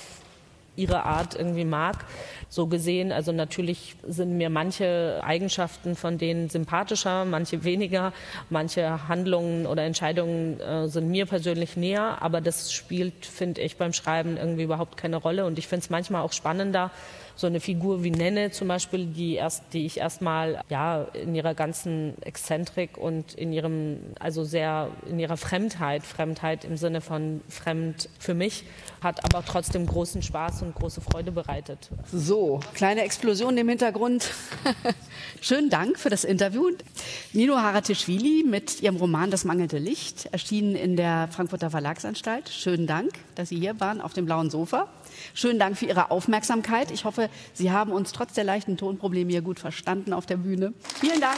ihre 0.75 1.03
Art 1.03 1.35
irgendwie 1.35 1.65
mag. 1.65 2.05
so 2.53 2.67
gesehen. 2.67 3.11
Also 3.11 3.31
natürlich 3.31 3.95
sind 4.07 4.37
mir 4.37 4.51
manche 4.51 5.19
Eigenschaften 5.23 5.95
von 5.95 6.19
denen 6.19 6.49
sympathischer, 6.49 7.25
manche 7.25 7.63
weniger, 7.63 8.13
manche 8.51 9.07
Handlungen 9.07 9.65
oder 9.65 9.83
Entscheidungen 9.83 10.59
äh, 10.59 10.87
sind 10.87 11.09
mir 11.09 11.25
persönlich 11.25 11.77
näher, 11.77 12.21
aber 12.21 12.41
das 12.41 12.71
spielt, 12.71 13.25
finde 13.25 13.61
ich, 13.61 13.77
beim 13.77 13.91
Schreiben 13.91 14.37
irgendwie 14.37 14.63
überhaupt 14.63 14.97
keine 14.97 15.17
Rolle. 15.17 15.45
Und 15.45 15.57
ich 15.57 15.67
finde 15.67 15.83
es 15.83 15.89
manchmal 15.89 16.21
auch 16.21 16.31
spannender, 16.31 16.91
so 17.35 17.47
eine 17.47 17.59
Figur 17.59 18.03
wie 18.03 18.11
Nenne 18.11 18.51
zum 18.51 18.67
Beispiel, 18.67 19.05
die 19.05 19.35
erst, 19.35 19.63
die 19.73 19.85
ich 19.85 19.97
erstmal 19.97 20.61
ja 20.69 21.03
in 21.13 21.33
ihrer 21.33 21.55
ganzen 21.55 22.21
Exzentrik 22.21 22.97
und 22.97 23.33
in 23.33 23.51
ihrem, 23.51 23.97
also 24.19 24.43
sehr 24.43 24.89
in 25.09 25.19
ihrer 25.19 25.37
Fremdheit, 25.37 26.03
Fremdheit 26.03 26.63
im 26.63 26.77
Sinne 26.77 27.01
von 27.01 27.41
fremd 27.49 28.09
für 28.19 28.33
mich, 28.33 28.65
hat 29.01 29.23
aber 29.25 29.43
trotzdem 29.45 29.85
großen 29.85 30.21
Spaß 30.21 30.61
und 30.61 30.75
große 30.75 31.01
Freude 31.01 31.31
bereitet. 31.31 31.89
So, 32.11 32.59
kleine 32.73 33.01
Explosion 33.01 33.57
im 33.57 33.69
Hintergrund. 33.69 34.31
Schönen 35.41 35.69
Dank 35.69 35.97
für 35.99 36.09
das 36.09 36.23
Interview. 36.23 36.69
Nino 37.33 37.55
Haratischvili 37.55 38.43
mit 38.47 38.81
ihrem 38.81 38.97
Roman 38.97 39.31
Das 39.31 39.43
mangelnde 39.43 39.77
Licht, 39.79 40.27
erschienen 40.31 40.75
in 40.75 40.95
der 40.95 41.29
Frankfurter 41.31 41.69
Verlagsanstalt. 41.69 42.49
Schönen 42.49 42.87
Dank, 42.87 43.11
dass 43.35 43.49
Sie 43.49 43.59
hier 43.59 43.79
waren 43.79 44.01
auf 44.01 44.13
dem 44.13 44.25
blauen 44.25 44.49
Sofa. 44.49 44.87
Schönen 45.33 45.59
Dank 45.59 45.77
für 45.77 45.85
Ihre 45.85 46.11
Aufmerksamkeit. 46.11 46.91
Ich 46.91 47.05
hoffe, 47.05 47.22
Sie 47.53 47.71
haben 47.71 47.91
uns 47.91 48.11
trotz 48.11 48.33
der 48.33 48.43
leichten 48.43 48.77
Tonprobleme 48.77 49.31
hier 49.31 49.41
gut 49.41 49.59
verstanden 49.59 50.13
auf 50.13 50.25
der 50.25 50.37
Bühne. 50.37 50.73
Vielen 50.99 51.21
Dank. 51.21 51.37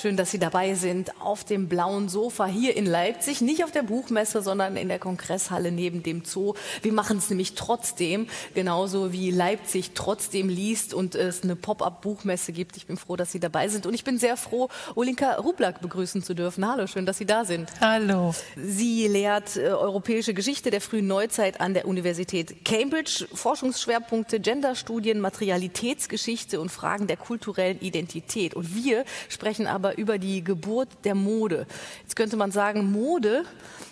Schön, 0.00 0.16
dass 0.16 0.30
Sie 0.30 0.38
dabei 0.38 0.72
sind 0.72 1.12
auf 1.20 1.44
dem 1.44 1.68
blauen 1.68 2.08
Sofa 2.08 2.46
hier 2.46 2.74
in 2.74 2.86
Leipzig. 2.86 3.42
Nicht 3.42 3.64
auf 3.64 3.70
der 3.70 3.82
Buchmesse, 3.82 4.40
sondern 4.40 4.76
in 4.76 4.88
der 4.88 4.98
Kongresshalle 4.98 5.70
neben 5.70 6.02
dem 6.02 6.24
Zoo. 6.24 6.54
Wir 6.80 6.94
machen 6.94 7.18
es 7.18 7.28
nämlich 7.28 7.54
trotzdem, 7.54 8.26
genauso 8.54 9.12
wie 9.12 9.30
Leipzig 9.30 9.90
trotzdem 9.94 10.48
liest 10.48 10.94
und 10.94 11.14
es 11.14 11.42
eine 11.42 11.54
Pop-up-Buchmesse 11.54 12.52
gibt. 12.52 12.78
Ich 12.78 12.86
bin 12.86 12.96
froh, 12.96 13.16
dass 13.16 13.30
Sie 13.30 13.40
dabei 13.40 13.68
sind. 13.68 13.84
Und 13.84 13.92
ich 13.92 14.02
bin 14.02 14.18
sehr 14.18 14.38
froh, 14.38 14.70
Olinka 14.94 15.34
Rublak 15.34 15.82
begrüßen 15.82 16.22
zu 16.22 16.32
dürfen. 16.32 16.66
Hallo, 16.66 16.86
schön, 16.86 17.04
dass 17.04 17.18
Sie 17.18 17.26
da 17.26 17.44
sind. 17.44 17.68
Hallo. 17.82 18.34
Sie 18.56 19.06
lehrt 19.06 19.56
äh, 19.56 19.68
europäische 19.68 20.32
Geschichte 20.32 20.70
der 20.70 20.80
frühen 20.80 21.08
Neuzeit 21.08 21.60
an 21.60 21.74
der 21.74 21.86
Universität 21.86 22.64
Cambridge. 22.64 23.28
Forschungsschwerpunkte 23.34 24.40
Genderstudien, 24.40 25.20
Materialitätsgeschichte 25.20 26.58
und 26.58 26.70
Fragen 26.70 27.06
der 27.06 27.18
kulturellen 27.18 27.78
Identität. 27.80 28.54
Und 28.54 28.74
wir 28.74 29.04
sprechen 29.28 29.66
aber 29.66 29.89
aber 29.90 29.98
über 29.98 30.18
die 30.18 30.42
Geburt 30.44 30.88
der 31.04 31.14
Mode. 31.14 31.66
Jetzt 32.02 32.16
könnte 32.16 32.36
man 32.36 32.52
sagen, 32.52 32.90
Mode, 32.92 33.44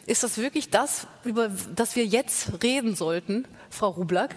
ist 0.07 0.23
das 0.23 0.39
wirklich 0.39 0.71
das, 0.71 1.07
über 1.25 1.51
das 1.75 1.97
wir 1.97 2.05
jetzt 2.05 2.63
reden 2.63 2.95
sollten, 2.95 3.47
Frau 3.71 3.91
Rublak? 3.91 4.35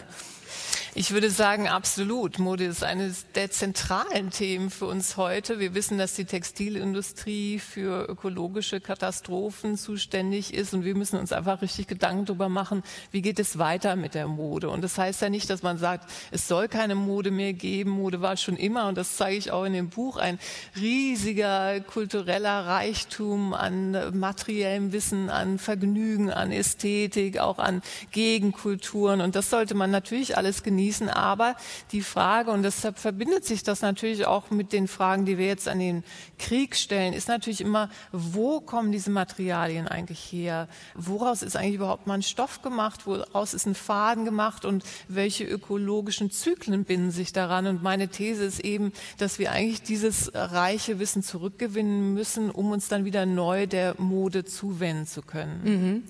Ich 0.94 1.12
würde 1.12 1.30
sagen, 1.30 1.70
absolut. 1.70 2.38
Mode 2.38 2.66
ist 2.66 2.84
eines 2.84 3.26
der 3.34 3.50
zentralen 3.50 4.30
Themen 4.30 4.70
für 4.70 4.88
uns 4.88 5.16
heute. 5.16 5.58
Wir 5.58 5.74
wissen, 5.74 5.98
dass 5.98 6.16
die 6.16 6.26
Textilindustrie 6.26 7.60
für 7.60 8.10
ökologische 8.10 8.82
Katastrophen 8.82 9.78
zuständig 9.78 10.54
ist 10.54 10.74
und 10.74 10.84
wir 10.84 10.94
müssen 10.96 11.18
uns 11.18 11.32
einfach 11.32 11.62
richtig 11.62 11.88
Gedanken 11.88 12.26
darüber 12.26 12.50
machen, 12.50 12.84
wie 13.12 13.22
geht 13.22 13.40
es 13.40 13.58
weiter 13.58 13.96
mit 13.96 14.16
der 14.16 14.28
Mode. 14.28 14.70
Und 14.70 14.84
das 14.84 14.98
heißt 14.98 15.22
ja 15.22 15.30
nicht, 15.30 15.50
dass 15.50 15.64
man 15.64 15.78
sagt, 15.78 16.12
es 16.30 16.50
soll 16.50 16.68
keine 16.68 16.96
Mode 16.96 17.32
mehr 17.32 17.54
geben. 17.54 17.92
Mode 17.92 18.20
war 18.20 18.36
schon 18.36 18.58
immer, 18.58 18.90
und 18.90 18.98
das 18.98 19.16
zeige 19.16 19.38
ich 19.38 19.50
auch 19.50 19.64
in 19.64 19.72
dem 19.72 19.88
Buch, 19.88 20.18
ein 20.18 20.40
riesiger 20.76 21.80
kultureller 21.80 22.66
Reichtum 22.66 23.54
an 23.54 24.20
materiellem 24.20 24.92
Wissen, 24.92 25.30
an 25.30 25.58
Vergnügen, 25.58 26.32
an 26.32 26.52
Ästhetik, 26.52 27.40
auch 27.40 27.60
an 27.60 27.82
Gegenkulturen. 28.12 29.22
Und 29.22 29.38
das 29.38 29.50
sollte 29.50 29.74
man 29.74 29.90
natürlich 29.90 30.36
alles 30.36 30.64
genießen 30.64 30.81
genießen. 30.82 31.10
Aber 31.10 31.56
die 31.92 32.02
Frage, 32.02 32.52
und 32.52 32.64
deshalb 32.64 32.98
verbindet 32.98 33.46
sich 33.46 33.64
das 33.64 33.82
natürlich 33.82 34.26
auch 34.26 34.50
mit 34.50 34.74
den 34.74 34.88
Fragen, 34.88 35.26
die 35.26 35.38
wir 35.38 35.46
jetzt 35.46 35.68
an 35.68 35.80
den 35.80 36.04
Krieg 36.40 36.76
stellen, 36.76 37.14
ist 37.14 37.28
natürlich 37.28 37.62
immer, 37.62 37.90
wo 38.12 38.60
kommen 38.60 38.92
diese 38.92 39.12
Materialien 39.12 39.88
eigentlich 39.88 40.20
her? 40.32 40.68
Woraus 40.96 41.44
ist 41.44 41.56
eigentlich 41.56 41.76
überhaupt 41.76 42.08
mal 42.08 42.16
ein 42.16 42.24
Stoff 42.24 42.62
gemacht? 42.62 43.06
Woraus 43.06 43.54
ist 43.54 43.66
ein 43.66 43.76
Faden 43.76 44.26
gemacht? 44.26 44.66
Und 44.66 44.84
welche 45.08 45.44
ökologischen 45.44 46.32
Zyklen 46.32 46.84
binden 46.84 47.12
sich 47.12 47.32
daran? 47.32 47.68
Und 47.68 47.84
meine 47.84 48.08
These 48.08 48.44
ist 48.44 48.60
eben, 48.60 48.92
dass 49.18 49.40
wir 49.40 49.52
eigentlich 49.52 49.84
dieses 49.84 50.32
reiche 50.34 51.00
Wissen 51.00 51.24
zurückgewinnen 51.24 52.14
müssen, 52.14 52.50
um 52.50 52.72
uns 52.72 52.88
dann 52.88 53.06
wieder 53.06 53.26
neu 53.26 53.68
der 53.68 53.96
Mode 54.00 54.46
zuwenden 54.46 55.06
zu 55.06 55.22
können. 55.22 55.62
Mhm. 55.64 56.04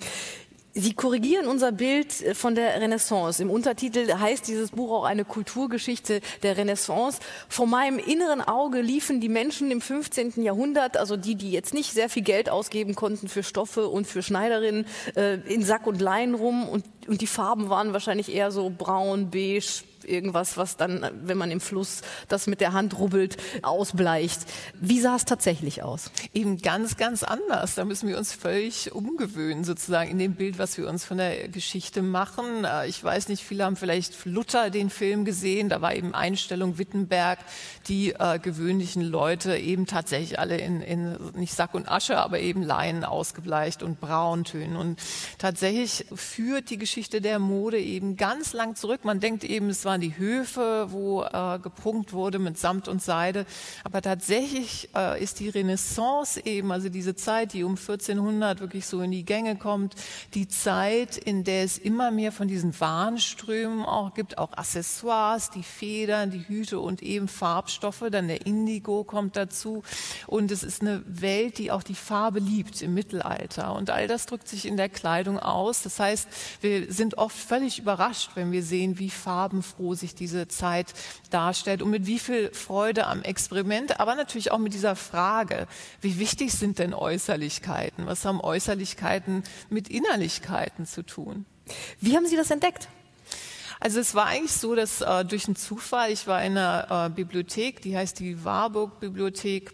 Sie 0.74 0.94
korrigieren 0.94 1.48
unser 1.48 1.74
Bild 1.74 2.22
äh, 2.22 2.34
von 2.34 2.56
der 2.56 2.80
Renaissance. 2.80 3.42
Im 3.42 3.50
Untertitel 3.50 4.14
heißt 4.14 4.48
dieses 4.48 4.72
Buch 4.72 4.92
auch 4.92 5.04
eine 5.04 5.26
Kulturgeschichte 5.26 6.22
der 6.44 6.58
Renaissance. 6.58 7.20
Vor 7.50 7.68
meinem 7.68 8.00
inneren 8.00 8.42
Auge 8.42 8.82
liefen 8.82 9.20
die 9.20 9.30
Menschen 9.30 9.70
im 9.70 9.82
15. 9.82 10.42
Jahrhundert, 10.44 10.96
also 10.96 11.18
die, 11.18 11.36
die 11.36 11.52
jetzt 11.52 11.74
nicht 11.74 11.92
sehr 11.92 12.10
viel 12.10 12.24
Geld 12.24 12.50
ausgeben 12.50 12.96
konnten 12.96 13.28
für 13.28 13.44
Stoffe 13.44 13.88
und 13.88 14.08
für 14.08 14.24
Schneiderinnen, 14.24 14.86
äh, 15.16 15.36
in 15.54 15.64
Sack 15.64 15.88
und 15.88 16.00
Leinen 16.00 16.36
rum 16.36 16.70
und, 16.70 16.86
und 17.08 17.22
die 17.22 17.28
Farben 17.28 17.70
waren 17.70 17.92
wahrscheinlich 17.92 18.34
eher 18.34 18.52
so 18.52 18.72
braun, 18.76 19.30
beige, 19.30 19.84
irgendwas, 20.06 20.58
was 20.58 20.78
dann, 20.78 21.06
wenn 21.24 21.38
man 21.38 21.52
im 21.52 21.60
Fluss 21.60 22.02
das 22.28 22.48
mit 22.48 22.62
der 22.62 22.74
Hand 22.74 22.98
rubbelt, 22.98 23.38
ausbleicht. 23.62 24.42
Wie 24.80 25.00
sah 25.00 25.16
es 25.16 25.26
tatsächlich 25.26 25.84
aus? 25.84 26.12
Eben 26.34 26.58
ganz, 26.58 26.98
ganz 26.98 27.24
anders. 27.24 27.76
Da 27.76 27.86
müssen 27.86 28.08
wir 28.08 28.18
uns 28.18 28.34
völlig 28.34 28.92
umgewöhnen, 28.92 29.64
sozusagen, 29.64 30.10
in 30.12 30.20
dem 30.20 30.36
Bild, 30.36 30.60
was 30.60 30.78
wir 30.78 30.90
uns 30.90 31.06
von 31.06 31.18
der 31.18 31.48
Geschichte 31.48 32.02
machen. 32.02 32.66
Äh, 32.66 32.88
ich 32.88 33.04
weiß 33.04 33.30
nicht, 33.30 33.44
viele 33.44 33.66
haben 33.66 33.76
vielleicht 33.76 34.26
Luther 34.26 34.70
den 34.70 34.90
Film 34.90 35.26
gesehen. 35.26 35.70
Da 35.70 35.82
war 35.82 35.96
eben 35.96 36.14
Einstellung 36.14 36.78
Wittenberg, 36.78 37.40
die 37.88 38.12
äh, 38.12 38.40
gewöhnlichen 38.40 39.02
Leute 39.02 39.58
eben 39.58 39.86
tatsächlich 39.86 40.40
alle 40.40 40.58
in, 40.58 40.82
in 40.82 41.18
nicht 41.34 41.54
Sack 41.54 41.74
und 41.74 41.90
Asche, 41.90 42.18
aber 42.18 42.40
eben 42.40 42.62
Leinen 42.64 43.04
ausgebleicht 43.04 43.84
und 43.84 44.00
Brauntönen. 44.00 44.76
Und 44.76 45.00
tatsächlich 45.38 46.06
führt 46.14 46.70
die 46.70 46.78
Geschichte 46.78 47.22
der 47.22 47.40
Mode 47.40 47.80
eben 47.80 48.18
ganz 48.18 48.54
lang 48.54 48.76
zurück. 48.76 49.04
Man 49.04 49.20
denkt 49.20 49.44
eben, 49.44 49.70
es 49.70 49.86
war 49.86 49.91
waren 49.92 50.00
die 50.00 50.18
Höfe, 50.18 50.88
wo 50.92 51.22
äh, 51.24 51.60
geprunkt 51.60 52.14
wurde 52.14 52.40
mit 52.40 52.58
Samt 52.58 52.88
und 52.88 53.02
Seide. 53.02 53.46
Aber 53.84 54.02
tatsächlich 54.02 54.88
äh, 54.96 55.22
ist 55.22 55.42
die 55.42 55.50
Renaissance 55.50 56.40
eben, 56.46 56.72
also 56.72 56.88
diese 56.88 57.14
Zeit, 57.14 57.52
die 57.52 57.66
um 57.66 57.72
1400 57.72 58.62
wirklich 58.62 58.86
so 58.86 59.02
in 59.02 59.12
die 59.12 59.26
Gänge 59.26 59.58
kommt, 59.58 59.96
die 60.34 60.48
Zeit, 60.48 61.18
in 61.18 61.44
der 61.44 61.66
es 61.66 61.78
immer 61.78 62.10
mehr 62.10 62.32
von 62.32 62.48
diesen 62.48 62.80
Warnströmen 62.80 63.84
auch 63.84 64.14
gibt, 64.14 64.38
auch 64.38 64.54
Accessoires, 64.54 65.50
die 65.50 65.62
Federn, 65.64 66.32
die 66.32 66.48
Hüte 66.48 66.80
und 66.80 67.04
eben 67.04 67.28
Farbstoffe. 67.28 68.06
Dann 68.10 68.30
der 68.30 68.46
Indigo 68.46 69.04
kommt 69.04 69.36
dazu. 69.36 69.84
Und 70.28 70.52
es 70.52 70.64
ist 70.64 70.82
eine 70.82 71.04
Welt, 71.06 71.58
die 71.58 71.70
auch 71.70 71.84
die 71.84 71.96
Farbe 71.96 72.40
liebt 72.40 72.82
im 72.82 72.94
Mittelalter. 72.94 73.76
Und 73.76 73.90
all 73.90 74.08
das 74.08 74.26
drückt 74.26 74.48
sich 74.48 74.66
in 74.66 74.78
der 74.78 74.88
Kleidung 74.88 75.38
aus. 75.38 75.82
Das 75.82 76.00
heißt, 76.00 76.30
wir 76.62 76.94
sind 76.94 77.18
oft 77.18 77.36
völlig 77.36 77.78
überrascht, 77.78 78.32
wenn 78.36 78.54
wir 78.54 78.64
sehen, 78.64 78.98
wie 78.98 79.10
farbenfroh 79.10 79.81
froh 79.82 79.96
sich 79.96 80.14
diese 80.14 80.48
Zeit 80.48 80.94
darstellt 81.32 81.82
und 81.82 81.90
mit 81.90 82.06
wie 82.06 82.20
viel 82.20 82.54
Freude 82.54 83.08
am 83.08 83.24
Experiment, 83.24 84.00
aber 84.00 84.16
natürlich 84.16 84.52
auch 84.52 84.60
mit 84.60 84.74
dieser 84.74 84.96
Frage, 84.96 85.68
wie 86.02 86.20
wichtig 86.20 86.54
sind 86.54 86.78
denn 86.78 86.94
Äußerlichkeiten? 86.94 88.06
Was 88.06 88.24
haben 88.26 88.40
Äußerlichkeiten 88.40 89.44
mit 89.70 89.90
Innerlichkeiten 89.90 90.86
zu 90.86 91.04
tun? 91.04 91.46
Wie 92.00 92.16
haben 92.16 92.28
Sie 92.28 92.36
das 92.36 92.52
entdeckt? 92.52 92.90
Also 93.80 94.00
es 94.00 94.14
war 94.14 94.28
eigentlich 94.28 94.54
so, 94.54 94.76
dass 94.76 95.02
äh, 95.02 95.26
durch 95.26 95.48
einen 95.48 95.56
Zufall, 95.56 96.12
ich 96.12 96.28
war 96.28 96.44
in 96.44 96.56
einer 96.56 97.08
äh, 97.08 97.10
Bibliothek, 97.10 97.82
die 97.82 97.98
heißt 97.98 98.20
die 98.20 98.46
Warburg 98.46 99.00
Bibliothek 99.00 99.74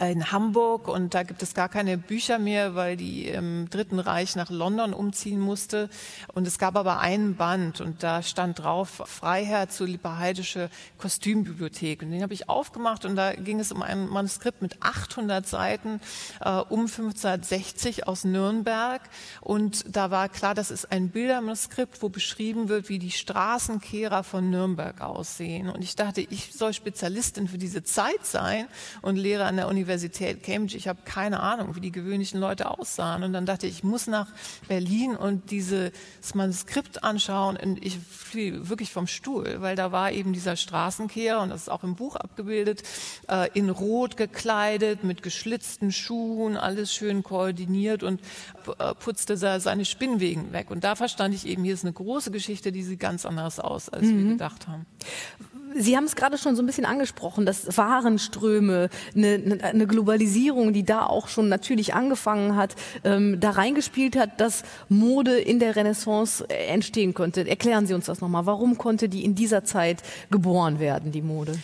in 0.00 0.32
Hamburg 0.32 0.88
und 0.88 1.14
da 1.14 1.22
gibt 1.22 1.42
es 1.42 1.54
gar 1.54 1.68
keine 1.68 1.96
Bücher 1.96 2.40
mehr, 2.40 2.74
weil 2.74 2.96
die 2.96 3.28
im 3.28 3.70
Dritten 3.70 4.00
Reich 4.00 4.34
nach 4.34 4.50
London 4.50 4.92
umziehen 4.92 5.38
musste. 5.38 5.88
Und 6.34 6.48
es 6.48 6.58
gab 6.58 6.76
aber 6.76 6.98
einen 6.98 7.36
Band 7.36 7.80
und 7.80 8.02
da 8.02 8.22
stand 8.22 8.58
drauf 8.58 9.02
Freiherr 9.04 9.68
zur 9.68 9.86
Lippheidische 9.86 10.68
Kostümbibliothek. 10.98 12.02
Und 12.02 12.10
den 12.10 12.22
habe 12.22 12.34
ich 12.34 12.48
aufgemacht 12.48 13.04
und 13.04 13.14
da 13.14 13.34
ging 13.34 13.60
es 13.60 13.70
um 13.70 13.82
ein 13.82 14.08
Manuskript 14.08 14.62
mit 14.62 14.82
800 14.82 15.46
Seiten 15.46 16.00
äh, 16.40 16.50
um 16.50 16.80
1560 16.80 18.08
aus 18.08 18.24
Nürnberg. 18.24 19.00
Und 19.42 19.84
da 19.94 20.10
war 20.10 20.28
klar, 20.28 20.54
das 20.54 20.72
ist 20.72 20.90
ein 20.90 21.10
Bildermanuskript, 21.10 22.02
wo 22.02 22.08
beschrieben 22.08 22.68
wird, 22.68 22.88
wie 22.88 22.98
die 22.98 23.12
Straßenkehrer 23.12 24.24
von 24.24 24.50
Nürnberg 24.50 25.00
aussehen. 25.00 25.70
Und 25.70 25.82
ich 25.82 25.94
dachte, 25.94 26.20
ich 26.20 26.52
soll 26.52 26.72
Spezialistin 26.72 27.46
für 27.46 27.58
diese 27.58 27.84
Zeit 27.84 28.26
sein 28.26 28.66
und 29.00 29.14
lehre 29.16 29.44
an 29.44 29.54
der 29.56 29.68
Universität 29.68 29.83
Universität 29.84 30.42
Cambridge, 30.42 30.76
ich 30.76 30.88
habe 30.88 31.00
keine 31.04 31.40
Ahnung, 31.40 31.76
wie 31.76 31.80
die 31.80 31.92
gewöhnlichen 31.92 32.40
Leute 32.40 32.70
aussahen. 32.70 33.22
Und 33.22 33.34
dann 33.34 33.44
dachte 33.44 33.66
ich, 33.66 33.74
ich 33.74 33.84
muss 33.84 34.06
nach 34.06 34.28
Berlin 34.66 35.14
und 35.14 35.50
dieses 35.50 35.92
Manuskript 36.34 37.04
anschauen. 37.04 37.56
Und 37.56 37.84
ich 37.84 37.98
fiel 37.98 38.68
wirklich 38.70 38.90
vom 38.90 39.06
Stuhl, 39.06 39.56
weil 39.60 39.76
da 39.76 39.92
war 39.92 40.10
eben 40.10 40.32
dieser 40.32 40.56
Straßenkehrer, 40.56 41.42
und 41.42 41.50
das 41.50 41.62
ist 41.62 41.68
auch 41.68 41.84
im 41.84 41.96
Buch 41.96 42.16
abgebildet, 42.16 42.82
äh, 43.28 43.50
in 43.52 43.68
Rot 43.68 44.16
gekleidet, 44.16 45.04
mit 45.04 45.22
geschlitzten 45.22 45.92
Schuhen, 45.92 46.56
alles 46.56 46.92
schön 46.94 47.22
koordiniert 47.22 48.02
und 48.02 48.20
äh, 48.78 48.94
putzte 48.94 49.36
seine 49.36 49.84
Spinnwegen 49.84 50.52
weg. 50.52 50.70
Und 50.70 50.84
da 50.84 50.94
verstand 50.96 51.34
ich 51.34 51.46
eben, 51.46 51.62
hier 51.62 51.74
ist 51.74 51.84
eine 51.84 51.92
große 51.92 52.30
Geschichte, 52.30 52.72
die 52.72 52.82
sieht 52.82 53.00
ganz 53.00 53.26
anders 53.26 53.60
aus, 53.60 53.90
als 53.90 54.06
mhm. 54.06 54.18
wir 54.18 54.32
gedacht 54.32 54.66
haben. 54.66 54.86
Sie 55.76 55.96
haben 55.96 56.04
es 56.04 56.14
gerade 56.14 56.38
schon 56.38 56.54
so 56.56 56.62
ein 56.62 56.66
bisschen 56.66 56.84
angesprochen, 56.84 57.46
dass 57.46 57.76
Warenströme, 57.76 58.88
eine, 59.16 59.58
eine, 59.62 59.86
Globalisierung, 59.86 60.72
die 60.72 60.84
da 60.84 61.06
auch 61.06 61.28
schon 61.28 61.48
natürlich 61.48 61.94
angefangen 61.94 62.56
hat, 62.56 62.76
ähm, 63.02 63.40
da 63.40 63.50
reingespielt 63.50 64.16
hat, 64.16 64.40
dass 64.40 64.62
Mode 64.88 65.36
in 65.36 65.58
der 65.58 65.76
Renaissance 65.76 66.44
äh, 66.48 66.66
entstehen 66.66 67.14
konnte. 67.14 67.48
Erklären 67.48 67.86
Sie 67.86 67.94
uns 67.94 68.06
das 68.06 68.20
nochmal. 68.20 68.46
Warum 68.46 68.78
konnte 68.78 69.08
die 69.08 69.24
in 69.24 69.34
dieser 69.34 69.64
Zeit 69.64 70.02
geboren 70.30 70.78
werden, 70.78 71.12
die 71.12 71.22
Mode? 71.22 71.58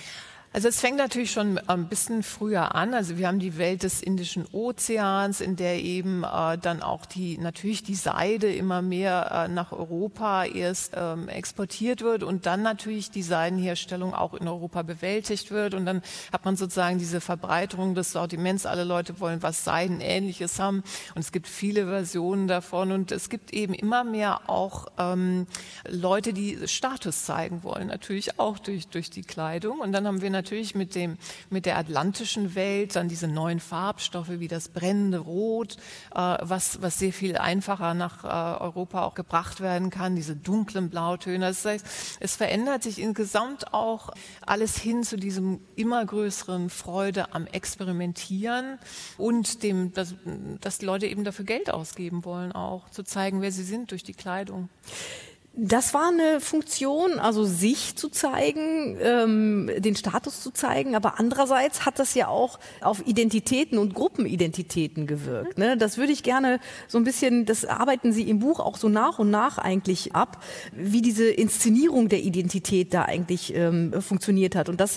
Also 0.53 0.67
es 0.67 0.81
fängt 0.81 0.97
natürlich 0.97 1.31
schon 1.31 1.59
ein 1.69 1.89
bisschen 1.89 2.25
früher 2.25 2.75
an. 2.75 2.93
Also 2.93 3.17
wir 3.19 3.29
haben 3.29 3.39
die 3.39 3.57
Welt 3.57 3.85
des 3.85 4.03
Indischen 4.03 4.47
Ozeans, 4.51 5.41
in 5.41 5.55
der 5.55 5.81
eben 5.81 6.25
äh, 6.25 6.59
dann 6.59 6.83
auch 6.83 7.07
die 7.07 7.39
natürlich 7.39 7.85
die 7.85 7.95
Seide 7.95 8.53
immer 8.53 8.83
mehr 8.83 9.47
äh, 9.47 9.49
nach 9.49 9.71
Europa 9.71 10.45
erst 10.45 10.95
ähm, 10.97 11.29
exportiert 11.29 12.03
wird 12.03 12.25
und 12.25 12.47
dann 12.47 12.63
natürlich 12.63 13.13
die 13.13 13.23
Seidenherstellung 13.23 14.13
auch 14.13 14.35
in 14.35 14.49
Europa 14.49 14.83
bewältigt 14.83 15.53
wird 15.53 15.75
und 15.75 15.87
dann 15.87 16.03
hat 16.33 16.45
man 16.45 16.57
sozusagen 16.57 16.99
diese 16.99 17.21
Verbreiterung 17.21 17.95
des 17.95 18.11
Sortiments. 18.11 18.67
Alle 18.67 18.83
Leute 18.83 19.21
wollen 19.21 19.45
was 19.45 19.63
Seidenähnliches 19.63 20.59
haben 20.59 20.83
und 21.15 21.21
es 21.21 21.31
gibt 21.31 21.47
viele 21.47 21.87
Versionen 21.87 22.49
davon 22.49 22.91
und 22.91 23.13
es 23.13 23.29
gibt 23.29 23.53
eben 23.53 23.73
immer 23.73 24.03
mehr 24.03 24.51
auch 24.51 24.89
ähm, 24.99 25.47
Leute, 25.89 26.33
die 26.33 26.59
Status 26.67 27.25
zeigen 27.25 27.63
wollen, 27.63 27.87
natürlich 27.87 28.41
auch 28.41 28.59
durch 28.59 28.89
durch 28.89 29.11
die 29.11 29.23
Kleidung 29.23 29.79
und 29.79 29.93
dann 29.93 30.09
haben 30.09 30.21
wir 30.23 30.40
natürlich 30.41 30.75
mit, 30.75 30.95
dem, 30.95 31.19
mit 31.51 31.67
der 31.67 31.77
atlantischen 31.77 32.55
Welt, 32.55 32.97
dann 32.97 33.09
diese 33.09 33.29
neuen 33.29 33.61
Farbstoffe 33.61 34.31
wie 34.31 34.49
das 34.49 34.69
brennende 34.69 35.19
Rot, 35.19 35.77
äh, 36.15 36.39
was, 36.41 36.81
was 36.81 36.99
sehr 36.99 37.13
viel 37.13 37.37
einfacher 37.37 37.95
nach 37.95 38.25
äh, 38.25 38.63
Europa 38.63 39.03
auch 39.03 39.15
gebracht 39.15 39.61
werden 39.61 39.91
kann, 39.91 40.17
diese 40.17 40.35
dunklen 40.35 40.89
Blautöne. 40.89 41.47
Das 41.47 41.65
heißt, 41.65 41.87
es 42.21 42.37
verändert 42.37 42.83
sich 42.83 42.99
insgesamt 42.99 43.75
auch 43.75 44.11
alles 44.41 44.79
hin 44.79 45.03
zu 45.03 45.17
diesem 45.17 45.61
immer 45.77 46.05
größeren 46.05 46.71
Freude 46.71 47.35
am 47.35 47.47
Experimentieren 47.47 48.79
und 49.19 49.63
dem, 49.63 49.93
dass, 49.93 50.15
dass 50.61 50.79
die 50.79 50.87
Leute 50.87 51.07
eben 51.07 51.25
dafür 51.25 51.45
Geld 51.45 51.71
ausgeben 51.71 52.25
wollen, 52.25 52.53
auch 52.53 52.89
zu 52.91 53.03
zeigen, 53.03 53.43
wer 53.43 53.53
sie 53.53 53.65
sind 53.65 53.91
durch 53.91 54.03
die 54.03 54.15
Kleidung. 54.15 54.69
Das 55.63 55.93
war 55.93 56.09
eine 56.09 56.41
Funktion, 56.41 57.19
also 57.19 57.45
sich 57.45 57.95
zu 57.95 58.09
zeigen, 58.09 58.97
ähm, 58.99 59.71
den 59.77 59.95
Status 59.95 60.41
zu 60.41 60.53
zeigen, 60.53 60.97
aber 60.97 61.21
andererseits 61.21 61.85
hat 61.85 61.99
das 61.99 62.15
ja 62.15 62.29
auch 62.29 62.59
auf 62.81 63.07
Identitäten 63.07 63.77
und 63.77 63.93
Gruppenidentitäten 63.93 65.07
gewirkt. 65.07 65.59
Ne? 65.59 65.77
Das 65.77 65.99
würde 65.99 66.13
ich 66.13 66.23
gerne 66.23 66.61
so 66.89 66.97
ein 66.97 67.05
bisschen, 67.05 67.45
das 67.45 67.67
arbeiten 67.67 68.15
Sie 68.15 68.23
im 68.23 68.39
Buch 68.39 68.59
auch 68.59 68.79
so 68.79 68.89
nach 68.89 69.19
und 69.19 69.31
nach 69.31 69.59
eigentlich 69.59 70.15
ab, 70.15 70.43
wie 70.73 71.03
diese 71.03 71.29
Inszenierung 71.29 72.09
der 72.09 72.23
Identität 72.23 72.95
da 72.95 73.03
eigentlich 73.03 73.55
ähm, 73.55 73.93
funktioniert 74.01 74.57
hat. 74.57 74.71
Und 74.71 74.81
das 74.81 74.97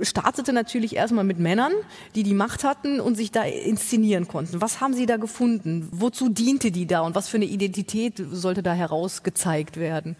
startete 0.00 0.54
natürlich 0.54 0.96
erstmal 0.96 1.24
mit 1.24 1.38
Männern, 1.38 1.72
die 2.14 2.22
die 2.22 2.32
Macht 2.32 2.64
hatten 2.64 2.98
und 2.98 3.14
sich 3.14 3.30
da 3.30 3.42
inszenieren 3.42 4.26
konnten. 4.26 4.62
Was 4.62 4.80
haben 4.80 4.94
Sie 4.94 5.04
da 5.04 5.18
gefunden? 5.18 5.86
Wozu 5.92 6.30
diente 6.30 6.70
die 6.70 6.86
da 6.86 7.02
und 7.02 7.14
was 7.14 7.28
für 7.28 7.36
eine 7.36 7.44
Identität 7.44 8.22
sollte 8.32 8.62
da 8.62 8.72
herausgezeigt 8.72 9.76
werden? 9.76 9.97
Werden? 9.98 10.16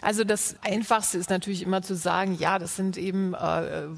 Also 0.00 0.24
das 0.24 0.56
Einfachste 0.62 1.18
ist 1.18 1.30
natürlich 1.30 1.62
immer 1.62 1.82
zu 1.82 1.94
sagen, 1.94 2.36
ja, 2.38 2.58
das 2.58 2.76
sind 2.76 2.96
eben 2.96 3.34
äh, 3.34 3.38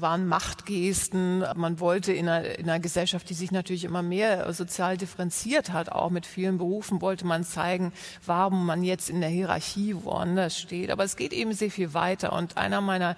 waren 0.01 0.27
Machtgesten. 0.27 1.43
Man 1.55 1.79
wollte 1.79 2.13
in 2.13 2.27
einer, 2.27 2.57
in 2.59 2.69
einer 2.69 2.79
Gesellschaft, 2.79 3.29
die 3.29 3.33
sich 3.33 3.51
natürlich 3.51 3.83
immer 3.83 4.01
mehr 4.01 4.51
sozial 4.53 4.97
differenziert 4.97 5.71
hat, 5.71 5.91
auch 5.91 6.09
mit 6.09 6.25
vielen 6.25 6.57
Berufen, 6.57 7.01
wollte 7.01 7.25
man 7.25 7.43
zeigen, 7.43 7.93
warum 8.25 8.65
man 8.65 8.83
jetzt 8.83 9.09
in 9.09 9.21
der 9.21 9.29
Hierarchie 9.29 9.95
woanders 10.03 10.57
steht. 10.57 10.91
Aber 10.91 11.03
es 11.03 11.15
geht 11.15 11.33
eben 11.33 11.53
sehr 11.53 11.71
viel 11.71 11.93
weiter. 11.93 12.33
Und 12.33 12.57
einer 12.57 12.81
meiner 12.81 13.15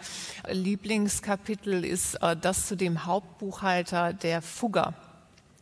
Lieblingskapitel 0.49 1.86
ist 1.86 2.16
äh, 2.16 2.36
das 2.36 2.68
zu 2.68 2.76
dem 2.76 3.06
Hauptbuchhalter 3.06 4.14
der 4.14 4.41
Fugger 4.41 4.93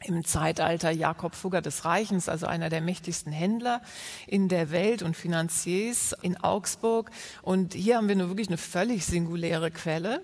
im 0.06 0.26
Zeitalter 0.26 0.91
Jakob 0.91 1.36
Fugger 1.36 1.62
des 1.62 1.86
Reichens, 1.86 2.30
also 2.30 2.47
einer 2.47 2.70
der 2.70 2.82
mächtigsten 2.82 3.32
Händler 3.32 3.82
in 4.28 4.47
der 4.47 4.72
Welt 4.72 5.04
und 5.04 5.16
Finanziers 5.16 6.16
in 6.22 6.38
Augsburg. 6.38 7.12
Und 7.41 7.74
hier 7.74 7.97
haben 7.97 8.08
wir 8.08 8.16
nur 8.16 8.30
wirklich 8.30 8.47
eine 8.47 8.58
völlig 8.58 9.06
singuläre 9.06 9.72
Quelle. 9.72 10.22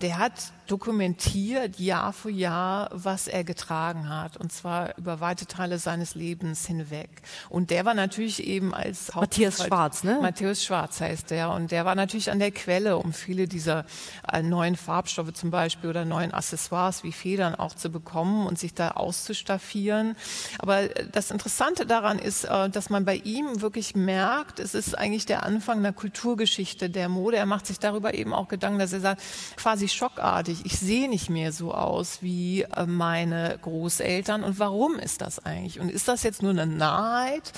Der 0.00 0.18
hat 0.18 0.52
dokumentiert 0.66 1.78
Jahr 1.78 2.12
für 2.12 2.30
Jahr, 2.30 2.88
was 2.92 3.28
er 3.28 3.44
getragen 3.44 4.08
hat, 4.08 4.36
und 4.36 4.52
zwar 4.52 4.96
über 4.98 5.20
weite 5.20 5.46
Teile 5.46 5.78
seines 5.78 6.14
Lebens 6.14 6.66
hinweg. 6.66 7.10
Und 7.48 7.70
der 7.70 7.84
war 7.84 7.94
natürlich 7.94 8.42
eben 8.42 8.74
als 8.74 9.14
Matthias 9.14 9.64
Schwarz, 9.64 10.04
ne? 10.04 10.18
Matthias 10.20 10.64
Schwarz 10.64 11.00
heißt 11.00 11.30
der, 11.30 11.50
und 11.50 11.70
der 11.70 11.84
war 11.84 11.94
natürlich 11.94 12.30
an 12.30 12.38
der 12.38 12.50
Quelle, 12.50 12.98
um 12.98 13.12
viele 13.12 13.48
dieser 13.48 13.84
äh, 14.32 14.42
neuen 14.42 14.76
Farbstoffe 14.76 15.32
zum 15.32 15.50
Beispiel 15.50 15.90
oder 15.90 16.04
neuen 16.04 16.32
Accessoires 16.32 17.04
wie 17.04 17.12
Federn 17.12 17.54
auch 17.54 17.74
zu 17.74 17.90
bekommen 17.90 18.46
und 18.46 18.58
sich 18.58 18.74
da 18.74 18.90
auszustaffieren. 18.92 20.16
Aber 20.58 20.80
äh, 20.82 21.08
das 21.10 21.30
Interessante 21.30 21.86
daran 21.86 22.18
ist, 22.18 22.44
äh, 22.44 22.68
dass 22.70 22.90
man 22.90 23.04
bei 23.04 23.16
ihm 23.16 23.60
wirklich 23.60 23.94
merkt, 23.94 24.60
es 24.60 24.74
ist 24.74 24.96
eigentlich 24.96 25.26
der 25.26 25.42
Anfang 25.42 25.78
einer 25.78 25.92
Kulturgeschichte 25.92 26.90
der 26.90 27.08
Mode. 27.08 27.36
Er 27.36 27.46
macht 27.46 27.66
sich 27.66 27.78
darüber 27.78 28.14
eben 28.14 28.32
auch 28.32 28.48
Gedanken, 28.48 28.78
dass 28.78 28.92
er 28.92 29.00
sagt, 29.00 29.22
quasi 29.56 29.88
schockartig 29.88 30.55
ich, 30.56 30.72
ich 30.72 30.78
sehe 30.78 31.08
nicht 31.08 31.30
mehr 31.30 31.52
so 31.52 31.72
aus 31.72 32.22
wie 32.22 32.62
äh, 32.62 32.86
meine 32.86 33.58
Großeltern. 33.62 34.44
Und 34.44 34.58
warum 34.58 34.98
ist 34.98 35.20
das 35.20 35.44
eigentlich? 35.44 35.80
Und 35.80 35.90
ist 35.90 36.08
das 36.08 36.22
jetzt 36.22 36.42
nur 36.42 36.50
eine 36.50 36.66
Naheit? 36.66 37.52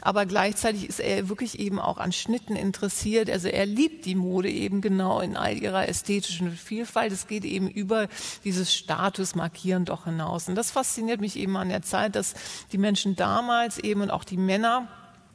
Aber 0.00 0.26
gleichzeitig 0.26 0.88
ist 0.88 1.00
er 1.00 1.28
wirklich 1.28 1.58
eben 1.58 1.78
auch 1.78 1.98
an 1.98 2.12
Schnitten 2.12 2.56
interessiert. 2.56 3.30
Also 3.30 3.48
er 3.48 3.66
liebt 3.66 4.04
die 4.06 4.14
Mode 4.14 4.50
eben 4.50 4.80
genau 4.80 5.20
in 5.20 5.36
all 5.36 5.56
ihrer 5.56 5.88
ästhetischen 5.88 6.52
Vielfalt. 6.52 7.12
Es 7.12 7.26
geht 7.26 7.44
eben 7.44 7.68
über 7.68 8.08
dieses 8.44 8.72
Statusmarkieren 8.72 9.84
doch 9.84 10.04
hinaus. 10.04 10.48
Und 10.48 10.54
das 10.54 10.70
fasziniert 10.70 11.20
mich 11.20 11.36
eben 11.36 11.56
an 11.56 11.68
der 11.68 11.82
Zeit, 11.82 12.16
dass 12.16 12.34
die 12.72 12.78
Menschen 12.78 13.16
damals 13.16 13.78
eben 13.78 14.02
und 14.02 14.10
auch 14.10 14.24
die 14.24 14.36
Männer 14.36 14.88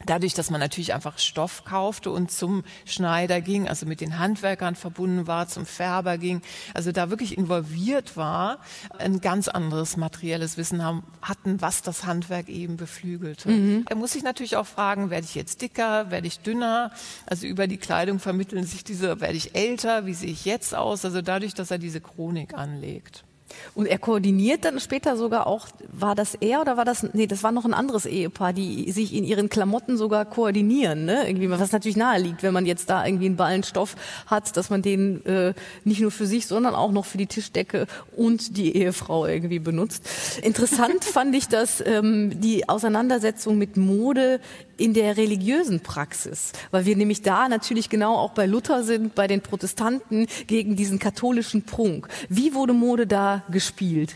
Dadurch, 0.05 0.33
dass 0.33 0.49
man 0.49 0.59
natürlich 0.59 0.93
einfach 0.93 1.17
Stoff 1.17 1.65
kaufte 1.65 2.09
und 2.11 2.31
zum 2.31 2.63
Schneider 2.85 3.41
ging, 3.41 3.67
also 3.67 3.85
mit 3.85 4.01
den 4.01 4.17
Handwerkern 4.17 4.75
verbunden 4.75 5.27
war, 5.27 5.47
zum 5.47 5.65
Färber 5.65 6.17
ging, 6.17 6.41
also 6.73 6.91
da 6.91 7.09
wirklich 7.09 7.37
involviert 7.37 8.15
war, 8.15 8.59
ein 8.97 9.19
ganz 9.19 9.47
anderes 9.47 9.97
materielles 9.97 10.57
Wissen 10.57 10.83
haben, 10.83 11.03
hatten, 11.21 11.61
was 11.61 11.81
das 11.81 12.05
Handwerk 12.05 12.49
eben 12.49 12.77
beflügelte. 12.77 13.49
Mhm. 13.49 13.85
Er 13.89 13.95
muss 13.95 14.13
sich 14.13 14.23
natürlich 14.23 14.55
auch 14.55 14.67
fragen, 14.67 15.09
werde 15.09 15.25
ich 15.25 15.35
jetzt 15.35 15.61
dicker, 15.61 16.09
werde 16.11 16.27
ich 16.27 16.39
dünner? 16.39 16.91
Also 17.25 17.45
über 17.45 17.67
die 17.67 17.77
Kleidung 17.77 18.19
vermitteln 18.19 18.63
sich 18.63 18.83
diese, 18.83 19.19
werde 19.19 19.35
ich 19.35 19.55
älter, 19.55 20.05
wie 20.05 20.13
sehe 20.13 20.31
ich 20.31 20.45
jetzt 20.45 20.73
aus? 20.73 21.03
Also 21.03 21.21
dadurch, 21.21 21.53
dass 21.53 21.71
er 21.71 21.77
diese 21.77 21.99
Chronik 21.99 22.53
anlegt. 22.53 23.25
Und 23.75 23.85
er 23.85 23.97
koordiniert 23.97 24.65
dann 24.65 24.79
später 24.79 25.17
sogar 25.17 25.47
auch, 25.47 25.67
war 25.91 26.15
das 26.15 26.35
er 26.35 26.61
oder 26.61 26.77
war 26.77 26.85
das, 26.85 27.05
nee, 27.13 27.27
das 27.27 27.43
war 27.43 27.51
noch 27.51 27.65
ein 27.65 27.73
anderes 27.73 28.05
Ehepaar, 28.05 28.53
die 28.53 28.91
sich 28.91 29.13
in 29.13 29.23
ihren 29.23 29.49
Klamotten 29.49 29.97
sogar 29.97 30.25
koordinieren, 30.25 31.05
ne? 31.05 31.27
Irgendwie, 31.27 31.49
was 31.49 31.71
natürlich 31.71 31.97
nahe 31.97 32.19
liegt, 32.19 32.43
wenn 32.43 32.53
man 32.53 32.65
jetzt 32.65 32.89
da 32.89 33.05
irgendwie 33.05 33.27
einen 33.27 33.35
Ballenstoff 33.35 33.95
hat, 34.27 34.55
dass 34.57 34.69
man 34.69 34.81
den 34.81 35.25
äh, 35.25 35.53
nicht 35.83 36.01
nur 36.01 36.11
für 36.11 36.25
sich, 36.25 36.47
sondern 36.47 36.75
auch 36.75 36.91
noch 36.91 37.05
für 37.05 37.17
die 37.17 37.27
Tischdecke 37.27 37.87
und 38.15 38.57
die 38.57 38.75
Ehefrau 38.75 39.25
irgendwie 39.25 39.59
benutzt. 39.59 40.07
Interessant 40.41 41.03
fand 41.03 41.35
ich 41.35 41.47
das, 41.47 41.83
ähm, 41.85 42.39
die 42.39 42.67
Auseinandersetzung 42.67 43.57
mit 43.57 43.77
Mode 43.77 44.39
in 44.79 44.93
der 44.93 45.17
religiösen 45.17 45.81
Praxis, 45.81 46.51
weil 46.71 46.85
wir 46.85 46.95
nämlich 46.95 47.21
da 47.21 47.49
natürlich 47.49 47.89
genau 47.89 48.15
auch 48.15 48.31
bei 48.31 48.45
Luther 48.45 48.83
sind, 48.83 49.15
bei 49.15 49.27
den 49.27 49.41
Protestanten 49.41 50.27
gegen 50.47 50.75
diesen 50.75 50.99
katholischen 50.99 51.63
Prunk. 51.63 52.07
Wie 52.29 52.53
wurde 52.53 52.73
Mode 52.73 53.07
da 53.07 53.43
gespielt? 53.51 54.15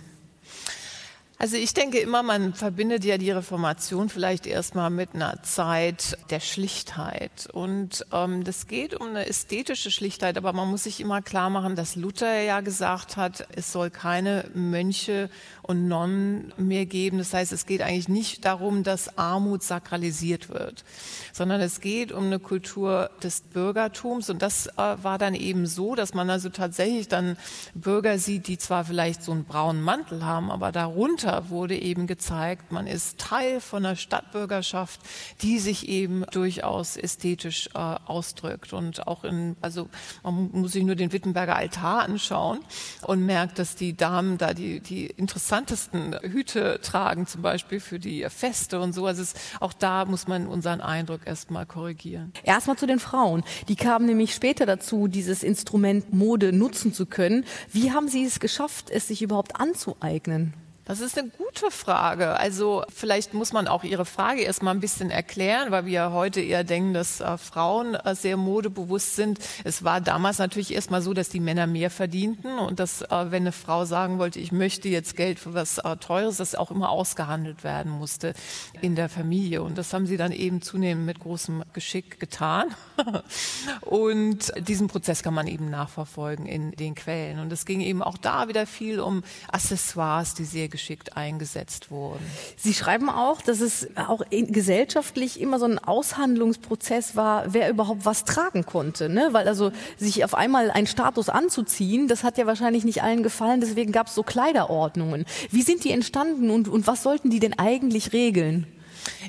Also 1.39 1.57
ich 1.57 1.73
denke 1.73 1.97
immer, 1.97 2.21
man 2.21 2.53
verbindet 2.53 3.03
ja 3.03 3.17
die 3.17 3.31
Reformation 3.31 4.07
vielleicht 4.07 4.45
erstmal 4.45 4.89
mit 4.91 5.15
einer 5.15 5.41
Zeit 5.41 6.17
der 6.29 6.39
Schlichtheit. 6.39 7.49
Und 7.51 8.05
ähm, 8.13 8.43
das 8.43 8.67
geht 8.67 8.93
um 8.93 9.09
eine 9.09 9.27
ästhetische 9.27 9.89
Schlichtheit, 9.89 10.38
aber 10.38 10.53
man 10.53 10.69
muss 10.69 10.84
sich 10.84 11.01
immer 11.01 11.21
klar 11.21 11.49
machen, 11.49 11.75
dass 11.75 11.95
Luther 11.95 12.41
ja 12.41 12.61
gesagt 12.61 13.17
hat, 13.17 13.47
es 13.55 13.71
soll 13.71 13.89
keine 13.89 14.45
Mönche 14.53 15.29
und 15.63 15.88
Nonnen 15.88 16.53
mehr 16.57 16.86
geben. 16.86 17.17
Das 17.17 17.34
heißt, 17.34 17.51
es 17.51 17.65
geht 17.65 17.81
eigentlich 17.81 18.09
nicht 18.09 18.45
darum, 18.45 18.84
dass 18.84 19.17
Armut 19.17 19.63
sakralisiert 19.63 20.49
wird, 20.49 20.86
sondern 21.34 21.61
es 21.61 21.81
geht 21.81 22.11
um 22.11 22.25
eine 22.25 22.39
Kultur 22.39 23.09
des 23.23 23.41
Bürgertums. 23.41 24.29
Und 24.29 24.41
das 24.41 24.67
äh, 24.67 24.71
war 24.77 25.17
dann 25.17 25.34
eben 25.34 25.65
so, 25.65 25.95
dass 25.95 26.13
man 26.13 26.29
also 26.29 26.49
tatsächlich 26.49 27.07
dann 27.07 27.38
Bürger 27.73 28.19
sieht, 28.19 28.47
die 28.47 28.59
zwar 28.59 28.86
vielleicht 28.86 29.23
so 29.23 29.31
einen 29.31 29.45
braunen 29.45 29.81
Mantel 29.81 30.23
haben, 30.23 30.51
aber 30.51 30.71
darunter 30.71 31.22
wurde 31.49 31.78
eben 31.78 32.07
gezeigt, 32.07 32.71
man 32.71 32.88
ist 32.88 33.17
Teil 33.17 33.59
von 33.61 33.86
einer 33.86 33.95
Stadtbürgerschaft, 33.95 34.99
die 35.41 35.59
sich 35.59 35.88
eben 35.88 36.26
durchaus 36.32 36.97
ästhetisch 36.97 37.69
äh, 37.74 37.78
ausdrückt. 37.78 38.74
Und 38.74 39.07
auch 39.07 39.24
in, 39.24 39.55
also 39.61 39.89
man 40.24 40.49
muss 40.51 40.74
sich 40.74 40.84
nur 40.84 40.95
den 40.95 41.11
Wittenberger 41.11 41.55
Altar 41.55 42.03
anschauen 42.03 42.59
und 43.01 43.26
merkt, 43.26 43.59
dass 43.59 43.76
die 43.76 43.95
Damen 43.95 44.38
da 44.38 44.53
die, 44.53 44.80
die 44.80 45.07
interessantesten 45.07 46.15
Hüte 46.21 46.80
tragen, 46.82 47.28
zum 47.28 47.41
Beispiel 47.41 47.80
für 47.80 47.99
die 47.99 48.26
Feste 48.30 48.80
und 48.80 48.93
so. 48.93 49.05
Also 49.05 49.21
es, 49.21 49.34
auch 49.59 49.74
da 49.74 50.05
muss 50.05 50.28
man 50.28 50.47
unseren 50.47 50.82
Eindruck 50.82 51.21
erstmal 51.26 51.65
korrigieren. 51.65 52.34
Erstmal 52.43 52.78
zu 52.78 52.88
den 52.88 52.99
Frauen. 52.99 53.43
Die 53.67 53.76
kamen 53.76 54.05
nämlich 54.05 54.34
später 54.34 54.65
dazu, 54.65 55.07
dieses 55.07 55.43
Instrument 55.43 56.13
Mode 56.13 56.53
nutzen 56.53 56.93
zu 56.93 57.05
können. 57.05 57.45
Wie 57.71 57.91
haben 57.91 58.07
Sie 58.07 58.24
es 58.24 58.39
geschafft, 58.39 58.89
es 58.89 59.07
sich 59.07 59.21
überhaupt 59.21 59.59
anzueignen? 59.59 60.53
Das 60.86 60.99
ist 60.99 61.17
eine 61.17 61.29
gute 61.29 61.71
Frage. 61.71 62.38
Also 62.38 62.84
vielleicht 62.93 63.34
muss 63.34 63.53
man 63.53 63.69
auch 63.69 63.86
Ihre 63.86 64.03
Frage 64.03 64.41
erst 64.41 64.63
mal 64.63 64.71
ein 64.71 64.81
bisschen 64.81 65.11
erklären, 65.11 65.71
weil 65.71 65.86
wir 65.86 66.11
heute 66.11 66.41
eher 66.41 66.65
denken, 66.65 66.93
dass 66.93 67.21
äh, 67.21 67.38
Frauen 67.38 67.95
äh, 67.95 68.15
sehr 68.15 68.36
modebewusst 68.36 69.15
sind. 69.15 69.39
Es 69.63 69.86
war 69.86 70.01
damals 70.01 70.39
natürlich 70.39 70.73
erst 70.73 70.91
mal 70.91 71.01
so, 71.01 71.13
dass 71.13 71.29
die 71.29 71.39
Männer 71.39 71.67
mehr 71.67 71.89
verdienten 71.89 72.59
und 72.59 72.81
dass, 72.81 73.01
äh, 73.01 73.31
wenn 73.31 73.43
eine 73.43 73.53
Frau 73.53 73.86
sagen 73.86 74.19
wollte, 74.19 74.39
ich 74.39 74.51
möchte 74.51 74.89
jetzt 74.89 75.15
Geld 75.15 75.39
für 75.39 75.53
was 75.53 75.77
äh, 75.77 75.95
Teures, 75.95 76.38
das 76.38 76.53
auch 76.53 76.69
immer 76.69 76.89
ausgehandelt 76.89 77.63
werden 77.63 77.91
musste 77.91 78.34
in 78.81 78.95
der 78.95 79.07
Familie. 79.07 79.61
Und 79.63 79.77
das 79.77 79.93
haben 79.93 80.05
sie 80.05 80.17
dann 80.17 80.34
eben 80.34 80.61
zunehmend 80.61 81.05
mit 81.05 81.21
großem 81.21 81.63
Geschick 81.71 82.19
getan. 82.19 82.75
und 83.81 84.51
diesen 84.67 84.89
Prozess 84.89 85.23
kann 85.23 85.34
man 85.34 85.47
eben 85.47 85.69
nachverfolgen 85.69 86.45
in 86.45 86.71
den 86.71 86.93
Quellen. 86.93 87.39
Und 87.39 87.53
es 87.53 87.65
ging 87.65 87.79
eben 87.79 88.03
auch 88.03 88.17
da 88.17 88.49
wieder 88.49 88.67
viel 88.67 88.99
um 88.99 89.23
Accessoires, 89.49 90.34
die 90.34 90.43
sehr 90.43 90.72
geschickt 90.74 91.15
eingesetzt 91.15 91.91
wurden. 91.91 92.26
Sie 92.57 92.74
schreiben 92.74 93.09
auch, 93.09 93.41
dass 93.41 93.61
es 93.61 93.88
auch 93.95 94.24
gesellschaftlich 94.32 95.39
immer 95.39 95.59
so 95.59 95.65
ein 95.65 95.78
Aushandlungsprozess 95.78 97.15
war, 97.15 97.53
wer 97.53 97.69
überhaupt 97.69 98.05
was 98.05 98.26
tragen 98.26 98.65
konnte. 98.65 99.07
Ne? 99.07 99.30
Weil 99.32 99.47
also 99.47 99.71
sich 99.97 100.26
auf 100.26 100.34
einmal 100.34 100.71
einen 100.71 100.88
Status 100.88 101.30
anzuziehen, 101.30 102.07
das 102.07 102.24
hat 102.24 102.39
ja 102.39 102.47
wahrscheinlich 102.47 102.84
nicht 102.86 103.03
allen 103.03 103.21
gefallen, 103.21 103.61
deswegen 103.61 103.91
gab 103.91 104.07
es 104.07 104.15
so 104.15 104.24
Kleiderordnungen. 104.24 105.26
Wie 105.51 105.61
sind 105.61 105.84
die 105.84 105.91
entstanden 105.91 106.49
und, 106.49 106.67
und 106.67 106.88
was 106.88 107.03
sollten 107.03 107.30
die 107.30 107.39
denn 107.39 107.57
eigentlich 107.59 108.11
regeln? 108.11 108.65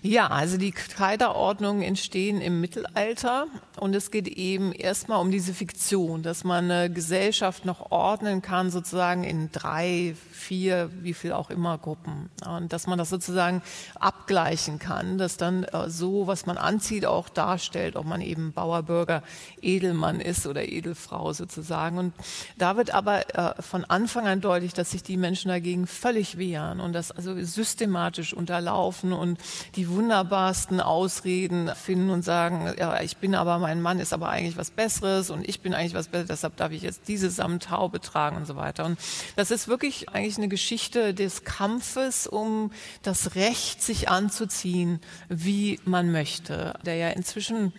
Ja, 0.03 0.29
also 0.29 0.57
die 0.57 0.73
Kleiderordnungen 0.73 1.83
entstehen 1.83 2.41
im 2.41 2.61
Mittelalter 2.61 3.47
und 3.79 3.95
es 3.95 4.11
geht 4.11 4.29
eben 4.29 4.73
erstmal 4.73 5.21
um 5.21 5.31
diese 5.31 5.55
Fiktion, 5.55 6.23
dass 6.23 6.45
man 6.45 6.71
eine 6.71 6.91
Gesellschaft 6.91 7.65
noch 7.65 7.91
ordnen 7.91 8.43
kann, 8.43 8.71
sozusagen 8.71 9.25
in 9.25 9.51
drei, 9.51 10.15
vier, 10.31 10.91
wie 11.01 11.15
viel 11.15 11.33
auch 11.33 11.51
immer 11.51 11.79
Gruppen. 11.79 12.31
Und 12.47 12.73
dass 12.73 12.87
man 12.87 12.99
das 12.99 13.11
sozusagen 13.11 13.63
abgleichen 13.99 14.79
kann, 14.79 15.19
dass 15.19 15.37
dann 15.37 15.65
äh, 15.65 15.89
so, 15.89 16.27
was 16.27 16.47
man 16.47 16.57
anzieht, 16.57 17.07
auch 17.07 17.29
darstellt, 17.29 17.97
ob 17.97 18.07
man 18.07 18.21
eben 18.21 18.53
Bauer, 18.53 18.83
Bürger, 18.83 19.23
Edelmann 19.61 20.21
ist 20.21 20.47
oder 20.47 20.69
Edelfrau 20.69 21.33
sozusagen. 21.33 21.99
Und 21.99 22.15
da 22.59 22.77
wird 22.77 22.93
aber 22.93 23.35
äh, 23.37 23.63
von 23.63 23.85
Anfang 23.85 24.27
an 24.27 24.41
deutlich, 24.41 24.73
dass 24.73 24.93
sich 24.93 25.03
die 25.03 25.17
Menschen 25.17 25.49
dagegen 25.49 25.87
völlig 25.87 26.39
wehren 26.39 26.81
und 26.81 26.93
das 26.93 27.11
also 27.11 27.41
systematisch 27.43 28.35
unterlaufen 28.35 29.13
und 29.13 29.39
die 29.77 29.89
wunderbarsten 29.89 30.81
Ausreden 30.81 31.71
finden 31.75 32.11
und 32.11 32.23
sagen, 32.23 32.73
ja, 32.79 33.01
ich 33.01 33.17
bin 33.17 33.35
aber, 33.35 33.59
mein 33.59 33.83
Mann 33.83 33.99
ist 33.99 34.13
aber 34.13 34.29
eigentlich 34.29 34.57
was 34.57 34.71
Besseres 34.71 35.31
und 35.31 35.49
ich 35.49 35.61
bin 35.61 35.75
eigentlich 35.75 35.95
was 35.95 36.09
Besseres, 36.09 36.29
deshalb 36.29 36.57
darf 36.57 36.73
ich 36.73 36.83
jetzt 36.83 37.03
diese 37.09 37.31
Samthaube 37.31 38.01
tragen 38.01 38.37
und 38.37 38.47
so 38.47 38.57
weiter. 38.57 38.85
Und 38.85 38.99
das 39.37 39.51
ist 39.51 39.69
wirklich 39.69 40.09
eigentlich 40.11 40.39
eine 40.39 40.49
Geschichte 40.49 41.15
des 41.15 41.45
Kampfes 41.45 42.27
um 42.27 42.71
das 43.03 43.35
Recht, 43.35 43.83
sich 43.83 44.09
anzuziehen, 44.09 45.01
wie 45.29 45.81
man 45.85 46.13
möchte, 46.13 46.75
der 46.85 46.97
ja 46.97 47.09
inzwischen 47.11 47.73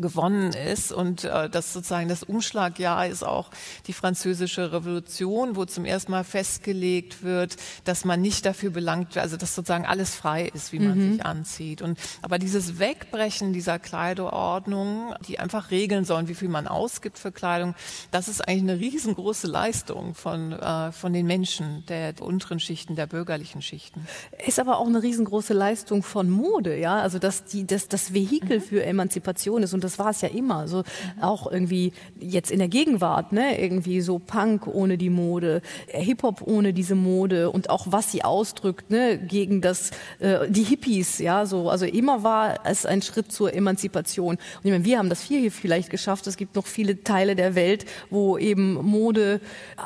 gewonnen 0.00 0.52
ist 0.52 0.92
und 0.92 1.24
äh, 1.24 1.48
das 1.48 1.72
sozusagen 1.72 2.08
das 2.08 2.22
Umschlagjahr 2.22 3.06
ist 3.06 3.24
auch 3.24 3.50
die 3.86 3.92
französische 3.92 4.72
Revolution, 4.72 5.56
wo 5.56 5.64
zum 5.64 5.84
ersten 5.84 6.12
Mal 6.12 6.24
festgelegt 6.24 7.22
wird, 7.22 7.56
dass 7.84 8.04
man 8.04 8.20
nicht 8.20 8.46
dafür 8.46 8.70
belangt 8.70 9.14
wird, 9.14 9.22
also 9.22 9.36
dass 9.36 9.54
sozusagen 9.54 9.86
alles 9.86 10.14
frei 10.14 10.50
ist, 10.52 10.72
wie 10.72 10.78
man 10.78 10.98
mhm. 10.98 11.12
sich 11.12 11.26
anzieht. 11.26 11.82
Und 11.82 11.98
aber 12.22 12.38
dieses 12.38 12.78
Wegbrechen 12.78 13.52
dieser 13.52 13.78
Kleiderordnung, 13.78 15.14
die 15.26 15.38
einfach 15.38 15.70
regeln 15.70 16.04
sollen, 16.04 16.28
wie 16.28 16.34
viel 16.34 16.48
man 16.48 16.66
ausgibt 16.66 17.18
für 17.18 17.32
Kleidung, 17.32 17.74
das 18.10 18.28
ist 18.28 18.46
eigentlich 18.46 18.62
eine 18.62 18.80
riesengroße 18.80 19.46
Leistung 19.46 20.14
von 20.14 20.52
äh, 20.52 20.92
von 20.92 21.12
den 21.12 21.26
Menschen 21.26 21.84
der 21.86 22.14
unteren 22.20 22.60
Schichten, 22.60 22.96
der 22.96 23.06
bürgerlichen 23.06 23.62
Schichten. 23.62 24.06
Ist 24.46 24.58
aber 24.58 24.78
auch 24.78 24.86
eine 24.86 25.02
riesengroße 25.02 25.54
Leistung 25.54 26.02
von 26.02 26.30
Mode, 26.30 26.78
ja, 26.78 27.00
also 27.00 27.18
dass 27.18 27.44
die 27.44 27.66
dass 27.66 27.88
das 27.88 28.12
Vehikel 28.12 28.58
mhm. 28.58 28.62
für 28.62 28.84
Emanzipation 28.84 29.62
ist 29.62 29.74
und 29.74 29.84
das 29.86 29.98
war 29.98 30.10
es 30.10 30.20
ja 30.20 30.28
immer. 30.28 30.68
So 30.68 30.82
auch 31.20 31.50
irgendwie 31.50 31.92
jetzt 32.18 32.50
in 32.50 32.58
der 32.58 32.68
Gegenwart, 32.68 33.32
ne, 33.32 33.60
irgendwie 33.60 34.00
so 34.00 34.18
Punk 34.18 34.66
ohne 34.66 34.98
die 34.98 35.10
Mode, 35.10 35.62
Hip-Hop 35.88 36.42
ohne 36.42 36.72
diese 36.72 36.94
Mode 36.94 37.50
und 37.50 37.70
auch 37.70 37.86
was 37.90 38.12
sie 38.12 38.24
ausdrückt, 38.24 38.90
ne, 38.90 39.18
gegen 39.18 39.60
das 39.60 39.90
äh, 40.18 40.48
die 40.48 40.64
Hippies, 40.64 41.18
ja, 41.18 41.46
so 41.46 41.70
also 41.70 41.86
immer 41.86 42.22
war 42.22 42.60
es 42.64 42.84
ein 42.84 43.02
Schritt 43.02 43.32
zur 43.32 43.54
Emanzipation. 43.54 44.36
Und 44.36 44.64
ich 44.64 44.70
meine, 44.70 44.84
wir 44.84 44.98
haben 44.98 45.08
das 45.08 45.22
hier 45.22 45.50
vielleicht 45.50 45.90
geschafft. 45.90 46.26
Es 46.26 46.36
gibt 46.36 46.56
noch 46.56 46.66
viele 46.66 47.02
Teile 47.04 47.36
der 47.36 47.54
Welt, 47.54 47.86
wo 48.10 48.36
eben 48.38 48.74
Mode 48.74 49.40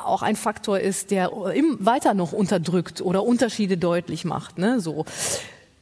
auch 0.05 0.21
ein 0.21 0.35
Faktor 0.35 0.79
ist, 0.79 1.11
der 1.11 1.31
weiter 1.31 2.13
noch 2.13 2.33
unterdrückt 2.33 3.01
oder 3.01 3.23
Unterschiede 3.23 3.77
deutlich 3.77 4.25
macht, 4.25 4.57
ne, 4.57 4.79
so. 4.79 5.05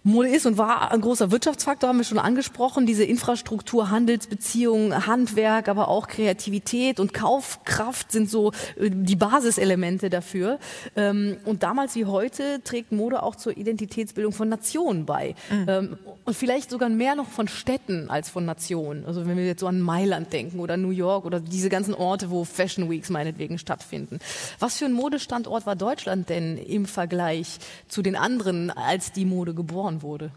Mode 0.04 0.30
ist 0.30 0.45
und 0.45 0.58
war 0.58 0.91
ein 0.91 1.02
großer 1.02 1.30
Wirtschaftsfaktor, 1.32 1.89
haben 1.89 1.97
wir 1.97 2.06
schon 2.06 2.20
angesprochen. 2.20 2.86
Diese 2.86 3.04
Infrastruktur, 3.04 3.89
Handelsbeziehungen, 3.89 5.06
Handwerk, 5.08 5.68
aber 5.68 5.89
auch 5.89 6.08
Kreativität 6.08 7.02
und 7.02 7.14
Kaufkraft 7.14 8.12
sind 8.14 8.30
so 8.30 8.52
äh, 8.78 8.89
die 8.89 9.18
Basiselemente 9.18 10.10
dafür. 10.10 10.60
Ähm, 10.95 11.38
und 11.43 11.64
damals 11.64 11.95
wie 11.95 12.06
heute 12.06 12.62
trägt 12.64 12.93
Mode 12.93 13.24
auch 13.24 13.36
zur 13.36 13.58
Identitätsbildung 13.58 14.32
von 14.32 14.47
Nationen 14.47 15.06
bei. 15.06 15.36
Mhm. 15.50 15.66
Ähm, 15.68 15.97
und 16.24 16.36
vielleicht 16.36 16.70
sogar 16.70 16.89
mehr 16.89 17.16
noch 17.16 17.28
von 17.28 17.47
Städten 17.47 18.10
als 18.10 18.30
von 18.30 18.45
Nationen. 18.45 19.06
Also 19.06 19.28
wenn 19.28 19.36
wir 19.36 19.45
jetzt 19.45 19.60
so 19.60 19.68
an 19.68 19.82
Mailand 19.82 20.32
denken 20.32 20.60
oder 20.60 20.78
New 20.78 20.91
York 20.91 21.26
oder 21.26 21.39
diese 21.39 21.70
ganzen 21.70 21.93
Orte, 21.93 22.30
wo 22.30 22.45
Fashion 22.45 22.89
Weeks 22.89 23.10
meinetwegen 23.10 23.58
stattfinden. 23.58 24.20
Was 24.60 24.78
für 24.78 24.86
ein 24.86 24.93
Modestandort 24.93 25.66
war 25.66 25.76
Deutschland 25.76 26.30
denn 26.30 26.58
im 26.58 26.86
Vergleich 26.86 27.58
zu 27.88 28.02
den 28.02 28.16
anderen, 28.16 28.70
als 28.70 29.12
die 29.12 29.26
Mode 29.26 29.54
geboren 29.54 29.89
geboren 29.90 30.02
wurde? 30.02 30.32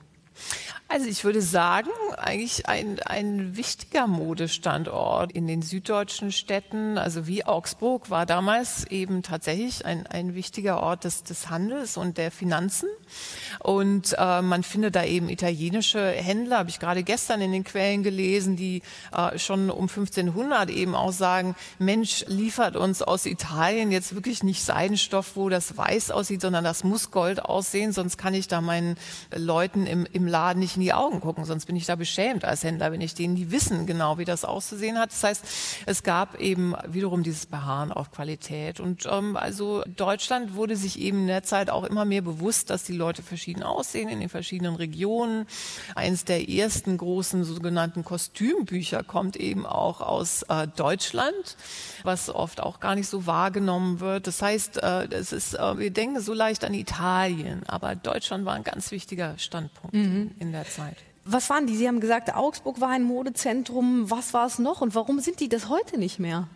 Also 0.92 1.06
ich 1.06 1.24
würde 1.24 1.40
sagen, 1.40 1.88
eigentlich 2.18 2.68
ein, 2.68 3.00
ein 3.06 3.56
wichtiger 3.56 4.06
Modestandort 4.06 5.32
in 5.32 5.46
den 5.46 5.62
süddeutschen 5.62 6.32
Städten, 6.32 6.98
also 6.98 7.26
wie 7.26 7.46
Augsburg, 7.46 8.10
war 8.10 8.26
damals 8.26 8.86
eben 8.88 9.22
tatsächlich 9.22 9.86
ein, 9.86 10.06
ein 10.06 10.34
wichtiger 10.34 10.82
Ort 10.82 11.04
des, 11.04 11.22
des 11.22 11.48
Handels 11.48 11.96
und 11.96 12.18
der 12.18 12.30
Finanzen. 12.30 12.90
Und 13.60 14.14
äh, 14.18 14.42
man 14.42 14.62
findet 14.62 14.94
da 14.94 15.04
eben 15.04 15.30
italienische 15.30 16.10
Händler, 16.10 16.58
habe 16.58 16.68
ich 16.68 16.78
gerade 16.78 17.02
gestern 17.04 17.40
in 17.40 17.52
den 17.52 17.64
Quellen 17.64 18.02
gelesen, 18.02 18.56
die 18.56 18.82
äh, 19.16 19.38
schon 19.38 19.70
um 19.70 19.88
1500 19.88 20.68
eben 20.68 20.94
auch 20.94 21.12
sagen, 21.12 21.54
Mensch, 21.78 22.26
liefert 22.28 22.76
uns 22.76 23.00
aus 23.00 23.24
Italien 23.24 23.92
jetzt 23.92 24.14
wirklich 24.14 24.42
nicht 24.42 24.62
Seidenstoff, 24.62 25.36
wo 25.36 25.48
das 25.48 25.74
weiß 25.74 26.10
aussieht, 26.10 26.42
sondern 26.42 26.64
das 26.64 26.84
muss 26.84 27.10
Gold 27.10 27.42
aussehen, 27.42 27.92
sonst 27.92 28.18
kann 28.18 28.34
ich 28.34 28.46
da 28.46 28.60
meinen 28.60 28.96
Leuten 29.34 29.86
im, 29.86 30.06
im 30.12 30.21
im 30.22 30.28
Laden 30.28 30.60
nicht 30.60 30.76
in 30.76 30.82
die 30.82 30.92
Augen 30.92 31.20
gucken, 31.20 31.44
sonst 31.44 31.66
bin 31.66 31.76
ich 31.76 31.86
da 31.86 31.96
beschämt 31.96 32.44
als 32.44 32.62
Händler, 32.62 32.92
wenn 32.92 33.00
ich 33.00 33.14
denen 33.14 33.34
die 33.34 33.50
wissen 33.50 33.86
genau, 33.86 34.18
wie 34.18 34.24
das 34.24 34.44
auszusehen 34.44 34.98
hat. 34.98 35.10
Das 35.10 35.24
heißt, 35.24 35.44
es 35.86 36.02
gab 36.02 36.40
eben 36.40 36.74
wiederum 36.86 37.22
dieses 37.22 37.46
Beharren 37.46 37.90
auf 37.92 38.12
Qualität. 38.12 38.78
Und 38.78 39.06
ähm, 39.10 39.36
also 39.36 39.82
Deutschland 39.96 40.54
wurde 40.54 40.76
sich 40.76 41.00
eben 41.00 41.22
in 41.22 41.26
der 41.26 41.42
Zeit 41.42 41.70
auch 41.70 41.84
immer 41.84 42.04
mehr 42.04 42.22
bewusst, 42.22 42.70
dass 42.70 42.84
die 42.84 42.92
Leute 42.92 43.22
verschieden 43.22 43.62
aussehen 43.62 44.08
in 44.08 44.20
den 44.20 44.28
verschiedenen 44.28 44.76
Regionen. 44.76 45.46
Eines 45.94 46.24
der 46.24 46.48
ersten 46.48 46.96
großen 46.96 47.44
sogenannten 47.44 48.04
Kostümbücher 48.04 49.02
kommt 49.02 49.36
eben 49.36 49.66
auch 49.66 50.00
aus 50.00 50.42
äh, 50.44 50.68
Deutschland, 50.68 51.56
was 52.04 52.30
oft 52.30 52.60
auch 52.60 52.78
gar 52.78 52.94
nicht 52.94 53.08
so 53.08 53.26
wahrgenommen 53.26 54.00
wird. 54.00 54.26
Das 54.26 54.40
heißt, 54.40 54.82
äh, 54.82 55.08
es 55.10 55.32
ist, 55.32 55.54
äh, 55.54 55.78
wir 55.78 55.90
denken 55.90 56.20
so 56.20 56.32
leicht 56.32 56.64
an 56.64 56.74
Italien, 56.74 57.62
aber 57.66 57.96
Deutschland 57.96 58.44
war 58.44 58.54
ein 58.54 58.64
ganz 58.64 58.90
wichtiger 58.92 59.36
Standpunkt 59.38 59.94
mhm. 59.94 60.11
In 60.38 60.52
der 60.52 60.64
Zeit. 60.64 60.96
Was 61.24 61.50
waren 61.50 61.68
die? 61.68 61.76
Sie 61.76 61.86
haben 61.86 62.00
gesagt, 62.00 62.34
Augsburg 62.34 62.80
war 62.80 62.88
ein 62.88 63.04
Modezentrum. 63.04 64.10
Was 64.10 64.34
war 64.34 64.46
es 64.46 64.58
noch 64.58 64.80
und 64.80 64.96
warum 64.96 65.20
sind 65.20 65.38
die 65.38 65.48
das 65.48 65.68
heute 65.68 65.96
nicht 65.96 66.18
mehr? 66.18 66.48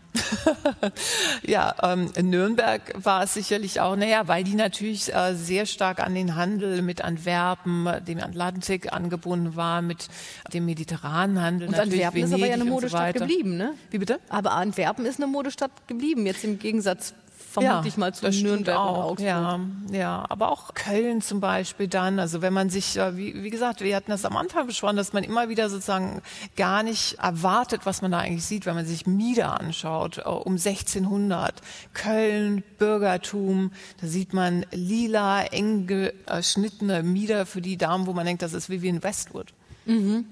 ja, 1.42 1.74
ähm, 1.82 2.11
in 2.16 2.30
Nürnberg 2.30 2.92
war 2.96 3.22
es 3.22 3.34
sicherlich 3.34 3.80
auch, 3.80 3.94
naja, 3.94 4.26
weil 4.26 4.42
die 4.42 4.54
natürlich 4.54 5.14
äh, 5.14 5.34
sehr 5.34 5.66
stark 5.66 6.00
an 6.00 6.14
den 6.14 6.34
Handel 6.34 6.82
mit 6.82 7.02
Antwerpen, 7.02 7.88
dem 8.09 8.18
Atlantik 8.18 8.92
angebunden 8.92 9.54
war, 9.54 9.82
mit 9.82 10.09
dem 10.52 10.64
mediterranen 10.64 11.40
Handel. 11.40 11.68
Und 11.68 11.78
Antwerpen 11.78 12.14
Venedig 12.14 12.24
ist 12.24 12.34
aber 12.34 12.46
ja 12.46 12.54
eine 12.54 12.64
Modestadt 12.64 13.18
so 13.18 13.20
geblieben, 13.20 13.57
ne? 13.57 13.74
Wie 13.90 13.98
bitte? 13.98 14.18
Aber 14.28 14.52
Antwerpen 14.52 15.07
ist 15.07 15.20
eine 15.20 15.30
Modestadt 15.30 15.70
geblieben, 15.86 16.26
jetzt 16.26 16.42
im 16.42 16.59
Gegensatz 16.59 17.14
vermutlich 17.62 17.94
ja, 17.94 18.00
mal 18.00 18.14
zu 18.14 18.28
Nürnberg 18.28 18.76
auch, 18.76 18.96
und 18.96 19.02
Augsburg. 19.02 19.26
Ja, 19.26 19.61
ja, 19.90 20.24
aber 20.28 20.50
auch 20.50 20.74
Köln 20.74 21.22
zum 21.22 21.40
Beispiel 21.40 21.88
dann. 21.88 22.18
Also 22.18 22.42
wenn 22.42 22.52
man 22.52 22.68
sich, 22.70 22.96
äh, 22.96 23.16
wie, 23.16 23.42
wie 23.42 23.50
gesagt, 23.50 23.80
wir 23.80 23.96
hatten 23.96 24.11
das 24.11 24.24
am 24.24 24.36
Anfang 24.36 24.66
besprochen, 24.66 24.96
dass 24.96 25.12
man 25.12 25.24
immer 25.24 25.48
wieder 25.48 25.70
sozusagen 25.70 26.20
gar 26.57 26.82
nicht 26.82 27.18
erwartet, 27.18 27.82
was 27.84 28.02
man 28.02 28.11
da 28.11 28.18
eigentlich 28.18 28.44
sieht, 28.44 28.66
wenn 28.66 28.74
man 28.74 28.86
sich 28.86 29.07
Mieder 29.07 29.59
anschaut, 29.59 30.18
äh, 30.18 30.28
um 30.28 30.59
1600. 30.59 31.62
Köln, 31.94 32.62
Bürgertum, 32.78 33.72
da 34.00 34.07
sieht 34.07 34.34
man 34.34 34.66
lila, 34.70 35.42
eng 35.44 35.86
geschnittene 35.86 37.02
Mieder 37.02 37.46
für 37.46 37.62
die 37.62 37.76
Damen, 37.76 38.07
wo 38.07 38.12
man 38.12 38.26
denkt, 38.26 38.42
das 38.42 38.52
ist 38.52 38.68
Vivian 38.68 39.02
Westwood. 39.02 39.54
Mhm. 39.86 40.26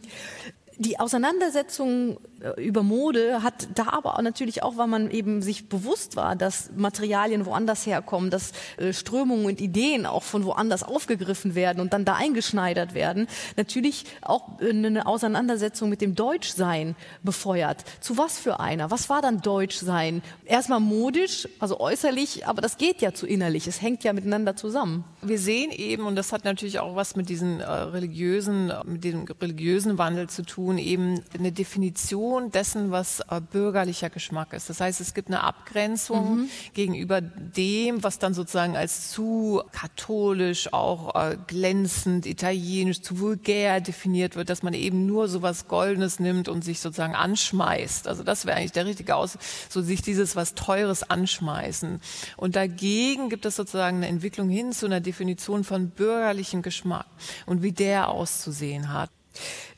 Die 0.77 0.99
Auseinandersetzung 0.99 2.19
über 2.57 2.83
Mode 2.83 3.43
hat 3.43 3.69
da 3.75 3.89
aber 3.91 4.21
natürlich 4.23 4.63
auch, 4.63 4.77
weil 4.77 4.87
man 4.87 5.11
eben 5.11 5.43
sich 5.43 5.69
bewusst 5.69 6.17
war, 6.17 6.37
dass 6.37 6.71
Materialien 6.77 7.47
woanders 7.47 7.87
herkommen, 7.87 8.31
dass 8.31 8.53
äh, 8.77 8.93
Strömungen 8.93 9.47
und 9.47 9.61
Ideen 9.61 10.07
auch 10.07 10.23
von 10.23 10.45
woanders 10.45 10.83
aufgegriffen 10.83 11.55
werden 11.55 11.81
und 11.81 11.93
dann 11.93 12.05
da 12.05 12.15
eingeschneidert 12.15 12.95
werden, 12.95 13.29
natürlich 13.57 14.05
auch 14.23 14.61
äh, 14.61 14.71
eine 14.71 15.07
Auseinandersetzung 15.07 15.89
mit 15.89 16.01
dem 16.01 16.15
Deutschsein 16.15 16.97
befeuert. 17.23 17.85
Zu 18.01 18.19
was 18.19 18.39
für 18.39 18.61
einer? 18.61 18.91
Was 18.91 19.09
war 19.09 19.23
dann 19.23 19.41
Deutschsein? 19.41 20.23
Erstmal 20.45 20.81
modisch, 20.81 21.49
also 21.59 21.81
äußerlich, 21.81 22.47
aber 22.47 22.61
das 22.61 22.77
geht 22.77 23.01
ja 23.01 23.15
zu 23.15 23.27
innerlich. 23.27 23.67
Es 23.67 23.81
hängt 23.81 24.05
ja 24.05 24.13
miteinander 24.13 24.57
zusammen. 24.57 25.05
Wir 25.23 25.39
sehen 25.39 25.71
eben, 25.71 26.05
und 26.07 26.17
das 26.17 26.33
hat 26.33 26.45
natürlich 26.45 26.79
auch 26.79 26.97
was 26.97 27.17
mit 27.17 27.29
diesen 27.29 27.61
äh, 27.61 27.65
religiösen, 27.65 28.73
mit 28.85 29.05
dem 29.05 29.25
religiösen 29.41 29.99
Wandel 29.99 30.29
zu 30.29 30.43
tun, 30.43 30.79
eben 30.79 31.23
eine 31.39 31.53
Definition 31.53 32.34
Definition 32.35 32.51
dessen, 32.51 32.91
was 32.91 33.21
äh, 33.21 33.41
bürgerlicher 33.41 34.11
Geschmack 34.11 34.53
ist. 34.53 34.69
Das 34.71 34.81
heißt, 34.81 35.01
es 35.01 35.15
gibt 35.15 35.29
eine 35.29 35.43
Abgrenzung 35.43 36.37
mhm. 36.37 36.49
gegenüber 36.73 37.21
dem, 37.21 38.03
was 38.03 38.19
dann 38.19 38.35
sozusagen 38.35 38.77
als 38.77 39.11
zu 39.11 39.63
katholisch, 39.73 40.73
auch 40.73 41.15
äh, 41.15 41.37
glänzend, 41.47 42.27
italienisch, 42.27 43.03
zu 43.03 43.21
vulgär 43.21 43.81
definiert 43.81 44.37
wird, 44.37 44.51
dass 44.51 44.63
man 44.63 44.75
eben 44.75 45.07
nur 45.07 45.29
so 45.29 45.43
was 45.43 45.69
Goldenes 45.69 46.21
nimmt 46.21 46.49
und 46.49 46.65
sich 46.65 46.81
sozusagen 46.81 47.15
anschmeißt. 47.15 48.09
Also 48.09 48.23
das 48.23 48.47
wäre 48.47 48.57
eigentlich 48.57 48.73
der 48.73 48.87
richtige 48.87 49.17
Aus, 49.17 49.39
so 49.69 49.83
sich 49.83 50.03
dieses 50.03 50.37
was 50.37 50.55
Teures 50.55 51.09
anschmeißen. 51.09 52.01
Und 52.37 52.57
dagegen 52.57 53.29
gibt 53.29 53.47
es 53.47 53.57
sozusagen 53.57 53.99
eine 53.99 54.09
Entwicklung 54.09 54.49
hin 54.49 54.73
zu 54.73 54.87
einer 54.87 55.01
Definition 55.01 55.65
von 55.65 55.91
bürgerlichem 55.91 56.63
Geschmack 56.63 57.07
und 57.47 57.63
wie 57.63 57.73
der 57.73 58.09
auszusehen 58.09 58.93
hat. 58.93 59.11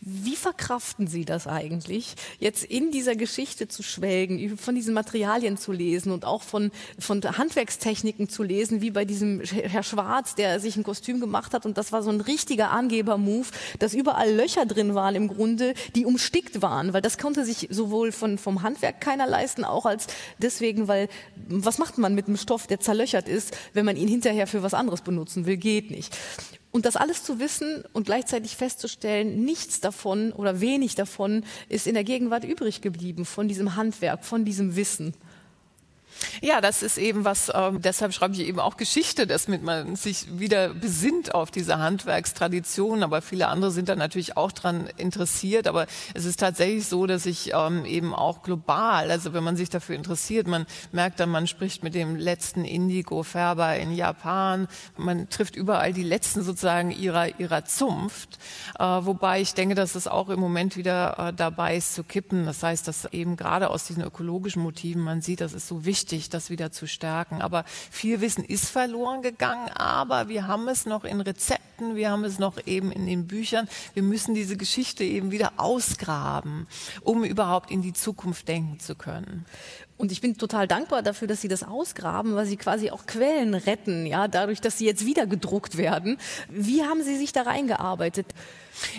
Wie 0.01 0.37
verkraften 0.37 1.07
Sie 1.07 1.25
das 1.25 1.47
eigentlich, 1.47 2.15
jetzt 2.39 2.65
in 2.65 2.91
dieser 2.91 3.17
Geschichte 3.17 3.67
zu 3.69 3.83
schwelgen, 3.83 4.57
von 4.57 4.75
diesen 4.75 4.95
Materialien 4.95 5.57
zu 5.57 5.73
lesen 5.73 6.13
und 6.13 6.25
auch 6.25 6.43
von, 6.43 6.71
von 6.99 7.23
Handwerkstechniken 7.23 8.29
zu 8.29 8.43
lesen, 8.43 8.81
wie 8.81 8.91
bei 8.91 9.05
diesem 9.05 9.41
Herr 9.41 9.83
Schwarz, 9.83 10.35
der 10.35 10.61
sich 10.61 10.77
ein 10.77 10.85
Kostüm 10.85 11.21
gemacht 11.21 11.55
hat 11.55 11.67
und 11.67 11.79
das 11.79 11.93
war 11.93 12.03
so 12.03 12.11
ein 12.11 12.21
richtiger 12.21 12.71
Angeber-Move, 12.71 13.49
dass 13.79 13.95
überall 13.95 14.33
Löcher 14.33 14.67
drin 14.67 14.95
waren 14.95 15.15
im 15.15 15.29
Grunde, 15.29 15.75
die 15.95 16.05
umstickt 16.05 16.63
waren, 16.63 16.93
weil 16.93 17.03
das 17.03 17.19
konnte 17.19 17.45
sich 17.45 17.69
sowohl 17.71 18.13
von, 18.13 18.39
vom 18.39 18.63
Handwerk 18.63 19.01
keiner 19.01 19.27
leisten, 19.27 19.65
auch 19.65 19.87
als 19.87 20.07
deswegen, 20.39 20.89
weil 20.89 21.09
was 21.49 21.79
macht 21.79 21.99
man 21.99 22.15
mit 22.15 22.27
einem 22.27 22.37
Stoff, 22.37 22.67
der 22.67 22.81
zerlöchert 22.81 23.29
ist, 23.29 23.57
wenn 23.73 23.85
man 23.85 23.97
ihn 23.97 24.09
hinterher 24.09 24.47
für 24.47 24.63
was 24.63 24.75
anderes 24.75 25.01
benutzen 25.01 25.47
will, 25.47 25.57
geht 25.57 25.91
nicht. 25.91 26.17
Und 26.77 26.85
das 26.85 26.97
alles 26.97 27.25
zu 27.25 27.39
wissen 27.39 27.85
und 27.95 28.05
gleichzeitig 28.05 28.55
festzustellen, 28.55 29.47
nichts 29.47 29.81
davon 29.81 30.31
oder 30.33 30.61
wenig 30.61 30.95
davon 30.95 31.43
ist 31.71 31.87
in 31.87 31.95
der 31.95 32.05
Gegenwart 32.05 32.45
übrig 32.45 32.83
geblieben 32.83 33.25
von 33.25 33.49
diesem 33.49 33.77
Handwerk, 33.77 34.27
von 34.27 34.45
diesem 34.45 34.77
Wissen. 34.77 35.15
Ja, 36.41 36.61
das 36.61 36.83
ist 36.83 36.99
eben 36.99 37.25
was, 37.25 37.49
äh, 37.49 37.73
deshalb 37.75 38.13
schreibe 38.13 38.35
ich 38.35 38.41
eben 38.41 38.61
auch 38.61 38.77
Geschichte, 38.77 39.27
dass 39.27 39.49
man 39.49 39.97
sich 39.97 40.39
wieder 40.39 40.75
besinnt 40.75 41.35
auf 41.35 41.51
diese 41.51 41.79
Handwerkstradition, 41.79 43.03
aber 43.03 43.23
viele 43.23 43.49
andere 43.49 43.71
sind 43.71 43.89
da 43.89 43.97
natürlich 43.97 44.37
auch 44.37 44.53
dran 44.53 44.89
interessiert, 44.97 45.67
aber 45.67 45.87
es 46.15 46.25
ist 46.25 46.41
tatsächlich 46.41 46.87
so, 46.87 47.07
dass 47.07 47.27
ich 47.27 47.53
ähm, 47.55 47.85
eben 47.85 48.15
auch 48.15 48.43
global, 48.43 49.11
also 49.11 49.33
wenn 49.33 49.45
man 49.45 49.57
sich 49.57 49.71
dafür 49.71 49.97
interessiert, 49.97 50.47
man 50.47 50.67
merkt 50.93 51.21
dann, 51.21 51.31
man 51.31 51.47
spricht 51.47 51.83
mit 51.83 51.95
dem 51.95 52.17
letzten 52.17 52.65
Indigo-Färber 52.65 53.77
in 53.77 53.95
Japan, 53.95 54.69
man 54.97 55.29
trifft 55.29 55.57
überall 55.57 55.93
die 55.93 56.03
letzten 56.03 56.43
sozusagen 56.43 56.91
ihrer, 56.91 57.39
ihrer 57.39 57.65
Zunft, 57.65 58.39
äh, 58.79 58.85
wobei 58.85 59.41
ich 59.41 59.55
denke, 59.55 59.75
dass 59.75 59.95
es 59.95 60.07
auch 60.07 60.29
im 60.29 60.41
Moment 60.41 60.77
wieder 60.77 61.19
äh, 61.19 61.33
dabei 61.33 61.77
ist 61.77 61.95
zu 61.95 62.05
kippen. 62.05 62.47
Das 62.47 62.63
heißt, 62.63 62.87
dass 62.89 63.07
eben 63.13 63.37
gerade 63.37 63.71
aus 63.71 63.85
diesen 63.85 64.03
ökologischen 64.03 64.63
Motiven 64.63 65.03
man 65.03 65.23
sieht, 65.23 65.41
das 65.41 65.53
ist 65.53 65.69
so 65.69 65.85
wichtig, 65.85 66.06
wichtig, 66.07 66.31
das 66.31 66.51
wieder 66.51 66.71
zu 66.71 66.87
stärken. 66.87 67.43
Aber 67.43 67.65
viel 67.91 68.21
Wissen 68.21 68.45
ist 68.45 68.69
verloren 68.69 69.23
gegangen, 69.23 69.69
aber 69.71 70.29
wir 70.29 70.47
haben 70.47 70.69
es 70.69 70.87
noch 70.87 71.05
in 71.05 71.21
Rezepten, 71.21 71.97
wir 71.97 72.11
haben 72.11 72.23
es 72.23 72.39
noch 72.39 72.65
eben 72.65 72.93
in 72.93 73.07
den 73.07 73.27
Büchern. 73.27 73.69
Wir 73.95 74.05
müssen 74.05 74.35
diese 74.35 74.57
Geschichte 74.57 75.03
eben 75.03 75.33
wieder 75.33 75.55
ausgraben, 75.57 76.69
um 77.03 77.25
überhaupt 77.25 77.73
in 77.73 77.83
die 77.83 77.93
Zukunft 77.93 78.47
denken 78.47 78.79
zu 78.79 78.95
können. 78.95 79.47
Und 79.99 80.13
ich 80.13 80.21
bin 80.21 80.37
total 80.37 80.69
dankbar 80.69 81.03
dafür, 81.03 81.27
dass 81.29 81.41
Sie 81.41 81.49
das 81.49 81.63
ausgraben, 81.63 82.35
weil 82.35 82.47
Sie 82.47 82.57
quasi 82.57 82.91
auch 82.91 83.07
Quellen 83.07 83.55
retten, 83.55 84.07
ja, 84.07 84.29
dadurch, 84.29 84.61
dass 84.61 84.79
sie 84.79 84.87
jetzt 84.87 85.07
wieder 85.07 85.27
gedruckt 85.27 85.77
werden. 85.77 86.19
Wie 86.49 86.83
haben 86.83 87.03
Sie 87.03 87.17
sich 87.17 87.33
da 87.33 87.43
reingearbeitet? 87.43 88.27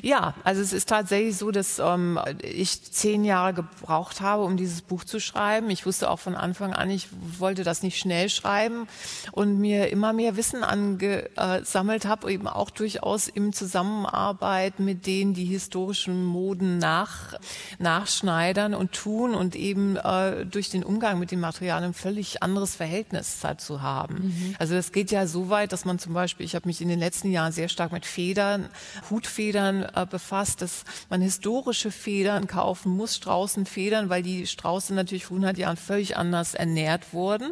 Ja, 0.02 0.34
also 0.44 0.62
es 0.62 0.74
ist 0.74 0.90
tatsächlich 0.90 1.38
so, 1.38 1.52
dass 1.52 1.80
ähm, 1.80 2.20
ich 2.42 2.82
zehn 2.92 3.24
Jahre 3.24 3.54
gebraucht 3.54 4.22
habe, 4.22 4.44
um 4.44 4.58
dieses 4.58 4.82
Buch 4.82 5.04
zu 5.04 5.20
schreiben. 5.20 5.70
Ich 5.70 5.86
wusste 5.86 6.10
auch 6.10 6.20
von 6.20 6.36
Anfang 6.36 6.74
an, 6.74 6.90
ich 6.90 7.10
wollte 7.38 7.64
das 7.64 7.84
nicht 7.84 8.00
schnell 8.00 8.30
schreiben 8.30 8.88
und 9.32 9.60
mir 9.60 9.90
immer 9.90 10.14
mehr 10.14 10.36
Wissen 10.36 10.64
angesammelt 10.64 12.06
habe, 12.06 12.32
eben 12.32 12.48
auch 12.48 12.70
durchaus 12.70 13.28
im 13.28 13.54
Zusammenarbeit 13.54 14.80
mit 14.80 15.06
denen, 15.06 15.34
die 15.34 15.46
historischen 15.46 16.26
Moden 16.26 16.80
nach, 16.80 17.36
nachschneidern 17.80 18.74
und 18.74 18.94
tun 18.94 19.36
und 19.36 19.56
eben 19.56 19.96
äh, 19.98 20.46
durch 20.46 20.70
den 20.70 20.84
Umgang 20.88 21.20
mit 21.20 21.32
den 21.32 21.40
Materialien 21.40 21.92
ein 21.92 21.94
völlig 21.94 22.42
anderes 22.42 22.76
Verhältnis 22.76 23.40
dazu 23.42 23.82
haben. 23.82 24.16
Mhm. 24.16 24.56
Also 24.60 24.74
das 24.74 24.92
geht 24.92 25.12
ja 25.12 25.28
so 25.28 25.50
weit, 25.50 25.72
dass 25.72 25.86
man 25.86 26.00
zum 26.00 26.14
Beispiel, 26.14 26.46
ich 26.46 26.56
habe 26.56 26.68
mich 26.68 26.82
in 26.82 26.88
den 26.88 27.00
letzten 27.00 27.32
Jahren 27.32 27.52
sehr 27.52 27.70
stark 27.70 27.92
mit 27.92 28.06
Federn, 28.06 28.70
Hutfedern, 29.10 29.48
Federn 29.58 29.86
äh, 29.96 30.06
befasst, 30.06 30.62
dass 30.62 30.84
man 31.10 31.22
historische 31.22 31.92
Federn 31.92 32.48
kaufen 32.48 32.92
muss, 32.92 33.16
Straußenfedern, 33.16 34.10
weil 34.10 34.24
die 34.24 34.48
Strauße 34.48 34.94
natürlich 34.94 35.26
vor 35.26 35.38
100 35.38 35.58
Jahren 35.58 35.78
völlig 35.78 36.18
anders 36.18 36.54
ernährt 36.54 37.14
wurden. 37.14 37.52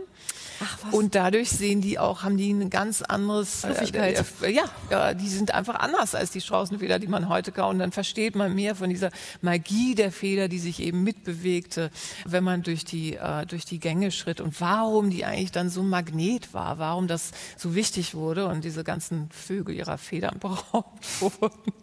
Ach, 0.63 0.77
was? 0.83 0.93
Und 0.93 1.15
dadurch 1.15 1.49
sehen 1.49 1.81
die 1.81 1.99
auch, 1.99 2.23
haben 2.23 2.37
die 2.37 2.51
ein 2.51 2.69
ganz 2.69 3.01
anderes, 3.01 3.61
Fluffigkeit. 3.61 4.23
Äh, 4.41 4.51
ja, 4.51 4.63
ja, 4.89 5.13
die 5.13 5.27
sind 5.27 5.53
einfach 5.53 5.75
anders 5.75 6.15
als 6.15 6.31
die 6.31 6.41
Straußenfeder, 6.41 6.99
die 6.99 7.07
man 7.07 7.29
heute 7.29 7.51
kauft. 7.51 7.73
Und 7.73 7.79
dann 7.79 7.91
versteht 7.91 8.35
man 8.35 8.53
mehr 8.53 8.75
von 8.75 8.89
dieser 8.89 9.11
Magie 9.41 9.95
der 9.95 10.11
Feder, 10.11 10.47
die 10.47 10.59
sich 10.59 10.81
eben 10.81 11.03
mitbewegte, 11.03 11.91
wenn 12.25 12.43
man 12.43 12.63
durch 12.63 12.85
die, 12.85 13.17
äh, 13.25 13.45
durch 13.45 13.65
die 13.65 13.79
Gänge 13.79 14.11
schritt 14.11 14.41
und 14.41 14.59
warum 14.61 15.09
die 15.09 15.25
eigentlich 15.25 15.51
dann 15.51 15.69
so 15.69 15.83
Magnet 15.83 16.53
war, 16.53 16.77
warum 16.77 17.07
das 17.07 17.31
so 17.57 17.75
wichtig 17.75 18.15
wurde 18.15 18.47
und 18.47 18.63
diese 18.63 18.83
ganzen 18.83 19.29
Vögel 19.31 19.75
ihrer 19.75 19.97
Federn 19.97 20.39
beraubt 20.39 21.21
wurden. 21.21 21.73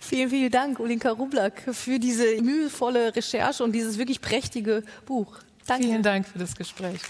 Vielen, 0.00 0.30
vielen 0.30 0.50
Dank, 0.50 0.78
Ulinka 0.78 1.10
Rublak, 1.10 1.62
für 1.72 1.98
diese 1.98 2.40
mühevolle 2.42 3.14
Recherche 3.16 3.64
und 3.64 3.72
dieses 3.72 3.98
wirklich 3.98 4.20
prächtige 4.20 4.82
Buch. 5.04 5.38
Danke. 5.66 5.88
Vielen 5.88 6.02
Dank 6.02 6.26
für 6.26 6.38
das 6.38 6.54
Gespräch. 6.54 7.00